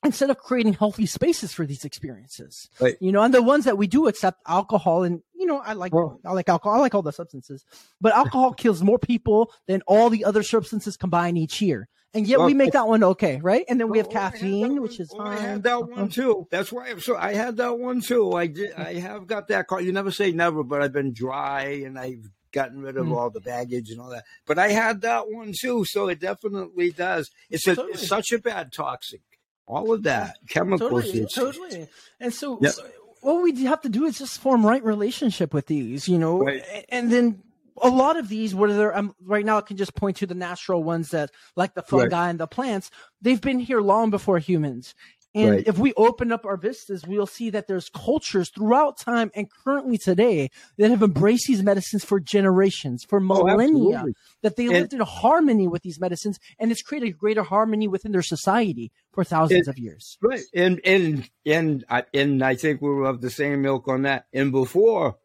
instead 0.03 0.29
of 0.29 0.37
creating 0.37 0.73
healthy 0.73 1.05
spaces 1.05 1.53
for 1.53 1.65
these 1.65 1.83
experiences. 1.83 2.69
Right. 2.79 2.95
You 2.99 3.11
know, 3.11 3.21
and 3.21 3.33
the 3.33 3.41
ones 3.41 3.65
that 3.65 3.77
we 3.77 3.87
do 3.87 4.07
accept 4.07 4.41
alcohol 4.47 5.03
and 5.03 5.21
you 5.33 5.45
know, 5.45 5.59
I 5.59 5.73
like 5.73 5.93
well, 5.93 6.19
I 6.25 6.31
like 6.31 6.49
alcohol, 6.49 6.77
I 6.77 6.79
like 6.79 6.95
all 6.95 7.01
the 7.01 7.11
substances. 7.11 7.65
But 8.01 8.13
alcohol 8.13 8.53
kills 8.57 8.81
more 8.83 8.99
people 8.99 9.51
than 9.67 9.81
all 9.87 10.09
the 10.09 10.25
other 10.25 10.43
substances 10.43 10.97
combined 10.97 11.37
each 11.37 11.61
year 11.61 11.87
and 12.15 12.25
yet 12.25 12.39
well, 12.39 12.47
we 12.47 12.53
make 12.53 12.71
that 12.71 12.87
one 12.87 13.03
okay, 13.03 13.41
right? 13.43 13.65
And 13.67 13.77
then 13.77 13.89
we 13.89 13.97
have 13.97 14.09
caffeine, 14.09 14.81
which 14.81 15.01
is 15.01 15.11
fine. 15.11 15.37
I 15.37 15.39
had 15.39 15.63
that 15.63 15.89
one 15.89 16.07
too. 16.07 16.47
That's 16.51 16.71
why 16.71 16.87
I'm 16.87 17.01
so. 17.01 17.17
I 17.17 17.33
had 17.33 17.57
that 17.57 17.77
one 17.77 17.99
too. 17.99 18.31
I 18.31 18.47
did. 18.47 18.71
I 18.77 18.93
have 18.93 19.27
got 19.27 19.49
that 19.49 19.67
car. 19.67 19.81
You 19.81 19.91
never 19.91 20.11
say 20.11 20.31
never, 20.31 20.63
but 20.63 20.81
I've 20.81 20.93
been 20.93 21.13
dry 21.13 21.81
and 21.85 21.99
I've 21.99 22.25
gotten 22.53 22.79
rid 22.79 22.95
of 22.95 23.07
mm. 23.07 23.17
all 23.17 23.29
the 23.29 23.41
baggage 23.41 23.91
and 23.91 23.99
all 23.99 24.09
that. 24.11 24.23
But 24.45 24.57
I 24.57 24.69
had 24.69 25.01
that 25.01 25.29
one 25.29 25.51
too, 25.59 25.83
so 25.85 26.07
it 26.07 26.21
definitely 26.21 26.91
does. 26.91 27.29
It's, 27.49 27.67
a, 27.67 27.75
totally. 27.75 27.93
it's 27.95 28.07
such 28.07 28.31
a 28.31 28.39
bad 28.39 28.71
toxic. 28.71 29.21
All 29.67 29.91
of 29.91 30.03
that 30.03 30.37
chemicals. 30.47 31.11
Totally, 31.11 31.25
totally. 31.25 31.87
And 32.21 32.33
so. 32.33 32.59
Yep. 32.61 32.73
What 33.21 33.41
we 33.41 33.63
have 33.65 33.81
to 33.81 33.89
do 33.89 34.05
is 34.05 34.19
just 34.19 34.39
form 34.39 34.63
right 34.63 34.83
relationship 34.83 35.51
with 35.51 35.65
these, 35.65 36.07
you 36.07 36.19
know, 36.19 36.41
right. 36.43 36.63
and 36.89 37.11
then 37.11 37.41
a 37.81 37.89
lot 37.89 38.17
of 38.17 38.29
these, 38.29 38.55
whether 38.55 38.93
I'm 38.93 39.09
um, 39.09 39.15
right 39.23 39.45
now, 39.45 39.57
I 39.57 39.61
can 39.61 39.77
just 39.77 39.95
point 39.95 40.17
to 40.17 40.25
the 40.25 40.35
natural 40.35 40.83
ones 40.83 41.09
that, 41.09 41.31
like 41.55 41.73
the 41.73 41.81
fungi 41.81 42.17
right. 42.17 42.29
and 42.29 42.39
the 42.39 42.47
plants, 42.47 42.89
they've 43.21 43.41
been 43.41 43.59
here 43.59 43.81
long 43.81 44.09
before 44.09 44.39
humans. 44.39 44.95
And 45.35 45.51
right. 45.51 45.67
if 45.67 45.77
we 45.77 45.93
open 45.95 46.31
up 46.31 46.45
our 46.45 46.55
vistas, 46.55 47.05
we'll 47.05 47.27
see 47.27 47.49
that 47.49 47.67
there's 47.67 47.89
cultures 47.89 48.49
throughout 48.49 48.97
time 48.97 49.31
and 49.35 49.49
currently 49.51 49.97
today 49.97 50.49
that 50.77 50.89
have 50.89 51.03
embraced 51.03 51.47
these 51.47 51.61
medicines 51.61 52.05
for 52.05 52.21
generations, 52.21 53.03
for 53.03 53.17
oh, 53.17 53.43
millennia, 53.43 54.05
oh, 54.07 54.13
that 54.43 54.55
they 54.55 54.67
and, 54.67 54.73
lived 54.75 54.93
in 54.93 55.01
harmony 55.01 55.67
with 55.67 55.83
these 55.83 55.99
medicines, 55.99 56.39
and 56.57 56.71
it's 56.71 56.81
created 56.81 57.17
greater 57.17 57.43
harmony 57.43 57.89
within 57.89 58.13
their 58.13 58.21
society 58.21 58.93
for 59.11 59.25
thousands 59.25 59.67
and, 59.67 59.75
of 59.75 59.77
years. 59.77 60.17
Right, 60.21 60.43
and 60.53 60.79
and 60.85 61.29
and 61.45 61.83
I, 61.89 62.05
and 62.13 62.41
I 62.41 62.55
think 62.55 62.81
we're 62.81 63.03
of 63.03 63.19
the 63.19 63.29
same 63.29 63.61
milk 63.61 63.89
on 63.89 64.03
that. 64.03 64.27
And 64.31 64.53
before 64.53 65.17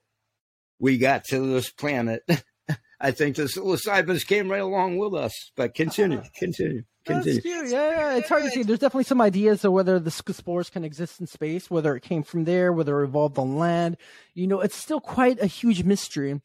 we 0.81 0.99
got 0.99 1.25
to 1.25 1.47
this 1.47 1.71
planet, 1.71 2.23
I 3.01 3.13
think 3.13 3.37
the 3.37 3.45
psilocybins 3.45 4.27
came 4.27 4.51
right 4.51 4.61
along 4.61 4.99
with 4.99 5.15
us. 5.15 5.53
But 5.57 5.75
continue, 5.75 6.23
continue. 6.37 6.83
Continue. 7.05 7.41
Yeah, 7.45 7.63
yeah, 7.71 8.15
it's 8.17 8.29
hard 8.29 8.43
to 8.43 8.51
see. 8.51 8.63
There's 8.63 8.79
definitely 8.79 9.05
some 9.05 9.21
ideas 9.21 9.65
of 9.65 9.73
whether 9.73 9.99
the 9.99 10.11
spores 10.11 10.69
can 10.69 10.85
exist 10.85 11.21
in 11.21 11.27
space, 11.27 11.71
whether 11.71 11.97
it 11.97 12.03
came 12.03 12.23
from 12.23 12.45
there, 12.45 12.73
whether 12.73 13.01
it 13.01 13.05
evolved 13.05 13.39
on 13.39 13.57
land. 13.57 13.97
You 14.35 14.47
know, 14.47 14.61
it's 14.61 14.77
still 14.77 15.01
quite 15.01 15.41
a 15.41 15.47
huge 15.47 15.83
mystery. 15.83 16.41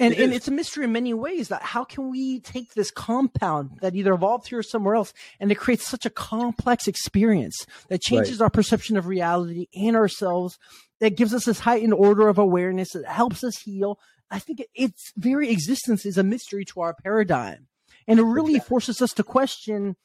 And, 0.00 0.14
it 0.14 0.20
and 0.20 0.32
it's 0.32 0.48
a 0.48 0.52
mystery 0.52 0.84
in 0.84 0.92
many 0.92 1.12
ways 1.12 1.48
that 1.48 1.62
how 1.62 1.84
can 1.84 2.10
we 2.10 2.40
take 2.40 2.72
this 2.72 2.90
compound 2.90 3.78
that 3.82 3.94
either 3.94 4.14
evolved 4.14 4.48
here 4.48 4.60
or 4.60 4.62
somewhere 4.62 4.94
else 4.94 5.12
and 5.38 5.52
it 5.52 5.56
creates 5.56 5.86
such 5.86 6.06
a 6.06 6.10
complex 6.10 6.88
experience 6.88 7.66
that 7.88 8.00
changes 8.00 8.40
right. 8.40 8.44
our 8.46 8.50
perception 8.50 8.96
of 8.96 9.06
reality 9.06 9.66
and 9.76 9.96
ourselves 9.96 10.58
that 11.00 11.16
gives 11.16 11.34
us 11.34 11.44
this 11.44 11.60
heightened 11.60 11.92
order 11.92 12.28
of 12.28 12.38
awareness 12.38 12.92
that 12.94 13.04
helps 13.04 13.44
us 13.44 13.58
heal. 13.58 13.98
I 14.30 14.38
think 14.38 14.62
its 14.74 15.12
very 15.16 15.50
existence 15.50 16.06
is 16.06 16.16
a 16.16 16.22
mystery 16.22 16.64
to 16.66 16.80
our 16.80 16.94
paradigm. 16.94 17.66
And 18.10 18.20
it 18.20 18.24
really 18.24 18.54
exactly. 18.56 18.68
forces 18.68 19.02
us 19.02 19.12
to 19.14 19.22
question 19.22 19.96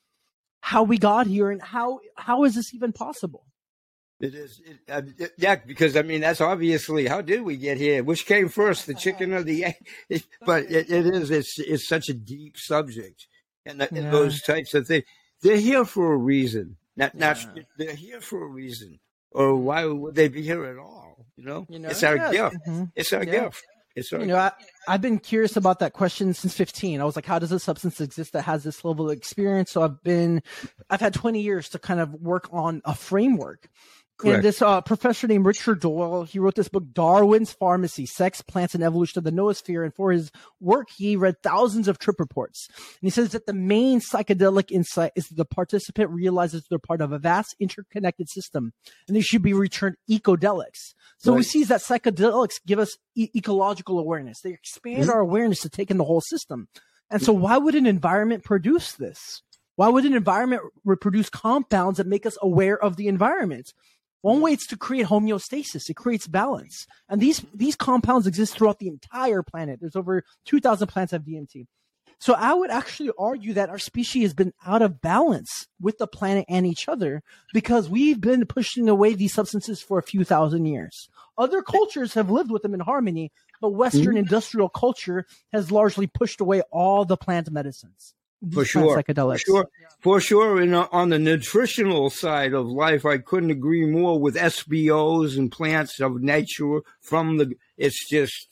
how 0.61 0.83
we 0.83 0.97
got 0.97 1.27
here 1.27 1.51
and 1.51 1.61
how 1.61 1.99
how 2.15 2.43
is 2.43 2.55
this 2.55 2.73
even 2.73 2.93
possible? 2.93 3.45
It 4.21 4.33
is, 4.33 4.61
it, 4.65 4.77
uh, 4.89 5.01
it, 5.17 5.33
yeah, 5.37 5.55
because 5.55 5.97
I 5.97 6.01
mean 6.01 6.21
that's 6.21 6.39
obviously 6.39 7.07
how 7.07 7.21
did 7.21 7.41
we 7.41 7.57
get 7.57 7.77
here? 7.77 8.03
Which 8.03 8.25
came 8.25 8.47
first, 8.47 8.87
the 8.87 8.93
chicken 8.93 9.33
or 9.33 9.43
the 9.43 9.65
egg? 9.65 9.75
but 10.45 10.63
it, 10.71 10.89
it 10.89 11.05
is, 11.05 11.31
it's 11.31 11.59
it's 11.59 11.87
such 11.87 12.09
a 12.09 12.13
deep 12.13 12.57
subject, 12.57 13.27
and, 13.65 13.81
the, 13.81 13.89
yeah. 13.91 13.99
and 13.99 14.13
those 14.13 14.41
types 14.41 14.73
of 14.73 14.87
things. 14.87 15.03
They're 15.41 15.57
here 15.57 15.83
for 15.83 16.13
a 16.13 16.17
reason. 16.17 16.77
Not, 16.95 17.13
not 17.13 17.37
yeah. 17.55 17.63
they're 17.77 17.95
here 17.95 18.21
for 18.21 18.41
a 18.43 18.47
reason 18.47 18.99
or 19.35 19.55
why 19.57 19.85
would 19.85 20.15
they 20.15 20.29
be 20.29 20.41
here 20.41 20.65
at 20.65 20.77
all? 20.77 21.25
You 21.35 21.43
know, 21.43 21.65
you 21.69 21.79
know 21.79 21.89
it's 21.89 22.03
our 22.03 22.15
yeah. 22.15 22.31
gift. 22.31 22.55
Mm-hmm. 22.65 22.83
It's 22.95 23.13
our 23.13 23.25
gift. 23.25 23.63
It's 23.95 24.11
you 24.11 24.25
know, 24.25 24.35
I, 24.35 24.51
I've 24.89 25.01
been 25.01 25.19
curious 25.19 25.55
about 25.55 25.79
that 25.79 25.93
question 25.93 26.33
since 26.33 26.53
15. 26.53 26.99
I 26.99 27.05
was 27.05 27.15
like, 27.15 27.25
how 27.25 27.39
does 27.39 27.53
a 27.53 27.59
substance 27.59 28.01
exist 28.01 28.33
that 28.33 28.41
has 28.41 28.63
this 28.63 28.83
level 28.83 29.09
of 29.09 29.17
experience? 29.17 29.71
So 29.71 29.83
I've 29.83 30.03
been, 30.03 30.43
I've 30.89 30.99
had 30.99 31.13
20 31.13 31.39
years 31.39 31.69
to 31.69 31.79
kind 31.79 32.01
of 32.01 32.13
work 32.15 32.49
on 32.51 32.81
a 32.83 32.93
framework. 32.93 33.69
Correct. 34.17 34.35
And 34.35 34.43
this 34.45 34.61
uh, 34.61 34.79
professor 34.79 35.27
named 35.27 35.45
Richard 35.45 35.81
Doyle, 35.81 36.23
he 36.23 36.39
wrote 36.39 36.55
this 36.55 36.69
book, 36.69 36.85
Darwin's 36.93 37.51
Pharmacy, 37.51 38.05
Sex, 38.05 38.41
Plants, 38.41 38.73
and 38.73 38.81
Evolution 38.81 39.19
of 39.19 39.25
the 39.25 39.31
Noosphere. 39.31 39.83
And 39.83 39.93
for 39.93 40.11
his 40.11 40.31
work, 40.61 40.87
he 40.95 41.17
read 41.17 41.43
thousands 41.43 41.89
of 41.89 41.99
trip 41.99 42.17
reports. 42.17 42.69
And 42.77 43.01
he 43.01 43.09
says 43.09 43.31
that 43.33 43.45
the 43.45 43.53
main 43.53 43.99
psychedelic 43.99 44.71
insight 44.71 45.11
is 45.17 45.27
that 45.27 45.35
the 45.35 45.43
participant 45.43 46.11
realizes 46.11 46.65
they're 46.69 46.79
part 46.79 47.01
of 47.01 47.11
a 47.11 47.19
vast 47.19 47.57
interconnected 47.59 48.29
system 48.29 48.71
and 49.07 49.17
they 49.17 49.21
should 49.21 49.41
be 49.41 49.53
returned 49.53 49.97
ecodelics. 50.09 50.93
So 51.17 51.31
right. 51.31 51.37
we 51.37 51.43
see 51.43 51.65
that 51.65 51.81
psychedelics 51.81 52.61
give 52.65 52.79
us 52.79 52.97
e- 53.15 53.31
ecological 53.35 53.99
awareness. 53.99 54.39
They 54.39 54.53
expand 54.53 55.01
mm-hmm. 55.01 55.11
our 55.11 55.19
awareness 55.19 55.59
to 55.61 55.69
take 55.69 55.91
in 55.91 55.97
the 55.97 56.05
whole 56.05 56.21
system. 56.21 56.69
And 57.09 57.21
so 57.21 57.33
why 57.33 57.57
would 57.57 57.75
an 57.75 57.85
environment 57.85 58.45
produce 58.45 58.93
this? 58.93 59.41
Why 59.75 59.89
would 59.89 60.05
an 60.05 60.13
environment 60.13 60.61
reproduce 60.85 61.29
compounds 61.29 61.97
that 61.97 62.07
make 62.07 62.25
us 62.25 62.37
aware 62.41 62.81
of 62.81 62.95
the 62.95 63.07
environment? 63.07 63.73
One 64.25 64.41
way 64.41 64.53
it's 64.53 64.65
to 64.69 64.75
create 64.75 65.05
homeostasis. 65.05 65.87
It 65.87 65.93
creates 65.93 66.25
balance. 66.25 66.87
And 67.07 67.21
these, 67.21 67.45
these 67.53 67.75
compounds 67.75 68.25
exist 68.25 68.57
throughout 68.57 68.79
the 68.79 68.87
entire 68.87 69.43
planet. 69.43 69.77
There's 69.79 69.95
over 69.95 70.23
2000 70.45 70.87
plants 70.87 71.11
have 71.11 71.21
DMT. 71.21 71.67
So 72.17 72.33
I 72.33 72.55
would 72.55 72.71
actually 72.71 73.11
argue 73.19 73.53
that 73.53 73.69
our 73.69 73.77
species 73.77 74.23
has 74.23 74.33
been 74.33 74.51
out 74.65 74.81
of 74.81 74.99
balance 74.99 75.67
with 75.79 75.99
the 75.99 76.07
planet 76.07 76.45
and 76.49 76.65
each 76.65 76.89
other 76.89 77.21
because 77.53 77.87
we've 77.87 78.19
been 78.19 78.47
pushing 78.47 78.89
away 78.89 79.13
these 79.13 79.31
substances 79.31 79.79
for 79.79 79.99
a 79.99 80.03
few 80.03 80.23
thousand 80.23 80.65
years. 80.65 81.07
Other 81.37 81.61
cultures 81.61 82.15
have 82.15 82.31
lived 82.31 82.49
with 82.49 82.63
them 82.63 82.73
in 82.73 82.79
harmony, 82.79 83.31
but 83.61 83.75
Western 83.75 84.05
mm-hmm. 84.05 84.17
industrial 84.17 84.69
culture 84.69 85.27
has 85.53 85.71
largely 85.71 86.07
pushed 86.07 86.41
away 86.41 86.63
all 86.71 87.05
the 87.05 87.15
plant 87.15 87.51
medicines 87.51 88.15
for 88.51 88.65
sure, 88.65 88.97
psychedelics. 88.97 89.41
For 89.41 89.45
sure, 89.45 89.67
for 89.99 90.19
sure. 90.19 90.61
And 90.61 90.75
uh, 90.75 90.87
on 90.91 91.09
the 91.09 91.19
nutritional 91.19 92.09
side 92.09 92.53
of 92.53 92.67
life, 92.67 93.05
I 93.05 93.17
couldn't 93.17 93.51
agree 93.51 93.85
more 93.85 94.19
with 94.19 94.35
SBOs 94.35 95.37
and 95.37 95.51
plants 95.51 95.99
of 95.99 96.21
nature 96.21 96.81
from 97.01 97.37
the. 97.37 97.53
It's 97.77 98.09
just, 98.09 98.47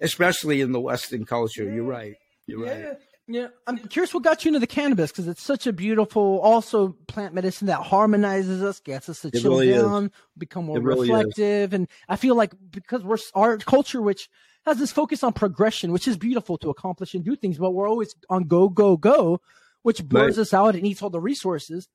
especially 0.00 0.60
in 0.60 0.72
the 0.72 0.80
Western 0.80 1.24
culture. 1.24 1.64
You're 1.64 1.84
right. 1.84 2.14
You're 2.46 2.66
yeah. 2.66 2.72
right. 2.72 2.96
Yeah, 3.28 3.46
I'm 3.68 3.78
curious 3.78 4.12
what 4.12 4.24
got 4.24 4.44
you 4.44 4.48
into 4.48 4.58
the 4.58 4.66
cannabis 4.66 5.12
because 5.12 5.28
it's 5.28 5.42
such 5.42 5.66
a 5.68 5.72
beautiful, 5.72 6.40
also 6.40 6.96
plant 7.06 7.34
medicine 7.34 7.68
that 7.68 7.80
harmonizes 7.80 8.62
us, 8.62 8.80
gets 8.80 9.08
us 9.08 9.20
to 9.20 9.28
it 9.28 9.40
chill 9.40 9.52
really 9.52 9.72
down, 9.72 10.06
is. 10.06 10.10
become 10.36 10.66
more 10.66 10.80
really 10.80 11.08
reflective, 11.08 11.72
is. 11.72 11.74
and 11.74 11.88
I 12.08 12.16
feel 12.16 12.34
like 12.34 12.52
because 12.70 13.04
we're 13.04 13.18
our 13.34 13.58
culture, 13.58 14.02
which 14.02 14.28
has 14.64 14.78
this 14.78 14.92
focus 14.92 15.22
on 15.22 15.32
progression, 15.32 15.92
which 15.92 16.08
is 16.08 16.16
beautiful 16.16 16.58
to 16.58 16.70
accomplish 16.70 17.14
and 17.14 17.24
do 17.24 17.36
things, 17.36 17.58
but 17.58 17.72
we're 17.72 17.88
always 17.88 18.14
on 18.30 18.44
go, 18.44 18.68
go, 18.68 18.96
go, 18.96 19.40
which 19.82 20.04
burns 20.04 20.36
right. 20.36 20.42
us 20.42 20.54
out 20.54 20.74
and 20.74 20.86
eats 20.86 21.02
all 21.02 21.10
the 21.10 21.20
resources. 21.20 21.88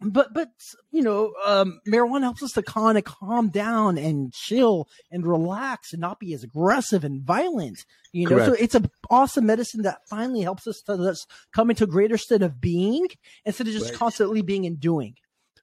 But, 0.00 0.32
but, 0.32 0.50
you 0.92 1.02
know, 1.02 1.32
um, 1.44 1.80
marijuana 1.88 2.22
helps 2.22 2.42
us 2.42 2.52
to 2.52 2.62
kind 2.62 2.96
of 2.96 3.02
calm 3.02 3.48
down 3.48 3.98
and 3.98 4.32
chill 4.32 4.86
and 5.10 5.26
relax 5.26 5.92
and 5.92 6.00
not 6.00 6.20
be 6.20 6.32
as 6.34 6.44
aggressive 6.44 7.02
and 7.02 7.22
violent, 7.22 7.84
you 8.12 8.28
know? 8.28 8.36
Correct. 8.36 8.46
So 8.46 8.62
it's 8.62 8.74
an 8.76 8.90
awesome 9.10 9.46
medicine 9.46 9.82
that 9.82 10.06
finally 10.08 10.42
helps 10.42 10.68
us 10.68 10.82
to 10.82 10.96
just 10.96 11.28
come 11.52 11.70
into 11.70 11.82
a 11.82 11.88
greater 11.88 12.16
state 12.16 12.42
of 12.42 12.60
being 12.60 13.08
instead 13.44 13.66
of 13.66 13.72
just 13.72 13.90
right. 13.90 13.94
constantly 13.94 14.40
being 14.40 14.66
and 14.66 14.78
doing. 14.78 15.14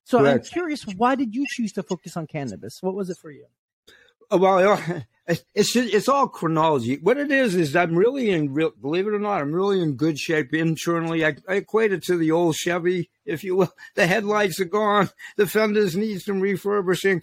So 0.04 0.20
Correct. 0.20 0.48
I'm 0.48 0.52
curious, 0.52 0.84
why 0.84 1.16
did 1.16 1.34
you 1.34 1.46
choose 1.48 1.72
to 1.74 1.84
focus 1.84 2.18
on 2.18 2.28
cannabis? 2.28 2.80
What 2.82 2.94
was 2.94 3.10
it 3.10 3.18
for 3.22 3.32
you? 3.32 3.46
Well, 4.32 4.80
it's 5.28 5.76
it's 5.76 6.08
all 6.10 6.28
chronology. 6.28 6.98
What 6.98 7.18
it 7.18 7.32
is 7.32 7.56
is 7.56 7.76
I'm 7.76 7.96
really 7.96 8.30
in 8.30 8.54
real, 8.54 8.72
believe 8.80 9.08
it 9.08 9.14
or 9.14 9.20
not, 9.20 9.42
I'm 9.42 9.54
really 9.54 9.82
in 9.82 9.96
good 9.96 10.20
shape 10.20 10.54
internally. 10.54 11.26
I, 11.26 11.36
I 11.48 11.56
equate 11.56 11.94
it 11.94 12.04
to 12.04 12.18
the 12.18 12.32
old 12.32 12.56
Chevy, 12.56 13.10
if 13.26 13.44
you 13.44 13.56
will. 13.56 13.74
The 13.96 14.08
headlights 14.08 14.60
are 14.60 14.66
gone, 14.66 15.10
the 15.38 15.48
fenders 15.48 15.96
need 15.96 16.22
some 16.22 16.42
refurbishing. 16.42 17.22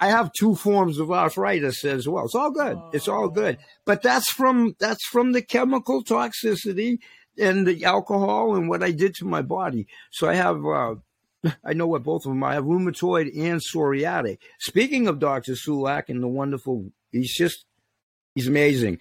I 0.00 0.08
have 0.08 0.32
two 0.32 0.56
forms 0.56 0.98
of 0.98 1.12
arthritis 1.12 1.84
as 1.84 2.08
well. 2.08 2.24
It's 2.24 2.34
all 2.34 2.50
good. 2.50 2.76
It's 2.92 3.06
all 3.06 3.28
good. 3.28 3.58
But 3.84 4.02
that's 4.02 4.30
from 4.30 4.74
that's 4.80 5.04
from 5.06 5.32
the 5.32 5.42
chemical 5.42 6.02
toxicity 6.02 6.98
and 7.38 7.66
the 7.66 7.84
alcohol 7.84 8.56
and 8.56 8.68
what 8.68 8.82
I 8.82 8.90
did 8.90 9.14
to 9.16 9.24
my 9.24 9.42
body. 9.42 9.86
So 10.10 10.28
I 10.28 10.34
have 10.34 10.64
uh, 10.66 10.96
I 11.64 11.72
know 11.72 11.86
what 11.86 12.02
both 12.02 12.24
of 12.24 12.30
them. 12.30 12.44
I 12.44 12.54
have 12.54 12.64
rheumatoid 12.64 13.36
and 13.36 13.60
psoriatic. 13.60 14.38
Speaking 14.58 15.08
of 15.08 15.18
Dr. 15.18 15.52
Sulak 15.52 16.08
and 16.08 16.22
the 16.22 16.28
wonderful, 16.28 16.90
he's 17.10 17.34
just, 17.34 17.64
he's 18.34 18.48
amazing. 18.48 18.98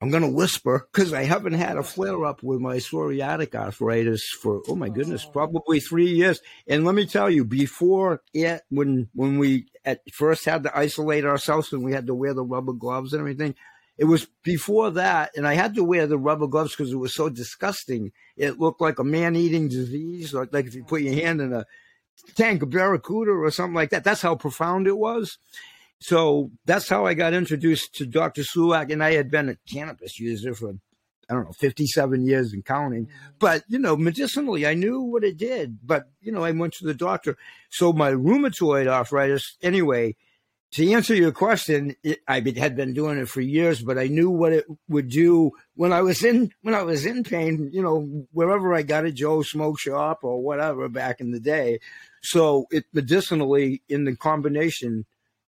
I'm 0.00 0.10
going 0.10 0.22
to 0.22 0.28
whisper 0.28 0.86
because 0.92 1.14
I 1.14 1.24
haven't 1.24 1.54
had 1.54 1.78
a 1.78 1.82
flare 1.82 2.26
up 2.26 2.42
with 2.42 2.60
my 2.60 2.76
psoriatic 2.76 3.54
arthritis 3.54 4.28
for, 4.28 4.62
oh 4.68 4.76
my 4.76 4.90
goodness, 4.90 5.24
oh. 5.26 5.30
probably 5.30 5.80
three 5.80 6.10
years. 6.10 6.40
And 6.68 6.84
let 6.84 6.94
me 6.94 7.06
tell 7.06 7.30
you, 7.30 7.46
before 7.46 8.22
it, 8.34 8.60
when, 8.68 9.08
when 9.14 9.38
we 9.38 9.68
at 9.86 10.00
first 10.12 10.44
had 10.44 10.64
to 10.64 10.78
isolate 10.78 11.24
ourselves 11.24 11.72
and 11.72 11.82
we 11.82 11.92
had 11.92 12.08
to 12.08 12.14
wear 12.14 12.34
the 12.34 12.44
rubber 12.44 12.74
gloves 12.74 13.14
and 13.14 13.20
everything, 13.20 13.54
it 13.98 14.04
was 14.04 14.26
before 14.42 14.90
that, 14.92 15.30
and 15.36 15.46
I 15.46 15.54
had 15.54 15.74
to 15.74 15.84
wear 15.84 16.06
the 16.06 16.18
rubber 16.18 16.46
gloves 16.46 16.76
because 16.76 16.92
it 16.92 16.96
was 16.96 17.14
so 17.14 17.28
disgusting. 17.28 18.12
It 18.36 18.58
looked 18.58 18.80
like 18.80 18.98
a 18.98 19.04
man-eating 19.04 19.68
disease, 19.68 20.34
like, 20.34 20.52
like 20.52 20.66
if 20.66 20.74
you 20.74 20.84
put 20.84 21.02
your 21.02 21.14
hand 21.14 21.40
in 21.40 21.52
a 21.52 21.64
tank 22.34 22.62
of 22.62 22.70
barracuda 22.70 23.30
or 23.30 23.50
something 23.50 23.74
like 23.74 23.90
that. 23.90 24.04
That's 24.04 24.22
how 24.22 24.34
profound 24.34 24.86
it 24.86 24.98
was. 24.98 25.38
So 26.00 26.50
that's 26.64 26.88
how 26.88 27.06
I 27.06 27.14
got 27.14 27.32
introduced 27.32 27.94
to 27.94 28.06
Dr. 28.06 28.42
Sulak, 28.42 28.92
and 28.92 29.02
I 29.02 29.12
had 29.12 29.30
been 29.30 29.48
a 29.48 29.56
cannabis 29.70 30.18
user 30.18 30.54
for 30.54 30.74
I 31.28 31.34
don't 31.34 31.44
know, 31.44 31.52
57 31.52 32.24
years 32.24 32.52
and 32.52 32.64
counting. 32.64 33.06
Mm-hmm. 33.06 33.30
But, 33.40 33.64
you 33.68 33.78
know, 33.78 33.96
medicinally, 33.96 34.66
I 34.66 34.74
knew 34.74 35.00
what 35.00 35.24
it 35.24 35.36
did. 35.36 35.78
But, 35.84 36.08
you 36.20 36.30
know, 36.30 36.44
I 36.44 36.52
went 36.52 36.74
to 36.74 36.86
the 36.86 36.94
doctor. 36.94 37.36
So 37.68 37.92
my 37.92 38.12
rheumatoid 38.12 38.86
arthritis, 38.86 39.56
anyway, 39.60 40.14
to 40.72 40.92
answer 40.92 41.14
your 41.14 41.32
question, 41.32 41.96
it, 42.02 42.20
I 42.26 42.42
had 42.56 42.76
been 42.76 42.92
doing 42.92 43.18
it 43.18 43.28
for 43.28 43.40
years, 43.40 43.82
but 43.82 43.98
I 43.98 44.08
knew 44.08 44.30
what 44.30 44.52
it 44.52 44.66
would 44.88 45.08
do 45.08 45.52
when 45.74 45.92
I 45.92 46.02
was 46.02 46.24
in 46.24 46.50
when 46.62 46.74
I 46.74 46.82
was 46.82 47.06
in 47.06 47.24
pain. 47.24 47.70
You 47.72 47.82
know, 47.82 48.26
wherever 48.32 48.74
I 48.74 48.82
got 48.82 49.04
a 49.04 49.12
Joe 49.12 49.42
Smoke 49.42 49.78
Shop 49.78 50.20
or 50.22 50.42
whatever 50.42 50.88
back 50.88 51.20
in 51.20 51.30
the 51.30 51.40
day. 51.40 51.78
So 52.22 52.66
it 52.70 52.84
medicinally 52.92 53.82
in 53.88 54.04
the 54.04 54.16
combination, 54.16 55.06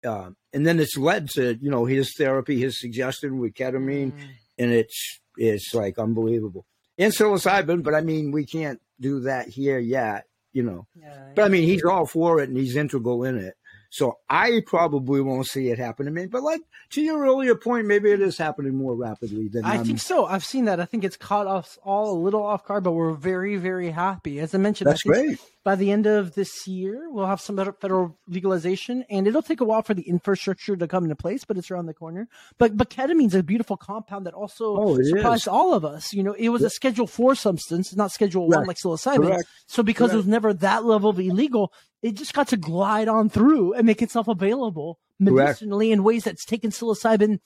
uh, 0.04 0.30
and 0.52 0.66
then 0.66 0.80
it's 0.80 0.98
led 0.98 1.30
to 1.30 1.56
you 1.60 1.70
know 1.70 1.84
his 1.84 2.12
therapy, 2.16 2.60
his 2.60 2.80
suggestion 2.80 3.38
with 3.38 3.54
ketamine, 3.54 4.12
mm. 4.12 4.28
and 4.58 4.72
it's 4.72 5.20
it's 5.36 5.72
like 5.74 5.98
unbelievable. 5.98 6.66
And 6.98 7.12
psilocybin, 7.12 7.82
but 7.82 7.94
I 7.94 8.00
mean 8.00 8.32
we 8.32 8.46
can't 8.46 8.80
do 9.00 9.20
that 9.20 9.48
here 9.48 9.78
yet. 9.78 10.24
You 10.52 10.64
know, 10.64 10.86
yeah, 10.94 11.30
but 11.34 11.44
I 11.44 11.48
mean 11.48 11.64
he's 11.64 11.84
all 11.84 12.06
for 12.06 12.40
it 12.40 12.48
and 12.48 12.58
he's 12.58 12.76
integral 12.76 13.24
in 13.24 13.38
it. 13.38 13.56
So 13.94 14.18
I 14.28 14.60
probably 14.66 15.20
won't 15.20 15.46
see 15.46 15.68
it 15.68 15.78
happen 15.78 16.06
to 16.06 16.10
me. 16.10 16.26
But 16.26 16.42
like 16.42 16.62
to 16.90 17.00
your 17.00 17.24
earlier 17.24 17.54
point, 17.54 17.86
maybe 17.86 18.10
it 18.10 18.20
is 18.20 18.36
happening 18.36 18.74
more 18.74 18.96
rapidly 18.96 19.46
than 19.46 19.64
I 19.64 19.78
think 19.84 20.00
so. 20.00 20.26
I've 20.26 20.44
seen 20.44 20.64
that. 20.64 20.80
I 20.80 20.84
think 20.84 21.04
it's 21.04 21.16
caught 21.16 21.46
us 21.46 21.78
all 21.84 22.10
a 22.10 22.18
little 22.18 22.42
off 22.42 22.66
guard, 22.66 22.82
but 22.82 22.90
we're 22.90 23.12
very, 23.12 23.54
very 23.56 23.92
happy. 23.92 24.40
As 24.40 24.52
I 24.52 24.58
mentioned, 24.58 24.90
that's 24.90 25.04
great. 25.04 25.38
By 25.62 25.76
the 25.76 25.92
end 25.92 26.06
of 26.06 26.34
this 26.34 26.66
year, 26.66 27.08
we'll 27.08 27.26
have 27.26 27.40
some 27.40 27.56
federal 27.56 28.18
legalization, 28.26 29.04
and 29.08 29.28
it'll 29.28 29.42
take 29.42 29.60
a 29.60 29.64
while 29.64 29.80
for 29.80 29.94
the 29.94 30.02
infrastructure 30.02 30.76
to 30.76 30.88
come 30.88 31.04
into 31.04 31.16
place, 31.16 31.44
but 31.44 31.56
it's 31.56 31.70
around 31.70 31.86
the 31.86 31.94
corner. 31.94 32.28
But 32.58 32.76
but 32.76 32.90
ketamine's 32.90 33.36
a 33.36 33.44
beautiful 33.44 33.76
compound 33.76 34.26
that 34.26 34.34
also 34.34 34.76
oh, 34.76 35.02
surprised 35.02 35.44
is. 35.44 35.48
all 35.48 35.72
of 35.72 35.84
us. 35.84 36.12
You 36.12 36.24
know, 36.24 36.32
it 36.32 36.48
was 36.48 36.62
a 36.62 36.68
Schedule 36.68 37.06
Four 37.06 37.36
substance, 37.36 37.94
not 37.94 38.10
Schedule 38.10 38.48
One 38.48 38.66
like 38.66 38.76
psilocybin. 38.76 39.28
Correct. 39.28 39.48
So 39.68 39.84
because 39.84 40.10
Correct. 40.10 40.14
it 40.14 40.16
was 40.16 40.26
never 40.26 40.52
that 40.52 40.84
level 40.84 41.10
of 41.10 41.20
illegal, 41.20 41.72
it 42.04 42.16
just 42.16 42.34
got 42.34 42.48
to 42.48 42.58
glide 42.58 43.08
on 43.08 43.30
through 43.30 43.72
and 43.72 43.86
make 43.86 44.02
itself 44.02 44.28
available 44.28 44.98
medicinally 45.18 45.86
Correct. 45.86 45.98
in 45.98 46.04
ways 46.04 46.24
that's 46.24 46.44
taken 46.44 46.70
psilocybin 46.70 47.40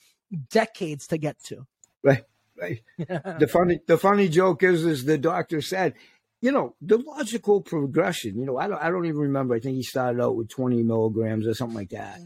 decades 0.51 1.07
to 1.07 1.17
get 1.17 1.41
to. 1.45 1.65
Right, 2.03 2.25
right. 2.59 2.81
the 2.97 3.49
funny, 3.49 3.79
the 3.87 3.97
funny 3.97 4.27
joke 4.27 4.61
is, 4.61 4.85
is 4.85 5.05
the 5.05 5.17
doctor 5.17 5.61
said, 5.61 5.93
you 6.41 6.51
know, 6.51 6.75
the 6.81 6.97
logical 6.97 7.61
progression. 7.61 8.37
You 8.37 8.45
know, 8.45 8.57
I 8.57 8.67
don't, 8.67 8.81
I 8.81 8.89
don't 8.89 9.05
even 9.05 9.21
remember. 9.21 9.55
I 9.55 9.61
think 9.61 9.77
he 9.77 9.83
started 9.83 10.21
out 10.21 10.35
with 10.35 10.49
twenty 10.49 10.83
milligrams 10.83 11.47
or 11.47 11.53
something 11.53 11.77
like 11.77 11.89
that. 11.89 12.19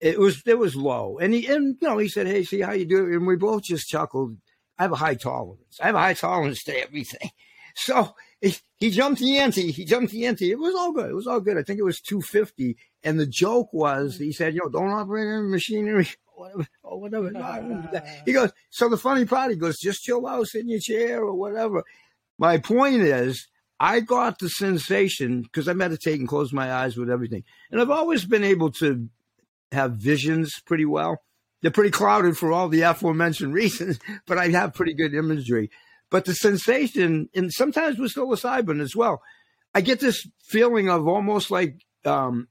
It 0.00 0.18
was, 0.18 0.42
it 0.44 0.58
was 0.58 0.76
low, 0.76 1.18
and 1.18 1.34
he, 1.34 1.46
and 1.46 1.76
you 1.80 1.88
know, 1.88 1.98
he 1.98 2.08
said, 2.08 2.26
"Hey, 2.26 2.44
see 2.44 2.60
how 2.60 2.72
you 2.72 2.84
do," 2.84 3.06
it? 3.06 3.16
and 3.16 3.26
we 3.26 3.34
both 3.36 3.64
just 3.64 3.88
chuckled. 3.88 4.36
I 4.78 4.82
have 4.82 4.92
a 4.92 4.96
high 4.96 5.14
tolerance. 5.14 5.80
I 5.82 5.86
have 5.86 5.94
a 5.96 6.00
high 6.00 6.14
tolerance 6.14 6.62
to 6.64 6.80
everything. 6.80 7.30
So 7.78 8.14
he, 8.40 8.90
jumped 8.90 9.20
the 9.20 9.38
ante. 9.38 9.72
He 9.72 9.84
jumped 9.84 10.12
the 10.12 10.26
ante. 10.26 10.50
It 10.50 10.58
was 10.58 10.74
all 10.74 10.92
good. 10.92 11.10
It 11.10 11.14
was 11.14 11.26
all 11.26 11.40
good. 11.40 11.56
I 11.56 11.62
think 11.62 11.78
it 11.78 11.84
was 11.84 12.00
250. 12.00 12.76
And 13.02 13.18
the 13.18 13.26
joke 13.26 13.72
was, 13.72 14.18
he 14.18 14.32
said, 14.32 14.54
know, 14.54 14.68
don't 14.68 14.90
operate 14.90 15.26
any 15.26 15.48
machinery 15.48 16.08
whatever, 16.36 16.66
or 16.82 17.00
whatever. 17.00 17.32
Oh, 17.34 18.00
he 18.24 18.32
goes, 18.32 18.52
so 18.70 18.88
the 18.88 18.96
funny 18.96 19.24
part, 19.24 19.50
he 19.50 19.56
goes, 19.56 19.78
just 19.78 20.02
chill 20.02 20.26
out, 20.26 20.46
sit 20.46 20.62
in 20.62 20.68
your 20.68 20.80
chair 20.80 21.22
or 21.22 21.34
whatever. 21.34 21.82
My 22.38 22.58
point 22.58 23.02
is, 23.02 23.48
I 23.78 24.00
got 24.00 24.38
the 24.38 24.48
sensation 24.48 25.42
because 25.42 25.68
I 25.68 25.72
meditate 25.74 26.18
and 26.18 26.28
close 26.28 26.52
my 26.52 26.72
eyes 26.72 26.96
with 26.96 27.10
everything. 27.10 27.44
And 27.70 27.80
I've 27.80 27.90
always 27.90 28.24
been 28.24 28.44
able 28.44 28.70
to 28.72 29.08
have 29.72 29.92
visions 29.92 30.60
pretty 30.64 30.86
well. 30.86 31.18
They're 31.60 31.70
pretty 31.70 31.90
clouded 31.90 32.36
for 32.38 32.52
all 32.52 32.68
the 32.68 32.82
aforementioned 32.82 33.52
reasons, 33.54 33.98
but 34.26 34.38
I 34.38 34.48
have 34.48 34.74
pretty 34.74 34.94
good 34.94 35.14
imagery. 35.14 35.70
But 36.10 36.24
the 36.24 36.34
sensation, 36.34 37.28
and 37.34 37.52
sometimes 37.52 37.98
with 37.98 38.14
psilocybin 38.14 38.80
as 38.80 38.94
well, 38.94 39.20
I 39.74 39.80
get 39.80 40.00
this 40.00 40.26
feeling 40.44 40.88
of 40.88 41.06
almost 41.08 41.50
like 41.50 41.84
um, 42.04 42.48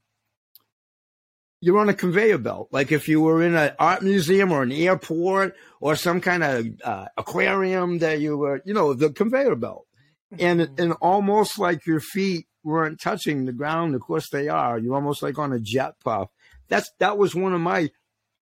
you're 1.60 1.78
on 1.78 1.88
a 1.88 1.94
conveyor 1.94 2.38
belt. 2.38 2.68
Like 2.70 2.92
if 2.92 3.08
you 3.08 3.20
were 3.20 3.42
in 3.42 3.54
an 3.54 3.72
art 3.78 4.02
museum 4.02 4.52
or 4.52 4.62
an 4.62 4.72
airport 4.72 5.54
or 5.80 5.96
some 5.96 6.20
kind 6.20 6.44
of 6.44 6.66
uh, 6.84 7.06
aquarium 7.16 7.98
that 7.98 8.20
you 8.20 8.36
were, 8.36 8.62
you 8.64 8.74
know, 8.74 8.92
the 8.94 9.10
conveyor 9.10 9.56
belt. 9.56 9.86
And, 10.38 10.60
Mm-hmm. 10.60 10.82
and 10.82 10.92
almost 11.00 11.56
like 11.58 11.86
your 11.86 12.00
feet 12.00 12.46
weren't 12.64 13.00
touching 13.00 13.44
the 13.44 13.52
ground. 13.52 13.94
Of 13.94 14.00
course 14.00 14.28
they 14.28 14.48
are. 14.48 14.76
You're 14.76 14.96
almost 14.96 15.22
like 15.22 15.38
on 15.38 15.52
a 15.52 15.60
jet 15.60 15.94
puff. 16.04 16.28
That's, 16.68 16.90
that 16.98 17.16
was 17.16 17.34
one 17.34 17.54
of 17.54 17.60
my 17.60 17.90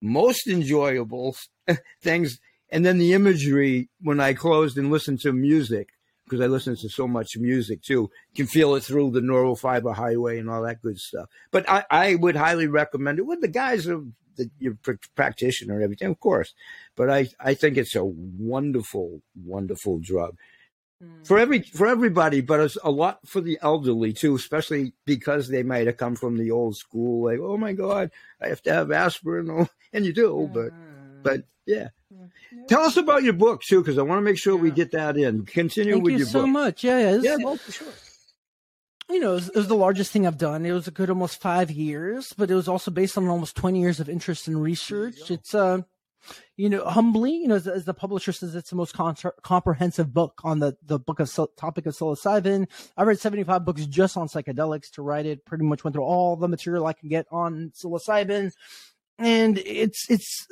most 0.02 0.48
enjoyable 0.48 1.36
things. 2.02 2.40
And 2.74 2.84
then 2.84 2.98
the 2.98 3.14
imagery 3.14 3.88
when 4.02 4.20
I 4.20 4.34
closed 4.34 4.80
and 4.80 4.90
listened 4.90 5.22
to 5.22 5.32
music, 5.32 5.90
because 6.26 6.42
I 6.42 6.48
listen 6.48 6.76
to 6.78 6.90
so 6.90 7.08
much 7.08 7.38
music 7.38 7.84
too, 7.84 8.10
you 8.32 8.36
can 8.36 8.48
feel 8.48 8.74
it 8.74 8.84
through 8.84 9.12
the 9.12 9.22
neural 9.22 9.56
fiber 9.56 9.94
highway 9.94 10.40
and 10.40 10.50
all 10.50 10.64
that 10.64 10.82
good 10.82 10.98
stuff. 10.98 11.30
But 11.52 11.70
I, 11.70 11.86
I 11.92 12.16
would 12.16 12.36
highly 12.36 12.66
recommend 12.66 13.20
it 13.20 13.28
with 13.28 13.42
the 13.42 13.48
guys 13.48 13.86
of 13.86 14.08
the 14.38 14.50
your 14.58 14.74
pr- 14.82 14.94
practitioner 15.14 15.76
and 15.76 15.84
everything, 15.84 16.10
of 16.10 16.20
course. 16.20 16.56
But 16.96 17.12
I, 17.12 17.30
I 17.40 17.54
think 17.54 17.78
it's 17.78 17.96
a 17.96 18.04
wonderful, 18.04 19.22
wonderful 19.36 20.00
drug 20.00 20.36
mm. 21.00 21.28
for 21.28 21.38
every 21.38 21.62
for 21.62 21.86
everybody, 21.86 22.42
but 22.42 22.60
it's 22.60 22.78
a 22.84 22.90
lot 22.90 23.20
for 23.28 23.40
the 23.40 23.60
elderly 23.62 24.14
too, 24.14 24.34
especially 24.34 24.94
because 25.06 25.48
they 25.48 25.62
might 25.62 25.86
have 25.86 25.98
come 25.98 26.16
from 26.16 26.40
the 26.40 26.50
old 26.50 26.76
school. 26.76 27.26
Like, 27.26 27.38
oh 27.40 27.58
my 27.58 27.74
god, 27.74 28.10
I 28.42 28.48
have 28.48 28.64
to 28.64 28.74
have 28.74 28.92
aspirin, 28.92 29.70
and 29.94 30.06
you 30.08 30.14
do, 30.14 30.50
but 30.52 30.72
mm. 30.72 31.22
but 31.22 31.44
yeah. 31.68 31.90
Tell 32.68 32.82
us 32.82 32.98
about 32.98 33.24
your 33.24 33.34
book 33.34 33.62
too, 33.64 33.82
because 33.82 33.98
I 33.98 34.02
want 34.02 34.20
to 34.20 34.24
make 34.24 34.38
sure 34.38 34.56
we 34.56 34.72
get 34.72 34.92
that 34.92 35.18
in. 35.18 35.46
Continue 35.46 35.94
Thank 35.94 36.04
with 36.04 36.12
you 36.14 36.18
your 36.20 36.28
so 36.28 36.42
book. 36.42 36.50
much. 36.50 36.84
Yeah, 36.84 37.00
yeah. 37.00 37.20
Yeah, 37.22 37.36
well, 37.38 37.58
for 37.58 37.72
sure. 37.72 37.88
you 39.10 39.20
know, 39.20 39.32
it 39.32 39.36
was, 39.36 39.50
it 39.50 39.56
was 39.56 39.68
the 39.68 39.76
largest 39.76 40.12
thing 40.12 40.26
I've 40.28 40.38
done. 40.38 40.66
It 40.66 40.72
was 40.72 40.88
a 40.88 40.92
good 40.92 41.10
almost 41.10 41.42
five 41.42 41.72
years, 41.72 42.34
but 42.38 42.50
it 42.50 42.56
was 42.56 42.68
also 42.68 42.92
based 42.92 43.18
on 43.18 43.28
almost 43.28 43.56
20 43.56 43.80
years 43.80 44.00
of 44.00 44.10
interest 44.10 44.48
and 44.48 44.62
research. 44.62 45.30
It's, 45.30 45.54
uh, 45.54 45.82
you 46.56 46.70
know, 46.70 46.86
humbly, 46.86 47.32
you 47.34 47.48
know, 47.48 47.56
as, 47.56 47.68
as 47.68 47.86
the 47.86 47.94
publisher 47.94 48.32
says, 48.32 48.56
it's 48.56 48.70
the 48.70 48.76
most 48.76 48.94
con- 48.94 49.16
comprehensive 49.42 50.14
book 50.14 50.40
on 50.44 50.60
the, 50.60 50.78
the 50.86 51.00
book 51.00 51.20
of 51.20 51.30
topic 51.58 51.86
of 51.86 51.96
psilocybin. 51.96 52.68
I 52.96 53.04
read 53.04 53.20
75 53.20 53.66
books 53.66 53.86
just 53.86 54.16
on 54.16 54.28
psychedelics 54.28 54.92
to 54.92 55.02
write 55.02 55.26
it. 55.26 55.46
Pretty 55.46 55.66
much 55.66 55.84
went 55.84 55.96
through 55.96 56.06
all 56.06 56.36
the 56.36 56.48
material 56.48 56.86
I 56.86 56.94
can 56.94 57.10
get 57.10 57.26
on 57.32 57.72
psilocybin. 57.76 58.52
And 59.20 59.58
it's, 59.60 60.10
it's, 60.10 60.48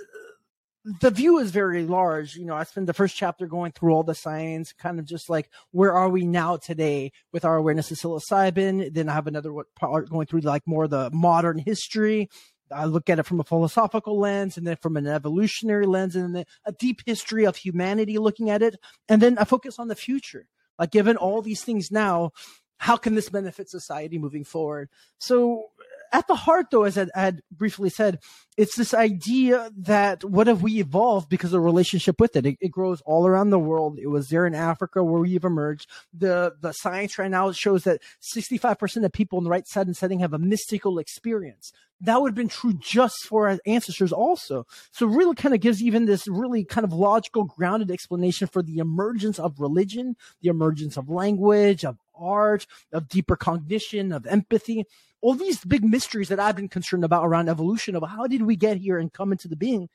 the 0.84 1.12
view 1.12 1.38
is 1.38 1.52
very 1.52 1.84
large. 1.84 2.36
You 2.36 2.46
know, 2.46 2.56
I 2.56 2.64
spend 2.64 2.88
the 2.88 2.94
first 2.94 3.16
chapter 3.16 3.46
going 3.46 3.72
through 3.72 3.94
all 3.94 4.04
the 4.04 4.16
science, 4.16 4.74
kind 4.74 5.00
of 5.00 5.06
just 5.06 5.30
like 5.30 5.50
where 5.72 5.94
are 5.94 6.10
we 6.10 6.26
now 6.26 6.58
today 6.58 7.12
with 7.32 7.46
our 7.46 7.56
awareness 7.56 7.92
of 7.92 7.98
psilocybin. 7.98 8.94
Then 8.94 9.08
I 9.08 9.14
have 9.14 9.28
another 9.28 9.54
part 9.76 10.10
going 10.10 10.26
through 10.26 10.42
like 10.42 10.66
more 10.66 10.88
the 10.88 11.12
modern 11.12 11.60
history. 11.60 12.30
I 12.74 12.86
look 12.86 13.10
at 13.10 13.20
it 13.20 13.26
from 13.26 13.40
a 13.40 13.44
philosophical 13.44 14.18
lens 14.18 14.58
and 14.58 14.66
then 14.66 14.78
from 14.78 14.98
an 14.98 15.06
evolutionary 15.06 15.86
lens 15.86 16.16
and 16.16 16.34
then 16.34 16.46
a 16.66 16.72
deep 16.72 17.02
history 17.06 17.46
of 17.46 17.58
humanity 17.58 18.18
looking 18.18 18.50
at 18.50 18.62
it. 18.62 18.78
And 19.10 19.22
then 19.22 19.38
I 19.38 19.44
focus 19.44 19.78
on 19.78 19.88
the 19.88 19.96
future. 19.96 20.48
Like 20.80 20.92
given 20.92 21.18
all 21.18 21.42
these 21.42 21.64
things 21.64 21.92
now, 21.92 22.32
how 22.78 22.98
can 22.98 23.14
this 23.14 23.30
benefit 23.30 23.70
society 23.70 24.18
moving 24.18 24.44
forward? 24.44 24.90
So 25.20 25.66
at 26.12 26.28
the 26.28 26.36
heart 26.36 26.68
though, 26.72 26.84
as 26.84 26.98
I 26.98 27.08
had 27.14 27.42
briefly 27.52 27.90
said, 27.90 28.20
it's 28.58 28.76
this 28.76 28.94
idea 28.94 29.72
that 29.78 30.24
what 30.24 30.48
have 30.48 30.62
we 30.62 30.80
evolved 30.80 31.30
because 31.30 31.54
of 31.54 31.64
relationship 31.64 32.20
with 32.20 32.36
it? 32.36 32.46
it? 32.46 32.58
It 32.60 32.70
grows 32.70 33.02
all 33.02 33.26
around 33.26 33.50
the 33.50 33.60
world. 33.60 33.98
It 33.98 34.08
was 34.08 34.30
there 34.30 34.46
in 34.46 34.54
Africa 34.54 35.04
where 35.04 35.22
we've 35.22 35.46
emerged. 35.46 35.88
The 36.14 36.54
the 36.60 36.74
science 36.74 37.18
right 37.18 37.32
now 37.32 37.52
shows 37.52 37.86
that 37.86 38.02
65% 38.36 39.06
of 39.06 39.12
people 39.12 39.38
in 39.38 39.46
the 39.46 39.50
right 39.50 39.68
side 39.68 39.88
and 39.88 39.96
setting 39.96 40.20
have 40.20 40.34
a 40.34 40.40
mystical 40.40 41.00
experience. 41.00 41.72
That 42.02 42.20
would 42.22 42.30
have 42.30 42.36
been 42.36 42.48
true 42.48 42.74
just 42.74 43.26
for 43.26 43.48
our 43.48 43.60
ancestors 43.66 44.12
also. 44.12 44.66
So 44.92 45.06
really 45.06 45.36
kind 45.36 45.54
of 45.54 45.62
gives 45.62 45.84
even 45.84 46.06
this 46.06 46.28
really 46.28 46.66
kind 46.66 46.84
of 46.84 46.94
logical 46.94 47.44
grounded 47.44 47.92
explanation 47.92 48.48
for 48.48 48.64
the 48.64 48.80
emergence 48.80 49.40
of 49.40 49.60
religion, 49.60 50.16
the 50.42 50.50
emergence 50.50 50.98
of 50.98 51.10
language, 51.10 51.86
of 51.86 51.98
art, 52.16 52.66
of 52.92 53.08
deeper 53.08 53.36
cognition, 53.36 54.12
of 54.12 54.26
empathy 54.26 54.86
all 55.22 55.36
these 55.36 55.64
big 55.64 55.84
mysteries 55.84 56.30
that 56.30 56.40
I've 56.40 56.56
been 56.56 56.70
concerned 56.70 57.04
about 57.04 57.26
around 57.26 57.50
evolution 57.50 57.96
of 57.96 58.04
how 58.08 58.28
did 58.28 58.44
we 58.44 58.56
get 58.56 58.78
here 58.78 58.98
and 58.98 59.12
come 59.14 59.32
into 59.32 59.48
the 59.48 59.56
being. 59.56 59.90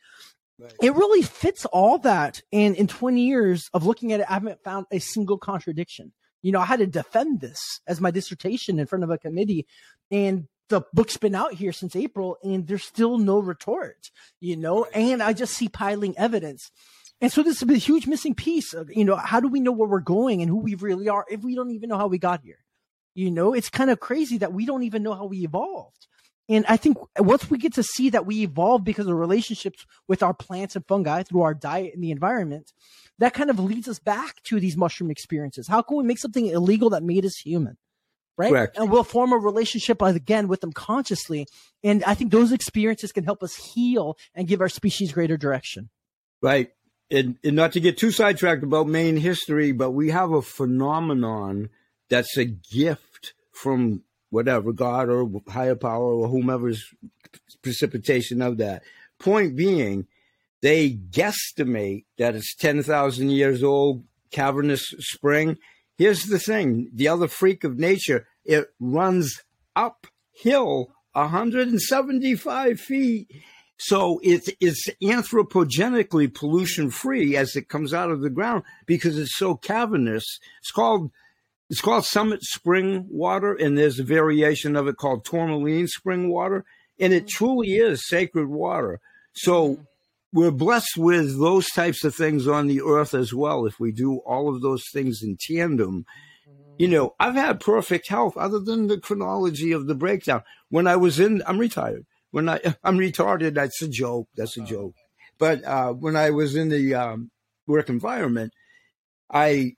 Right. 0.59 0.73
It 0.81 0.95
really 0.95 1.23
fits 1.23 1.67
all 1.67 1.99
that. 1.99 2.43
And 2.53 2.75
in 2.77 2.87
20 2.87 3.21
years 3.21 3.69
of 3.75 3.85
looking 3.85 4.13
at 4.13 4.21
it, 4.21 4.27
I 4.31 4.35
haven't 4.35 4.63
found 4.65 4.87
a 4.91 4.99
single 4.99 5.39
contradiction. 5.39 6.13
You 6.43 6.53
know, 6.53 6.61
I 6.61 6.67
had 6.67 6.79
to 6.79 6.87
defend 6.87 7.41
this 7.41 7.81
as 7.87 8.01
my 8.01 8.11
dissertation 8.11 8.79
in 8.79 8.87
front 8.87 9.05
of 9.05 9.11
a 9.11 9.19
committee 9.19 9.67
and 10.11 10.47
the 10.69 10.83
book's 10.93 11.17
been 11.17 11.35
out 11.35 11.55
here 11.55 11.73
since 11.73 11.95
April 11.95 12.37
and 12.43 12.67
there's 12.67 12.85
still 12.85 13.19
no 13.19 13.39
retort, 13.39 14.11
you 14.41 14.57
know, 14.57 14.85
and 14.87 15.23
I 15.23 15.33
just 15.33 15.55
see 15.55 15.69
piling 15.69 16.17
evidence. 16.19 16.71
And 17.21 17.33
so 17.33 17.43
this 17.43 17.63
is 17.63 17.69
a 17.69 17.75
huge 17.75 18.07
missing 18.07 18.35
piece 18.35 18.75
of, 18.75 18.91
you 18.91 19.05
know, 19.05 19.17
how 19.17 19.41
do 19.41 19.49
we 19.49 19.61
know 19.61 19.73
where 19.73 19.89
we're 19.89 20.01
going 20.01 20.43
and 20.43 20.51
who 20.51 20.59
we 20.59 20.75
really 20.75 21.09
are 21.09 21.25
if 21.31 21.43
we 21.43 21.55
don't 21.55 21.71
even 21.71 21.89
know 21.89 21.99
how 21.99 22.09
we 22.09 22.19
got 22.19 22.43
here? 22.43 22.59
You 23.17 23.31
know, 23.31 23.55
it's 23.55 23.71
kind 23.71 23.89
of 23.89 23.99
crazy 23.99 24.37
that 24.39 24.53
we 24.53 24.67
don't 24.67 24.83
even 24.83 25.03
know 25.03 25.15
how 25.15 25.25
we 25.25 25.39
evolved. 25.39 26.07
And 26.51 26.67
I 26.69 26.77
think 26.77 26.99
once 27.19 27.51
we 27.51 27.57
get 27.57 27.73
to 27.75 27.83
see 27.83 28.11
that 28.11 28.27
we 28.27 28.43
evolved 28.43 28.85
because 28.85 29.07
of 29.07 29.17
relationships 29.17 29.87
with 30.07 30.23
our 30.23 30.35
plants 30.35 30.77
and 30.77 30.87
fungi 30.87 31.23
through 31.23 31.41
our 31.41 31.55
diet 31.55 31.95
and 31.95 32.05
the 32.05 32.11
environment, 32.11 32.73
that 33.19 33.33
kind 33.33 33.49
of 33.49 33.59
leads 33.59 33.89
us 33.89 33.99
back 33.99 34.43
to 34.45 34.61
these 34.61 34.77
mushroom 34.77 35.11
experiences. 35.11 35.67
How 35.67 35.81
can 35.81 35.97
we 35.97 36.05
make 36.05 36.19
something 36.19 36.45
illegal 36.47 36.91
that 36.91 37.03
made 37.03 37.25
us 37.25 37.39
human? 37.39 37.79
Right. 38.37 38.51
Correct. 38.51 38.77
And 38.77 38.91
we'll 38.91 39.03
form 39.03 39.33
a 39.33 39.39
relationship 39.39 40.03
again 40.03 40.47
with 40.47 40.61
them 40.61 40.73
consciously. 40.73 41.47
And 41.83 42.05
I 42.05 42.13
think 42.13 42.31
those 42.33 42.53
experiences 42.53 43.13
can 43.13 43.25
help 43.25 43.43
us 43.43 43.57
heal 43.57 44.19
and 44.35 44.47
give 44.47 44.61
our 44.61 44.69
species 44.69 45.13
greater 45.13 45.39
direction. 45.39 45.89
Right. 46.43 46.71
And, 47.11 47.39
and 47.43 47.57
not 47.57 47.73
to 47.73 47.81
get 47.81 47.97
too 47.97 48.11
sidetracked 48.11 48.63
about 48.63 48.89
main 48.89 49.17
history, 49.17 49.73
but 49.73 49.93
we 49.93 50.11
have 50.11 50.33
a 50.33 50.43
phenomenon 50.43 51.71
that's 52.09 52.37
a 52.37 52.45
gift 52.45 53.06
from 53.57 54.03
whatever 54.31 54.73
God 54.73 55.09
or 55.09 55.31
higher 55.49 55.75
power 55.75 56.15
or 56.15 56.29
whomever's 56.29 56.85
precipitation 57.63 58.43
of 58.43 58.59
that. 58.59 58.83
Point 59.19 59.57
being, 59.57 60.07
they 60.63 60.91
guesstimate 60.91 62.05
that 62.19 62.35
it's 62.35 62.55
10,000 62.55 63.31
years 63.31 63.63
old, 63.63 64.05
cavernous 64.31 64.95
spring. 64.99 65.57
Here's 65.97 66.25
the 66.25 66.39
thing 66.39 66.91
the 66.93 67.09
other 67.09 67.29
freak 67.29 67.65
of 67.65 67.79
nature, 67.79 68.27
it 68.45 68.69
runs 68.79 69.43
uphill 69.75 70.93
175 71.13 72.81
feet. 72.81 73.31
So 73.79 74.21
it, 74.23 74.49
it's 74.61 74.89
anthropogenically 75.03 76.33
pollution 76.33 76.91
free 76.91 77.37
as 77.37 77.57
it 77.57 77.69
comes 77.69 77.93
out 77.93 78.11
of 78.11 78.23
the 78.23 78.31
ground 78.31 78.65
because 78.87 79.19
it's 79.19 79.37
so 79.37 79.55
cavernous. 79.55 80.25
It's 80.61 80.71
called 80.71 81.11
it's 81.69 81.81
called 81.81 82.05
Summit 82.05 82.43
Spring 82.43 83.07
Water, 83.11 83.55
and 83.55 83.77
there's 83.77 83.99
a 83.99 84.05
variation 84.05 84.77
of 84.77 84.87
it 84.87 84.97
called 84.97 85.25
Tourmaline 85.25 85.89
Spring 85.89 86.31
Water, 86.31 86.65
and 86.99 87.13
it 87.13 87.29
truly 87.29 87.77
is 87.77 88.07
sacred 88.07 88.49
water. 88.49 89.01
So 89.33 89.81
we're 90.33 90.53
blessed 90.53 90.97
with 90.97 91.39
those 91.39 91.67
types 91.69 92.05
of 92.05 92.15
things 92.15 92.47
on 92.47 92.67
the 92.69 92.83
earth 92.83 93.15
as 93.15 93.35
well. 93.35 93.67
If 93.67 93.81
we 93.81 93.91
do 93.91 94.19
all 94.19 94.55
of 94.55 94.63
those 94.63 94.85
things 94.93 95.23
in 95.23 95.37
tandem, 95.41 96.07
you 96.79 96.89
know, 96.89 97.15
I've 97.19 97.35
had 97.35 97.61
perfect 97.61 98.09
health 98.09 98.37
other 98.37 98.61
than 98.61 98.87
the 98.87 99.01
chronology 99.01 99.73
of 99.73 99.87
the 99.87 99.95
breakdown. 99.95 100.43
When 100.69 100.87
I 100.87 100.97
was 100.97 101.19
in, 101.19 101.43
I'm 101.47 101.59
retired. 101.59 102.07
When 102.31 102.49
I, 102.49 102.61
I'm 102.85 102.99
retarded, 102.99 103.55
that's 103.55 103.83
a 103.83 103.89
joke. 103.89 104.29
That's 104.37 104.57
a 104.57 104.63
joke. 104.63 104.95
But 105.39 105.65
uh, 105.65 105.93
when 105.93 106.17
I 106.17 106.31
was 106.31 106.55
in 106.55 106.69
the 106.69 106.95
um, 106.95 107.31
work 107.67 107.89
environment, 107.89 108.53
I 109.31 109.75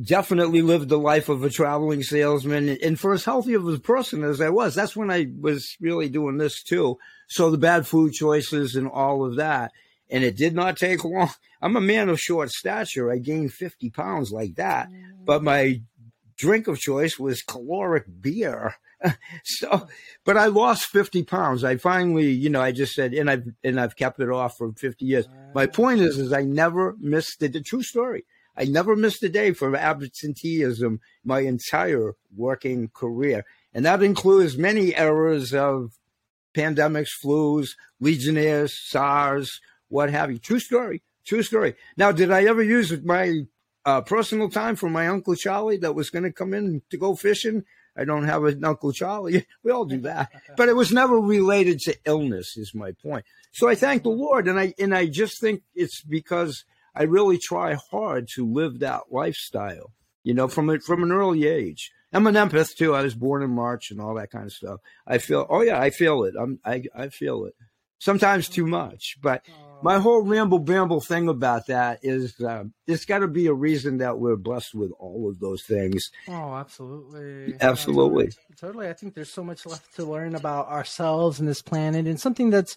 definitely 0.00 0.62
lived 0.62 0.88
the 0.88 0.98
life 0.98 1.28
of 1.28 1.42
a 1.42 1.50
traveling 1.50 2.02
salesman. 2.02 2.68
And 2.82 2.98
for 2.98 3.12
as 3.12 3.24
healthy 3.24 3.54
of 3.54 3.66
a 3.66 3.78
person 3.78 4.24
as 4.24 4.40
I 4.40 4.48
was, 4.48 4.74
that's 4.74 4.96
when 4.96 5.10
I 5.10 5.28
was 5.40 5.76
really 5.80 6.08
doing 6.08 6.38
this 6.38 6.62
too. 6.62 6.98
So 7.28 7.50
the 7.50 7.58
bad 7.58 7.86
food 7.86 8.12
choices 8.12 8.74
and 8.74 8.88
all 8.88 9.24
of 9.24 9.36
that. 9.36 9.72
And 10.10 10.24
it 10.24 10.36
did 10.36 10.54
not 10.54 10.76
take 10.76 11.04
long. 11.04 11.30
I'm 11.60 11.76
a 11.76 11.80
man 11.80 12.08
of 12.08 12.18
short 12.18 12.50
stature. 12.50 13.10
I 13.10 13.18
gained 13.18 13.52
50 13.52 13.90
pounds 13.90 14.32
like 14.32 14.56
that. 14.56 14.88
Mm. 14.88 15.24
But 15.24 15.42
my 15.42 15.82
drink 16.36 16.66
of 16.68 16.78
choice 16.78 17.18
was 17.18 17.42
caloric 17.42 18.04
beer. 18.20 18.74
so, 19.44 19.88
but 20.24 20.36
I 20.36 20.46
lost 20.46 20.86
50 20.86 21.24
pounds. 21.24 21.64
I 21.64 21.76
finally, 21.76 22.30
you 22.30 22.50
know, 22.50 22.60
I 22.60 22.72
just 22.72 22.94
said, 22.94 23.14
and 23.14 23.30
I've, 23.30 23.44
and 23.62 23.80
I've 23.80 23.96
kept 23.96 24.20
it 24.20 24.30
off 24.30 24.56
for 24.56 24.72
50 24.72 25.04
years. 25.04 25.28
My 25.54 25.66
point 25.66 26.00
is, 26.00 26.18
is 26.18 26.32
I 26.32 26.42
never 26.42 26.96
missed 26.98 27.42
it. 27.42 27.52
The 27.52 27.60
true 27.60 27.82
story. 27.82 28.24
I 28.56 28.64
never 28.64 28.96
missed 28.96 29.22
a 29.22 29.28
day 29.28 29.52
for 29.52 29.74
absenteeism 29.74 31.00
my 31.24 31.40
entire 31.40 32.14
working 32.34 32.88
career. 32.88 33.44
And 33.72 33.84
that 33.86 34.02
includes 34.02 34.58
many 34.58 34.94
eras 34.94 35.54
of 35.54 35.98
pandemics, 36.54 37.08
flus, 37.24 37.70
legionnaires, 38.00 38.78
SARS, 38.78 39.60
what 39.88 40.10
have 40.10 40.30
you. 40.30 40.38
True 40.38 40.58
story. 40.58 41.02
True 41.24 41.42
story. 41.42 41.74
Now, 41.96 42.12
did 42.12 42.30
I 42.30 42.44
ever 42.44 42.62
use 42.62 42.92
my 43.02 43.42
uh, 43.84 44.00
personal 44.02 44.50
time 44.50 44.76
for 44.76 44.90
my 44.90 45.08
Uncle 45.08 45.34
Charlie 45.34 45.78
that 45.78 45.94
was 45.94 46.10
going 46.10 46.24
to 46.24 46.32
come 46.32 46.52
in 46.52 46.82
to 46.90 46.98
go 46.98 47.14
fishing? 47.14 47.64
I 47.96 48.04
don't 48.04 48.24
have 48.24 48.44
an 48.44 48.64
Uncle 48.64 48.92
Charlie. 48.92 49.46
We 49.62 49.70
all 49.70 49.84
do 49.84 50.00
that. 50.00 50.30
But 50.56 50.68
it 50.68 50.76
was 50.76 50.92
never 50.92 51.16
related 51.16 51.78
to 51.80 51.96
illness, 52.04 52.56
is 52.56 52.74
my 52.74 52.92
point. 52.92 53.24
So 53.52 53.68
I 53.68 53.74
thank 53.74 54.02
the 54.02 54.08
Lord. 54.08 54.48
And 54.48 54.58
I, 54.58 54.74
and 54.78 54.94
I 54.94 55.06
just 55.06 55.40
think 55.40 55.62
it's 55.74 56.02
because 56.02 56.64
I 56.94 57.04
really 57.04 57.38
try 57.38 57.74
hard 57.90 58.28
to 58.34 58.46
live 58.46 58.80
that 58.80 59.04
lifestyle, 59.10 59.92
you 60.22 60.34
know, 60.34 60.48
from, 60.48 60.68
a, 60.70 60.78
from 60.80 61.02
an 61.02 61.12
early 61.12 61.46
age. 61.46 61.90
I'm 62.12 62.26
an 62.26 62.34
empath 62.34 62.76
too. 62.76 62.94
I 62.94 63.02
was 63.02 63.14
born 63.14 63.42
in 63.42 63.50
March 63.50 63.90
and 63.90 64.00
all 64.00 64.14
that 64.14 64.30
kind 64.30 64.44
of 64.44 64.52
stuff. 64.52 64.80
I 65.06 65.18
feel, 65.18 65.46
oh 65.48 65.62
yeah, 65.62 65.80
I 65.80 65.90
feel 65.90 66.24
it. 66.24 66.34
I'm, 66.38 66.60
I, 66.64 66.82
I 66.94 67.08
feel 67.08 67.46
it. 67.46 67.54
Sometimes 67.98 68.48
too 68.48 68.66
much, 68.66 69.16
but 69.22 69.46
my 69.80 69.98
whole 69.98 70.22
ramble 70.22 70.58
bramble 70.58 71.00
thing 71.00 71.28
about 71.28 71.68
that 71.68 72.00
is 72.02 72.40
uh, 72.40 72.64
there's 72.86 73.04
got 73.04 73.20
to 73.20 73.28
be 73.28 73.46
a 73.46 73.54
reason 73.54 73.98
that 73.98 74.18
we're 74.18 74.36
blessed 74.36 74.74
with 74.74 74.92
all 74.98 75.30
of 75.30 75.38
those 75.38 75.62
things. 75.62 76.10
Oh, 76.28 76.54
absolutely. 76.54 77.54
Absolutely. 77.60 78.32
Totally. 78.56 78.88
I 78.88 78.92
think 78.92 79.14
there's 79.14 79.32
so 79.32 79.44
much 79.44 79.66
left 79.66 79.94
to 79.96 80.04
learn 80.04 80.34
about 80.34 80.68
ourselves 80.68 81.38
and 81.38 81.48
this 81.48 81.62
planet, 81.62 82.06
and 82.06 82.20
something 82.20 82.50
that's 82.50 82.74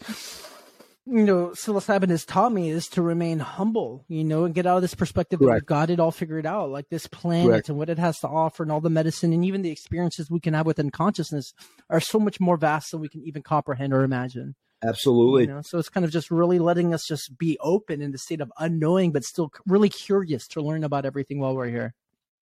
you 1.08 1.24
know, 1.24 1.50
psilocybin 1.50 2.10
has 2.10 2.26
taught 2.26 2.52
me 2.52 2.70
is 2.70 2.88
to 2.88 3.02
remain 3.02 3.38
humble, 3.38 4.04
you 4.08 4.24
know, 4.24 4.46
and 4.46 4.56
get 4.56 4.66
out 4.66 4.78
of 4.78 4.82
this 4.82 4.96
perspective 4.96 5.40
that 5.40 5.46
we've 5.46 5.66
got 5.66 5.92
it 5.92 6.00
all 6.00 6.12
figured 6.12 6.48
out, 6.48 6.72
like 6.72 6.90
this 6.90 7.06
planet 7.06 7.48
Correct. 7.48 7.70
and 7.70 7.78
what 7.78 7.90
it 7.90 8.00
has 8.00 8.18
to 8.20 8.28
offer 8.28 8.64
and 8.64 8.72
all 8.72 8.82
the 8.82 8.90
medicine 8.90 9.32
and 9.32 9.46
even 9.46 9.62
the 9.62 9.70
experiences 9.70 10.32
we 10.32 10.40
can 10.40 10.56
have 10.56 10.66
within 10.66 10.90
consciousness 10.90 11.54
are 11.92 12.00
so 12.00 12.20
much 12.20 12.40
more 12.40 12.58
vast 12.58 12.92
than 12.92 13.02
we 13.02 13.10
can 13.10 13.22
even 13.24 13.44
comprehend 13.44 13.94
or 13.94 14.04
imagine. 14.04 14.56
Absolutely. 14.84 15.44
You 15.44 15.50
know? 15.50 15.62
So 15.64 15.78
it's 15.78 15.90
kind 15.90 16.06
of 16.06 16.12
just 16.12 16.32
really 16.32 16.58
letting 16.58 16.94
us 16.94 17.06
just 17.08 17.38
be 17.38 17.58
open 17.62 18.02
in 18.02 18.12
the 18.12 18.18
state 18.18 18.42
of 18.42 18.52
unknowing, 18.58 19.12
but 19.12 19.24
still 19.24 19.52
really 19.68 19.90
curious 19.90 20.48
to 20.50 20.62
learn 20.62 20.84
about 20.84 21.06
everything 21.06 21.40
while 21.40 21.56
we're 21.56 21.70
here. 21.70 21.94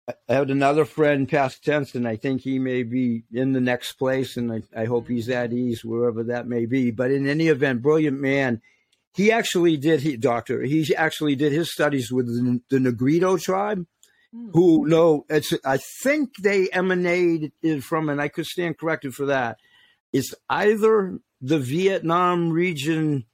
I 0.09 0.35
had 0.35 0.51
another 0.51 0.85
friend, 0.85 1.29
past 1.29 1.65
tense, 1.65 1.95
and 1.97 2.07
I 2.07 2.17
think 2.17 2.43
he 2.43 2.61
may 2.61 2.85
be 2.85 3.25
in 3.33 3.53
the 3.53 3.61
next 3.61 3.95
place, 3.95 4.37
and 4.37 4.53
I, 4.53 4.63
I 4.83 4.85
hope 4.85 5.09
he's 5.09 5.29
at 5.29 5.53
ease 5.53 5.85
wherever 5.85 6.23
that 6.25 6.47
may 6.47 6.67
be. 6.67 6.93
But 6.93 7.11
in 7.11 7.29
any 7.29 7.49
event, 7.49 7.83
brilliant 7.83 8.21
man. 8.21 8.63
He 9.15 9.33
actually 9.33 9.77
did, 9.79 10.03
he, 10.03 10.17
doctor, 10.17 10.63
he 10.63 10.95
actually 10.95 11.35
did 11.35 11.51
his 11.51 11.73
studies 11.73 12.13
with 12.13 12.27
the, 12.27 12.61
the 12.69 12.79
Negrito 12.79 13.37
tribe, 13.39 13.87
mm. 14.35 14.51
who 14.53 14.87
know, 14.87 15.25
it's, 15.29 15.53
I 15.65 15.79
think 15.79 16.37
they 16.37 16.69
emanated 16.69 17.83
from, 17.83 18.09
and 18.09 18.21
I 18.21 18.29
could 18.29 18.47
stand 18.47 18.79
corrected 18.79 19.15
for 19.15 19.27
that. 19.27 19.59
It's 20.13 20.35
either 20.49 21.19
the 21.41 21.59
Vietnam 21.59 22.51
region 22.51 23.25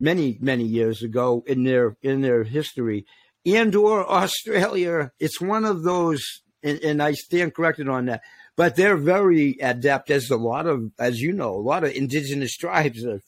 many, 0.00 0.36
many 0.40 0.64
years 0.64 1.02
ago 1.02 1.44
in 1.46 1.64
their, 1.64 1.96
in 2.02 2.20
their 2.20 2.44
history 2.44 3.06
and 3.44 3.74
or 3.74 4.10
Australia. 4.10 5.12
It's 5.18 5.40
one 5.40 5.64
of 5.64 5.82
those, 5.82 6.42
and, 6.62 6.80
and, 6.80 7.02
I 7.02 7.12
stand 7.12 7.54
corrected 7.54 7.88
on 7.88 8.06
that. 8.06 8.22
But 8.56 8.76
they're 8.76 8.96
very 8.96 9.56
adept, 9.60 10.10
as 10.10 10.30
a 10.30 10.36
lot 10.36 10.66
of, 10.66 10.90
as 10.98 11.20
you 11.20 11.32
know, 11.32 11.54
a 11.54 11.60
lot 11.60 11.84
of 11.84 11.92
indigenous 11.92 12.56
tribes 12.56 13.04
are. 13.04 13.20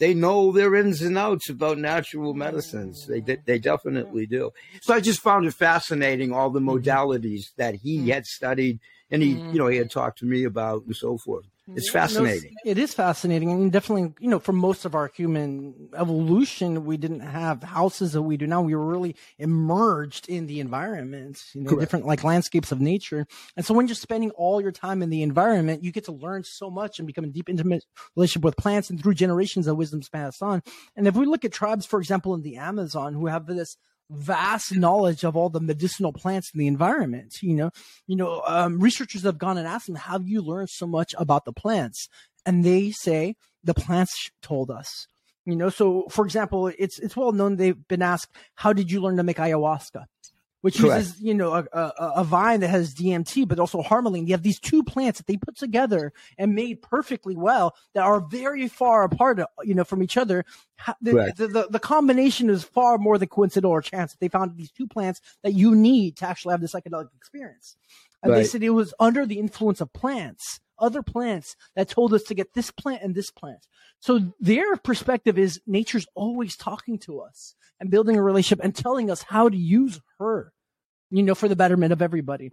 They 0.00 0.12
know 0.12 0.50
their 0.50 0.74
ins 0.74 1.00
and 1.02 1.16
outs 1.16 1.48
about 1.48 1.78
natural 1.78 2.34
medicines. 2.34 3.06
They 3.06 3.20
they 3.20 3.60
definitely 3.60 4.26
do. 4.26 4.50
So 4.82 4.92
I 4.92 5.00
just 5.00 5.20
found 5.20 5.46
it 5.46 5.54
fascinating 5.54 6.32
all 6.32 6.50
the 6.50 6.60
mm-hmm. 6.60 6.70
modalities 6.70 7.54
that 7.56 7.76
he 7.76 7.98
mm-hmm. 7.98 8.08
had 8.08 8.26
studied 8.26 8.80
and 9.10 9.22
he 9.22 9.30
you 9.30 9.58
know 9.58 9.68
he 9.68 9.76
had 9.78 9.90
talked 9.90 10.18
to 10.18 10.26
me 10.26 10.44
about 10.44 10.84
and 10.84 10.96
so 10.96 11.16
forth. 11.18 11.44
It's 11.68 11.90
fascinating. 11.90 12.54
It 12.64 12.76
is 12.76 12.92
fascinating, 12.92 13.50
and 13.50 13.72
definitely, 13.72 14.12
you 14.20 14.28
know, 14.28 14.38
for 14.38 14.52
most 14.52 14.84
of 14.84 14.94
our 14.94 15.08
human 15.08 15.88
evolution, 15.96 16.84
we 16.84 16.98
didn't 16.98 17.20
have 17.20 17.62
houses 17.62 18.12
that 18.12 18.22
we 18.22 18.36
do 18.36 18.46
now. 18.46 18.60
We 18.60 18.74
were 18.74 18.84
really 18.84 19.16
immersed 19.38 20.28
in 20.28 20.46
the 20.46 20.60
environment, 20.60 21.42
you 21.54 21.62
know, 21.62 21.70
Correct. 21.70 21.80
different 21.80 22.06
like 22.06 22.22
landscapes 22.22 22.70
of 22.70 22.80
nature. 22.80 23.26
And 23.56 23.64
so, 23.64 23.72
when 23.72 23.88
you're 23.88 23.94
spending 23.94 24.30
all 24.32 24.60
your 24.60 24.72
time 24.72 25.02
in 25.02 25.08
the 25.08 25.22
environment, 25.22 25.82
you 25.82 25.90
get 25.90 26.04
to 26.04 26.12
learn 26.12 26.44
so 26.44 26.70
much 26.70 26.98
and 26.98 27.06
become 27.06 27.24
a 27.24 27.28
deep, 27.28 27.48
intimate 27.48 27.84
relationship 28.14 28.44
with 28.44 28.56
plants, 28.56 28.90
and 28.90 29.02
through 29.02 29.14
generations, 29.14 29.64
that 29.64 29.74
wisdom's 29.74 30.10
passed 30.10 30.42
on. 30.42 30.62
And 30.96 31.08
if 31.08 31.16
we 31.16 31.24
look 31.24 31.46
at 31.46 31.52
tribes, 31.52 31.86
for 31.86 31.98
example, 31.98 32.34
in 32.34 32.42
the 32.42 32.56
Amazon, 32.56 33.14
who 33.14 33.26
have 33.26 33.46
this 33.46 33.78
vast 34.10 34.74
knowledge 34.74 35.24
of 35.24 35.36
all 35.36 35.48
the 35.48 35.60
medicinal 35.60 36.12
plants 36.12 36.50
in 36.52 36.58
the 36.58 36.66
environment. 36.66 37.34
You 37.42 37.54
know, 37.54 37.70
you 38.06 38.16
know, 38.16 38.42
um, 38.46 38.80
researchers 38.80 39.22
have 39.22 39.38
gone 39.38 39.58
and 39.58 39.66
asked 39.66 39.86
them, 39.86 39.96
"How 39.96 40.18
you 40.18 40.42
learned 40.42 40.70
so 40.70 40.86
much 40.86 41.14
about 41.18 41.44
the 41.44 41.52
plants?" 41.52 42.08
And 42.46 42.64
they 42.64 42.90
say 42.90 43.36
the 43.62 43.74
plants 43.74 44.30
told 44.42 44.70
us. 44.70 45.06
You 45.46 45.56
know, 45.56 45.68
so 45.68 46.06
for 46.10 46.24
example, 46.24 46.70
it's 46.78 46.98
it's 46.98 47.16
well 47.16 47.32
known 47.32 47.56
they've 47.56 47.88
been 47.88 48.02
asked, 48.02 48.28
"How 48.54 48.72
did 48.72 48.90
you 48.90 49.00
learn 49.00 49.16
to 49.16 49.22
make 49.22 49.36
ayahuasca?" 49.36 50.04
Which 50.64 50.78
Correct. 50.78 50.96
uses 50.96 51.20
you 51.20 51.34
know 51.34 51.52
a, 51.52 51.66
a, 51.74 52.12
a, 52.16 52.24
vine 52.24 52.60
that 52.60 52.68
has 52.68 52.94
DMT, 52.94 53.46
but 53.46 53.60
also 53.60 53.82
harmaline. 53.82 54.26
You 54.26 54.32
have 54.32 54.42
these 54.42 54.58
two 54.58 54.82
plants 54.82 55.18
that 55.18 55.26
they 55.26 55.36
put 55.36 55.58
together 55.58 56.14
and 56.38 56.54
made 56.54 56.80
perfectly 56.80 57.36
well 57.36 57.76
that 57.92 58.02
are 58.02 58.18
very 58.18 58.66
far 58.66 59.04
apart, 59.04 59.38
uh, 59.38 59.46
you 59.62 59.74
know, 59.74 59.84
from 59.84 60.02
each 60.02 60.16
other. 60.16 60.46
The, 61.02 61.34
the, 61.36 61.48
the, 61.48 61.66
the, 61.68 61.78
combination 61.78 62.48
is 62.48 62.64
far 62.64 62.96
more 62.96 63.18
than 63.18 63.28
coincidental 63.28 63.72
or 63.72 63.82
chance 63.82 64.12
that 64.12 64.20
they 64.20 64.28
found 64.28 64.56
these 64.56 64.72
two 64.72 64.86
plants 64.86 65.20
that 65.42 65.52
you 65.52 65.74
need 65.74 66.16
to 66.16 66.26
actually 66.26 66.52
have 66.52 66.62
the 66.62 66.66
psychedelic 66.66 67.08
experience. 67.14 67.76
And 68.22 68.32
right. 68.32 68.38
they 68.38 68.44
said 68.44 68.62
it 68.62 68.70
was 68.70 68.94
under 68.98 69.26
the 69.26 69.38
influence 69.38 69.82
of 69.82 69.92
plants, 69.92 70.60
other 70.78 71.02
plants 71.02 71.56
that 71.76 71.90
told 71.90 72.14
us 72.14 72.22
to 72.22 72.34
get 72.34 72.54
this 72.54 72.70
plant 72.70 73.02
and 73.02 73.14
this 73.14 73.30
plant. 73.30 73.66
So 74.00 74.32
their 74.40 74.76
perspective 74.76 75.38
is 75.38 75.60
nature's 75.66 76.06
always 76.14 76.56
talking 76.56 76.98
to 77.00 77.20
us 77.20 77.54
and 77.78 77.90
building 77.90 78.16
a 78.16 78.22
relationship 78.22 78.64
and 78.64 78.74
telling 78.74 79.10
us 79.10 79.24
how 79.24 79.50
to 79.50 79.56
use 79.58 80.00
her 80.18 80.53
you 81.14 81.22
know, 81.22 81.36
for 81.36 81.46
the 81.46 81.54
betterment 81.54 81.92
of 81.92 82.02
everybody. 82.02 82.50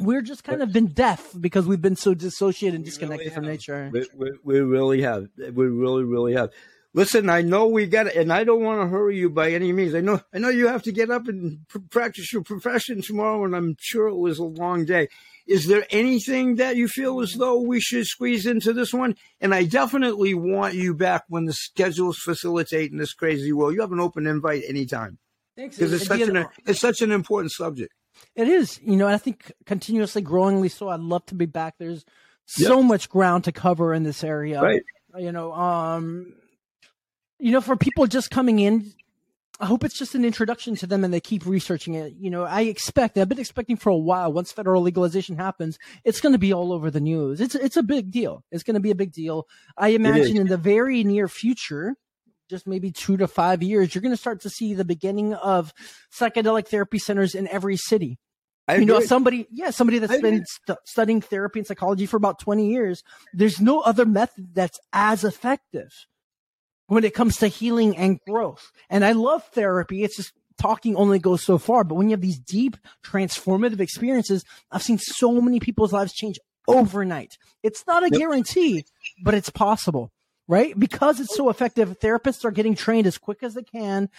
We're 0.00 0.22
just 0.22 0.42
kind 0.42 0.62
of 0.62 0.72
been 0.72 0.88
deaf 0.88 1.32
because 1.38 1.66
we've 1.66 1.80
been 1.80 1.94
so 1.94 2.12
dissociated 2.12 2.74
and 2.74 2.84
disconnected 2.84 3.26
really 3.26 3.34
from 3.34 3.44
nature. 3.44 3.90
We, 3.92 4.08
we, 4.16 4.30
we, 4.42 4.60
really 4.60 5.02
have. 5.02 5.28
We 5.36 5.66
really, 5.66 6.02
really 6.02 6.32
have. 6.32 6.50
Listen, 6.92 7.28
I 7.28 7.42
know 7.42 7.68
we 7.68 7.86
got 7.86 8.08
it, 8.08 8.16
and 8.16 8.32
I 8.32 8.42
don't 8.42 8.64
want 8.64 8.80
to 8.80 8.88
hurry 8.88 9.16
you 9.16 9.30
by 9.30 9.52
any 9.52 9.72
means. 9.72 9.94
I 9.94 10.00
know, 10.00 10.20
I 10.34 10.38
know 10.38 10.48
you 10.48 10.66
have 10.66 10.82
to 10.84 10.92
get 10.92 11.10
up 11.10 11.28
and 11.28 11.68
pr- 11.68 11.78
practice 11.88 12.32
your 12.32 12.42
profession 12.42 13.00
tomorrow, 13.00 13.44
and 13.44 13.54
I'm 13.54 13.76
sure 13.78 14.08
it 14.08 14.16
was 14.16 14.40
a 14.40 14.44
long 14.44 14.86
day. 14.86 15.08
Is 15.46 15.68
there 15.68 15.86
anything 15.90 16.56
that 16.56 16.74
you 16.74 16.88
feel 16.88 17.20
as 17.20 17.34
though 17.34 17.60
we 17.60 17.80
should 17.80 18.06
squeeze 18.06 18.44
into 18.44 18.72
this 18.72 18.92
one? 18.92 19.14
And 19.40 19.54
I 19.54 19.64
definitely 19.64 20.34
want 20.34 20.74
you 20.74 20.94
back 20.94 21.24
when 21.28 21.44
the 21.44 21.52
schedules 21.52 22.18
facilitate 22.18 22.90
in 22.90 22.98
this 22.98 23.12
crazy 23.12 23.52
world. 23.52 23.74
You 23.74 23.82
have 23.82 23.92
an 23.92 24.00
open 24.00 24.26
invite 24.26 24.64
anytime. 24.66 25.18
Thanks. 25.56 25.76
Because 25.76 25.92
it's 25.92 26.06
such 26.06 26.20
an 26.22 26.46
it's 26.66 26.80
such 26.80 27.02
an 27.02 27.12
important 27.12 27.52
subject. 27.52 27.92
It 28.34 28.48
is, 28.48 28.80
you 28.82 28.96
know, 28.96 29.06
I 29.06 29.18
think 29.18 29.52
continuously 29.66 30.22
growingly 30.22 30.68
so. 30.68 30.88
I'd 30.88 31.00
love 31.00 31.26
to 31.26 31.34
be 31.34 31.46
back. 31.46 31.74
There's 31.78 32.04
so 32.46 32.80
yep. 32.80 32.86
much 32.86 33.08
ground 33.08 33.44
to 33.44 33.52
cover 33.52 33.94
in 33.94 34.02
this 34.02 34.24
area. 34.24 34.60
Right. 34.60 34.82
You 35.16 35.32
know, 35.32 35.52
um, 35.52 36.34
you 37.38 37.52
know, 37.52 37.60
for 37.60 37.76
people 37.76 38.06
just 38.06 38.30
coming 38.30 38.58
in, 38.58 38.92
I 39.60 39.66
hope 39.66 39.84
it's 39.84 39.98
just 39.98 40.14
an 40.14 40.24
introduction 40.24 40.74
to 40.76 40.86
them 40.86 41.04
and 41.04 41.12
they 41.12 41.20
keep 41.20 41.44
researching 41.44 41.94
it. 41.94 42.14
You 42.18 42.30
know, 42.30 42.44
I 42.44 42.62
expect, 42.62 43.18
I've 43.18 43.28
been 43.28 43.38
expecting 43.38 43.76
for 43.76 43.90
a 43.90 43.96
while, 43.96 44.32
once 44.32 44.52
federal 44.52 44.80
legalization 44.82 45.36
happens, 45.36 45.78
it's 46.02 46.20
going 46.20 46.32
to 46.32 46.38
be 46.38 46.52
all 46.52 46.72
over 46.72 46.90
the 46.90 47.00
news. 47.00 47.40
It's, 47.40 47.54
it's 47.54 47.76
a 47.76 47.82
big 47.82 48.10
deal. 48.10 48.42
It's 48.50 48.62
going 48.62 48.74
to 48.74 48.80
be 48.80 48.90
a 48.90 48.94
big 48.94 49.12
deal. 49.12 49.46
I 49.76 49.88
imagine 49.88 50.38
in 50.38 50.46
the 50.46 50.56
very 50.56 51.04
near 51.04 51.28
future, 51.28 51.94
just 52.50 52.66
maybe 52.66 52.90
two 52.90 53.16
to 53.16 53.28
five 53.28 53.62
years, 53.62 53.94
you're 53.94 54.02
going 54.02 54.12
to 54.12 54.16
start 54.16 54.42
to 54.42 54.50
see 54.50 54.74
the 54.74 54.84
beginning 54.84 55.32
of 55.34 55.72
psychedelic 56.12 56.68
therapy 56.68 56.98
centers 56.98 57.34
in 57.34 57.48
every 57.48 57.76
city. 57.76 58.18
I 58.68 58.76
you 58.76 58.84
know, 58.84 59.00
somebody, 59.00 59.46
yeah, 59.50 59.70
somebody 59.70 59.98
that's 59.98 60.12
I 60.12 60.20
been 60.20 60.44
st- 60.46 60.78
studying 60.84 61.20
therapy 61.20 61.60
and 61.60 61.66
psychology 61.66 62.06
for 62.06 62.16
about 62.16 62.38
20 62.38 62.68
years. 62.68 63.02
There's 63.32 63.60
no 63.60 63.80
other 63.80 64.04
method 64.04 64.54
that's 64.54 64.78
as 64.92 65.24
effective 65.24 65.88
when 66.86 67.04
it 67.04 67.14
comes 67.14 67.38
to 67.38 67.48
healing 67.48 67.96
and 67.96 68.20
growth. 68.28 68.70
And 68.88 69.04
I 69.04 69.12
love 69.12 69.44
therapy. 69.52 70.04
It's 70.04 70.16
just 70.16 70.32
talking 70.58 70.94
only 70.94 71.18
goes 71.18 71.42
so 71.42 71.58
far. 71.58 71.84
But 71.84 71.96
when 71.96 72.08
you 72.08 72.12
have 72.12 72.20
these 72.20 72.38
deep 72.38 72.76
transformative 73.04 73.80
experiences, 73.80 74.44
I've 74.70 74.82
seen 74.82 74.98
so 74.98 75.40
many 75.40 75.58
people's 75.58 75.92
lives 75.92 76.12
change 76.12 76.38
overnight. 76.68 77.38
It's 77.62 77.84
not 77.86 78.02
a 78.02 78.10
yep. 78.10 78.20
guarantee, 78.20 78.84
but 79.24 79.34
it's 79.34 79.50
possible 79.50 80.12
right? 80.50 80.76
Because 80.76 81.20
it's 81.20 81.36
so 81.36 81.48
effective, 81.48 82.00
therapists 82.00 82.44
are 82.44 82.50
getting 82.50 82.74
trained 82.74 83.06
as 83.06 83.16
quick 83.18 83.44
as 83.44 83.54
they 83.54 83.62
can. 83.62 84.10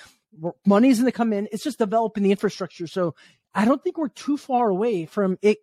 Money's 0.65 0.99
going 0.99 1.11
to 1.11 1.15
come 1.15 1.33
in. 1.33 1.49
It's 1.51 1.63
just 1.63 1.77
developing 1.77 2.23
the 2.23 2.31
infrastructure. 2.31 2.87
So 2.87 3.15
I 3.53 3.65
don't 3.65 3.83
think 3.83 3.97
we're 3.97 4.07
too 4.07 4.37
far 4.37 4.69
away 4.69 5.05
from 5.05 5.37
it 5.41 5.57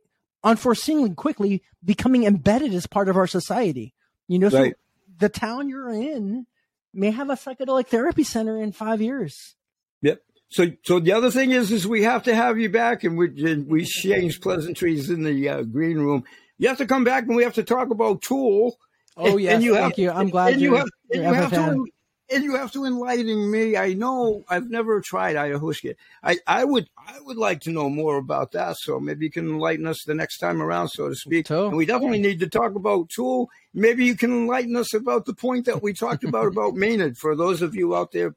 unforeseenly 0.44 1.16
quickly 1.16 1.62
becoming 1.82 2.24
embedded 2.24 2.74
as 2.74 2.86
part 2.86 3.08
of 3.08 3.16
our 3.16 3.26
society. 3.26 3.94
You 4.28 4.38
know, 4.38 4.50
right. 4.50 4.74
so 4.74 5.16
the 5.18 5.30
town 5.30 5.70
you're 5.70 5.88
in 5.88 6.46
may 6.92 7.12
have 7.12 7.30
a 7.30 7.34
psychedelic 7.34 7.86
therapy 7.86 8.22
center 8.22 8.60
in 8.60 8.72
five 8.72 9.00
years. 9.00 9.56
Yep. 10.02 10.20
So, 10.50 10.66
so 10.84 11.00
the 11.00 11.12
other 11.12 11.30
thing 11.30 11.50
is, 11.50 11.72
is 11.72 11.86
we 11.86 12.02
have 12.02 12.24
to 12.24 12.34
have 12.34 12.58
you 12.58 12.68
back, 12.68 13.04
and 13.04 13.16
we 13.16 13.28
we 13.66 13.82
exchange 13.82 14.40
pleasantries 14.42 15.08
in 15.08 15.22
the 15.22 15.48
uh, 15.48 15.62
green 15.62 15.98
room. 15.98 16.24
You 16.58 16.68
have 16.68 16.78
to 16.78 16.86
come 16.86 17.04
back, 17.04 17.24
and 17.24 17.36
we 17.36 17.42
have 17.42 17.54
to 17.54 17.62
talk 17.62 17.90
about 17.90 18.20
Tool 18.20 18.78
Oh 19.18 19.36
yes, 19.36 19.54
and 19.54 19.64
you 19.64 19.74
thank 19.74 19.94
have, 19.94 19.98
you. 19.98 20.10
I'm 20.10 20.30
glad 20.30 20.52
and 20.54 20.62
you 20.62 20.74
have, 20.76 20.88
and 21.12 21.22
you 21.22 21.34
have 21.34 21.50
to 21.50 21.86
and 22.30 22.44
you 22.44 22.56
have 22.56 22.72
to 22.72 22.84
enlighten 22.84 23.50
me. 23.50 23.76
I 23.76 23.94
know 23.94 24.44
I've 24.48 24.68
never 24.68 25.00
tried 25.00 25.36
ayahuasca. 25.36 25.94
I, 26.22 26.38
I 26.46 26.64
would 26.64 26.88
I 26.96 27.18
would 27.20 27.36
like 27.36 27.60
to 27.62 27.70
know 27.70 27.88
more 27.88 28.16
about 28.16 28.52
that. 28.52 28.76
So 28.78 29.00
maybe 29.00 29.26
you 29.26 29.30
can 29.30 29.48
enlighten 29.48 29.86
us 29.86 30.04
the 30.06 30.14
next 30.14 30.38
time 30.38 30.62
around, 30.62 30.88
so 30.88 31.08
to 31.08 31.14
speak. 31.14 31.50
And 31.50 31.76
we 31.76 31.86
definitely 31.86 32.20
need 32.20 32.40
to 32.40 32.48
talk 32.48 32.74
about 32.74 33.08
Tool. 33.10 33.48
Maybe 33.74 34.04
you 34.04 34.16
can 34.16 34.30
enlighten 34.30 34.76
us 34.76 34.94
about 34.94 35.26
the 35.26 35.34
point 35.34 35.66
that 35.66 35.82
we 35.82 35.92
talked 35.92 36.24
about 36.24 36.46
about 36.52 36.74
Maynard. 36.74 37.16
For 37.16 37.34
those 37.34 37.62
of 37.62 37.74
you 37.74 37.96
out 37.96 38.12
there, 38.12 38.34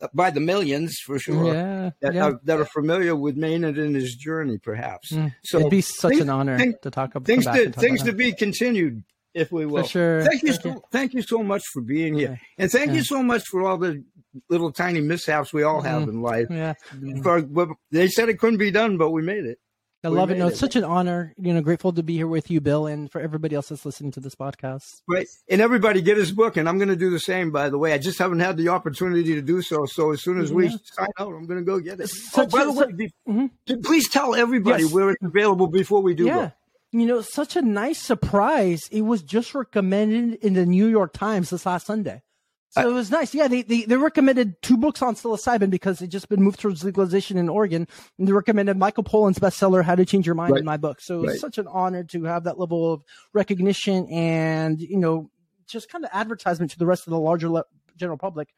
uh, 0.00 0.08
by 0.14 0.30
the 0.30 0.40
millions 0.40 0.96
for 1.04 1.18
sure, 1.18 1.54
Yeah, 1.54 1.90
that, 2.00 2.14
yeah. 2.14 2.24
Are, 2.24 2.40
that 2.44 2.60
are 2.60 2.64
familiar 2.64 3.14
with 3.14 3.36
Maynard 3.36 3.78
and 3.78 3.94
his 3.94 4.14
journey, 4.14 4.58
perhaps. 4.58 5.12
Mm. 5.12 5.34
So 5.44 5.58
It'd 5.58 5.70
be 5.70 5.80
such 5.80 6.10
things- 6.10 6.22
an 6.22 6.30
honor 6.30 6.58
things- 6.58 6.74
to 6.82 6.90
talk 6.90 7.14
about 7.14 7.26
things 7.26 7.46
to 7.46 7.70
things 7.70 8.02
to 8.02 8.12
be 8.12 8.32
continued, 8.32 9.04
if 9.34 9.50
we 9.52 9.66
will. 9.66 9.82
For 9.82 9.88
sure. 9.88 10.24
Thank 10.24 10.42
you, 10.42 10.50
Thank 10.52 10.62
so, 10.62 10.68
you. 10.70 10.82
thank 10.90 11.14
you 11.14 11.22
so 11.22 11.42
much 11.42 11.62
for 11.72 11.80
being 11.82 12.14
here, 12.14 12.38
Yeah. 12.58 12.64
and 12.64 12.70
thank 12.70 12.88
Yeah. 12.88 12.94
you 12.96 13.02
so 13.04 13.22
much 13.22 13.46
for 13.48 13.62
all 13.62 13.78
the 13.78 14.04
little 14.48 14.72
tiny 14.72 15.00
mishaps 15.00 15.52
we 15.52 15.62
all 15.62 15.80
have 15.82 16.02
in 16.04 16.22
life. 16.22 16.48
Yeah, 16.50 16.74
For, 17.22 17.42
but 17.42 17.68
they 17.90 18.08
said 18.08 18.28
it 18.28 18.38
couldn't 18.38 18.58
be 18.58 18.70
done, 18.70 18.96
but 18.98 19.10
we 19.10 19.22
made 19.22 19.44
it. 19.44 19.58
I 20.04 20.08
We 20.08 20.16
love 20.16 20.30
it. 20.30 20.32
made 20.32 20.38
No, 20.40 20.46
it. 20.46 20.50
it's 20.50 20.58
such 20.58 20.74
an 20.74 20.82
honor. 20.82 21.32
You 21.38 21.54
know, 21.54 21.60
grateful 21.60 21.92
to 21.92 22.02
be 22.02 22.16
here 22.16 22.26
with 22.26 22.50
you, 22.50 22.60
Bill, 22.60 22.86
and 22.88 23.08
for 23.12 23.20
everybody 23.20 23.54
else 23.54 23.68
that's 23.68 23.86
listening 23.86 24.10
to 24.12 24.20
this 24.20 24.34
podcast. 24.34 24.82
Right, 25.08 25.28
and 25.48 25.60
everybody 25.60 26.00
get 26.02 26.16
his 26.16 26.32
book, 26.32 26.56
and 26.56 26.68
I'm 26.68 26.76
going 26.78 26.88
to 26.88 26.96
do 26.96 27.08
the 27.08 27.20
same. 27.20 27.52
By 27.52 27.70
the 27.70 27.78
way, 27.78 27.92
I 27.92 27.98
just 27.98 28.18
haven't 28.18 28.40
had 28.40 28.56
the 28.56 28.68
opportunity 28.70 29.34
to 29.34 29.42
do 29.42 29.62
so. 29.62 29.84
So 29.86 30.10
as 30.10 30.20
soon 30.22 30.40
as 30.40 30.52
we 30.52 30.70
sign 30.70 31.06
out, 31.20 31.28
I'm 31.32 31.46
going 31.46 31.60
to 31.60 31.64
go 31.64 31.78
get 31.78 32.00
it. 32.00 32.08
So- 32.08 32.42
oh, 32.42 32.46
by 32.46 32.64
the 32.64 32.72
so- 32.72 32.86
way, 32.86 32.92
be- 32.92 33.12
Mhm. 33.28 33.84
please 33.84 34.08
tell 34.10 34.34
everybody 34.34 34.82
Yes. 34.82 34.92
where 34.92 35.10
it's 35.10 35.22
available 35.22 35.68
before 35.68 36.02
we 36.02 36.14
do 36.14 36.24
yeah. 36.24 36.34
go. 36.36 36.52
You 36.92 37.06
know, 37.06 37.22
such 37.22 37.56
a 37.56 37.62
nice 37.62 37.98
surprise. 37.98 38.80
It 38.90 39.02
was 39.02 39.22
just 39.22 39.54
recommended 39.54 40.34
in 40.44 40.52
the 40.52 40.66
New 40.66 40.86
York 40.86 41.14
Times 41.14 41.50
this 41.50 41.64
last 41.64 41.86
Sunday. 41.86 42.22
So 42.70 42.88
it 42.88 42.92
was 42.92 43.10
nice. 43.10 43.34
Yeah, 43.34 43.48
they, 43.48 43.62
they, 43.62 43.82
they 43.84 43.96
recommended 43.96 44.60
two 44.62 44.78
books 44.78 45.02
on 45.02 45.14
psilocybin 45.14 45.68
because 45.68 46.00
it 46.00 46.06
just 46.08 46.28
been 46.30 46.42
moved 46.42 46.58
towards 46.60 46.82
legalization 46.84 47.36
in 47.36 47.48
Oregon. 47.50 47.86
And 48.18 48.26
they 48.28 48.32
recommended 48.32 48.78
Michael 48.78 49.04
Pollan's 49.04 49.38
bestseller, 49.38 49.84
How 49.84 49.94
to 49.94 50.06
Change 50.06 50.24
Your 50.24 50.34
Mind 50.34 50.52
Right. 50.52 50.60
in 50.60 50.64
my 50.64 50.78
book. 50.78 51.00
So 51.02 51.16
it 51.16 51.20
was 51.22 51.28
Right. 51.32 51.38
such 51.40 51.58
an 51.58 51.66
honor 51.66 52.02
to 52.04 52.24
have 52.24 52.44
that 52.44 52.58
level 52.58 52.90
of 52.92 53.02
recognition 53.34 54.06
and, 54.10 54.80
you 54.80 54.96
know, 54.98 55.30
just 55.66 55.90
kind 55.90 56.04
of 56.04 56.10
advertisement 56.14 56.70
to 56.72 56.78
the 56.78 56.86
rest 56.86 57.06
of 57.06 57.10
the 57.10 57.18
larger 57.18 57.50
le- 57.50 57.64
general 57.96 58.16
public. 58.18 58.48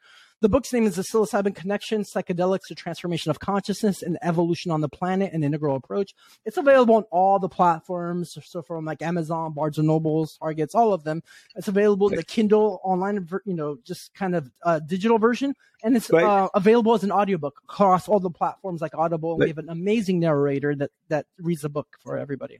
The 0.41 0.49
book's 0.49 0.73
name 0.73 0.85
is 0.85 0.97
The 0.97 1.01
Psilocybin 1.01 1.55
Connection 1.55 2.03
Psychedelics, 2.03 2.67
the 2.67 2.75
Transformation 2.75 3.31
of 3.31 3.39
Consciousness 3.39 4.03
and 4.03 4.17
Evolution 4.21 4.69
on 4.69 4.81
the 4.81 4.89
Planet, 4.89 5.31
an 5.31 5.43
Integral 5.45 5.77
Approach. 5.77 6.13
It's 6.43 6.57
available 6.57 6.95
on 6.95 7.03
all 7.09 7.39
the 7.39 7.47
platforms. 7.47 8.37
So 8.43 8.61
from 8.61 8.83
like 8.83 9.01
Amazon, 9.01 9.53
Barnes 9.53 9.77
and 9.77 9.87
Nobles, 9.87 10.37
Targets, 10.37 10.75
all 10.75 10.93
of 10.93 11.05
them. 11.05 11.23
It's 11.55 11.69
available 11.69 12.09
in 12.09 12.15
the 12.15 12.23
Kindle 12.23 12.81
online, 12.83 13.27
you 13.45 13.53
know, 13.53 13.77
just 13.85 14.13
kind 14.13 14.35
of 14.35 14.51
uh, 14.63 14.79
digital 14.79 15.17
version. 15.19 15.55
And 15.83 15.95
it's 15.95 16.11
uh, 16.11 16.49
available 16.53 16.93
as 16.93 17.03
an 17.03 17.11
audiobook 17.13 17.61
across 17.63 18.09
all 18.09 18.19
the 18.19 18.29
platforms 18.29 18.81
like 18.81 18.93
Audible. 18.93 19.37
We 19.37 19.45
Right. 19.45 19.49
have 19.49 19.57
an 19.57 19.69
amazing 19.69 20.19
narrator 20.19 20.75
that, 20.75 20.91
that 21.07 21.27
reads 21.39 21.61
the 21.61 21.69
book 21.69 21.87
for 22.03 22.17
everybody. 22.17 22.59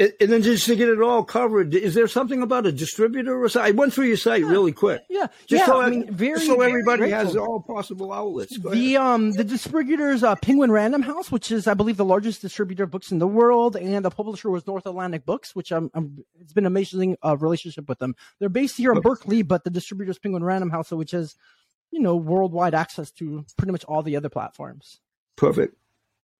And 0.00 0.32
then 0.32 0.40
just 0.40 0.64
to 0.64 0.76
get 0.76 0.88
it 0.88 1.02
all 1.02 1.22
covered, 1.22 1.74
is 1.74 1.92
there 1.92 2.08
something 2.08 2.40
about 2.40 2.64
a 2.64 2.72
distributor 2.72 3.44
or 3.44 3.50
something? 3.50 3.74
I 3.74 3.76
went 3.76 3.92
through 3.92 4.06
your 4.06 4.16
site 4.16 4.42
really 4.42 4.72
quick. 4.72 5.02
Yeah. 5.10 5.26
Just 5.46 5.60
yeah. 5.60 5.66
so, 5.66 5.78
I 5.78 5.90
mean, 5.90 6.10
very, 6.10 6.40
so 6.40 6.56
very 6.56 6.70
everybody 6.70 7.10
has 7.10 7.36
all 7.36 7.60
possible 7.60 8.10
outlets. 8.10 8.56
Go 8.56 8.70
ahead. 8.70 8.80
The 8.80 8.96
um 8.96 9.32
the 9.32 9.44
distributors 9.44 10.22
uh, 10.22 10.36
Penguin 10.36 10.72
Random 10.72 11.02
House, 11.02 11.30
which 11.30 11.52
is 11.52 11.66
I 11.66 11.74
believe 11.74 11.98
the 11.98 12.06
largest 12.06 12.40
distributor 12.40 12.84
of 12.84 12.90
books 12.90 13.12
in 13.12 13.18
the 13.18 13.26
world, 13.26 13.76
and 13.76 14.02
the 14.02 14.10
publisher 14.10 14.48
was 14.48 14.66
North 14.66 14.86
Atlantic 14.86 15.26
Books, 15.26 15.54
which 15.54 15.70
I'm, 15.70 15.90
I'm 15.92 16.24
it's 16.40 16.54
been 16.54 16.64
an 16.64 16.72
amazing 16.72 17.18
uh, 17.22 17.36
relationship 17.36 17.86
with 17.86 17.98
them. 17.98 18.16
They're 18.38 18.48
based 18.48 18.78
here 18.78 18.92
in 18.92 19.02
Berkeley, 19.02 19.42
but 19.42 19.64
the 19.64 19.70
distributor 19.70 20.10
is 20.10 20.18
Penguin 20.18 20.42
Random 20.42 20.70
House, 20.70 20.90
which 20.92 21.10
has 21.10 21.36
you 21.90 22.00
know 22.00 22.16
worldwide 22.16 22.74
access 22.74 23.10
to 23.12 23.44
pretty 23.58 23.72
much 23.72 23.84
all 23.84 24.02
the 24.02 24.16
other 24.16 24.30
platforms. 24.30 25.00
Perfect. 25.36 25.76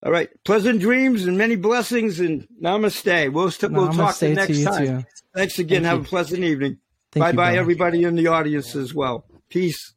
All 0.02 0.10
right. 0.12 0.28
Pleasant 0.44 0.80
dreams 0.80 1.24
and 1.26 1.36
many 1.36 1.56
blessings 1.56 2.20
and 2.20 2.46
namaste. 2.62 3.32
We'll, 3.32 3.50
st- 3.50 3.72
we'll 3.72 3.92
talk 3.92 4.16
the 4.16 4.30
next 4.34 4.64
time. 4.64 5.02
too. 5.02 5.04
Thanks 5.34 5.58
again. 5.58 5.82
Thank 5.82 5.90
Have 5.90 5.98
you. 5.98 6.04
a 6.04 6.08
pleasant 6.08 6.42
evening. 6.42 6.78
Thank 7.12 7.22
bye 7.22 7.30
you, 7.30 7.36
bye, 7.36 7.56
everybody 7.56 8.04
in 8.04 8.16
the 8.16 8.28
audience 8.28 8.74
as 8.76 8.94
well. 8.94 9.26
Peace. 9.50 9.94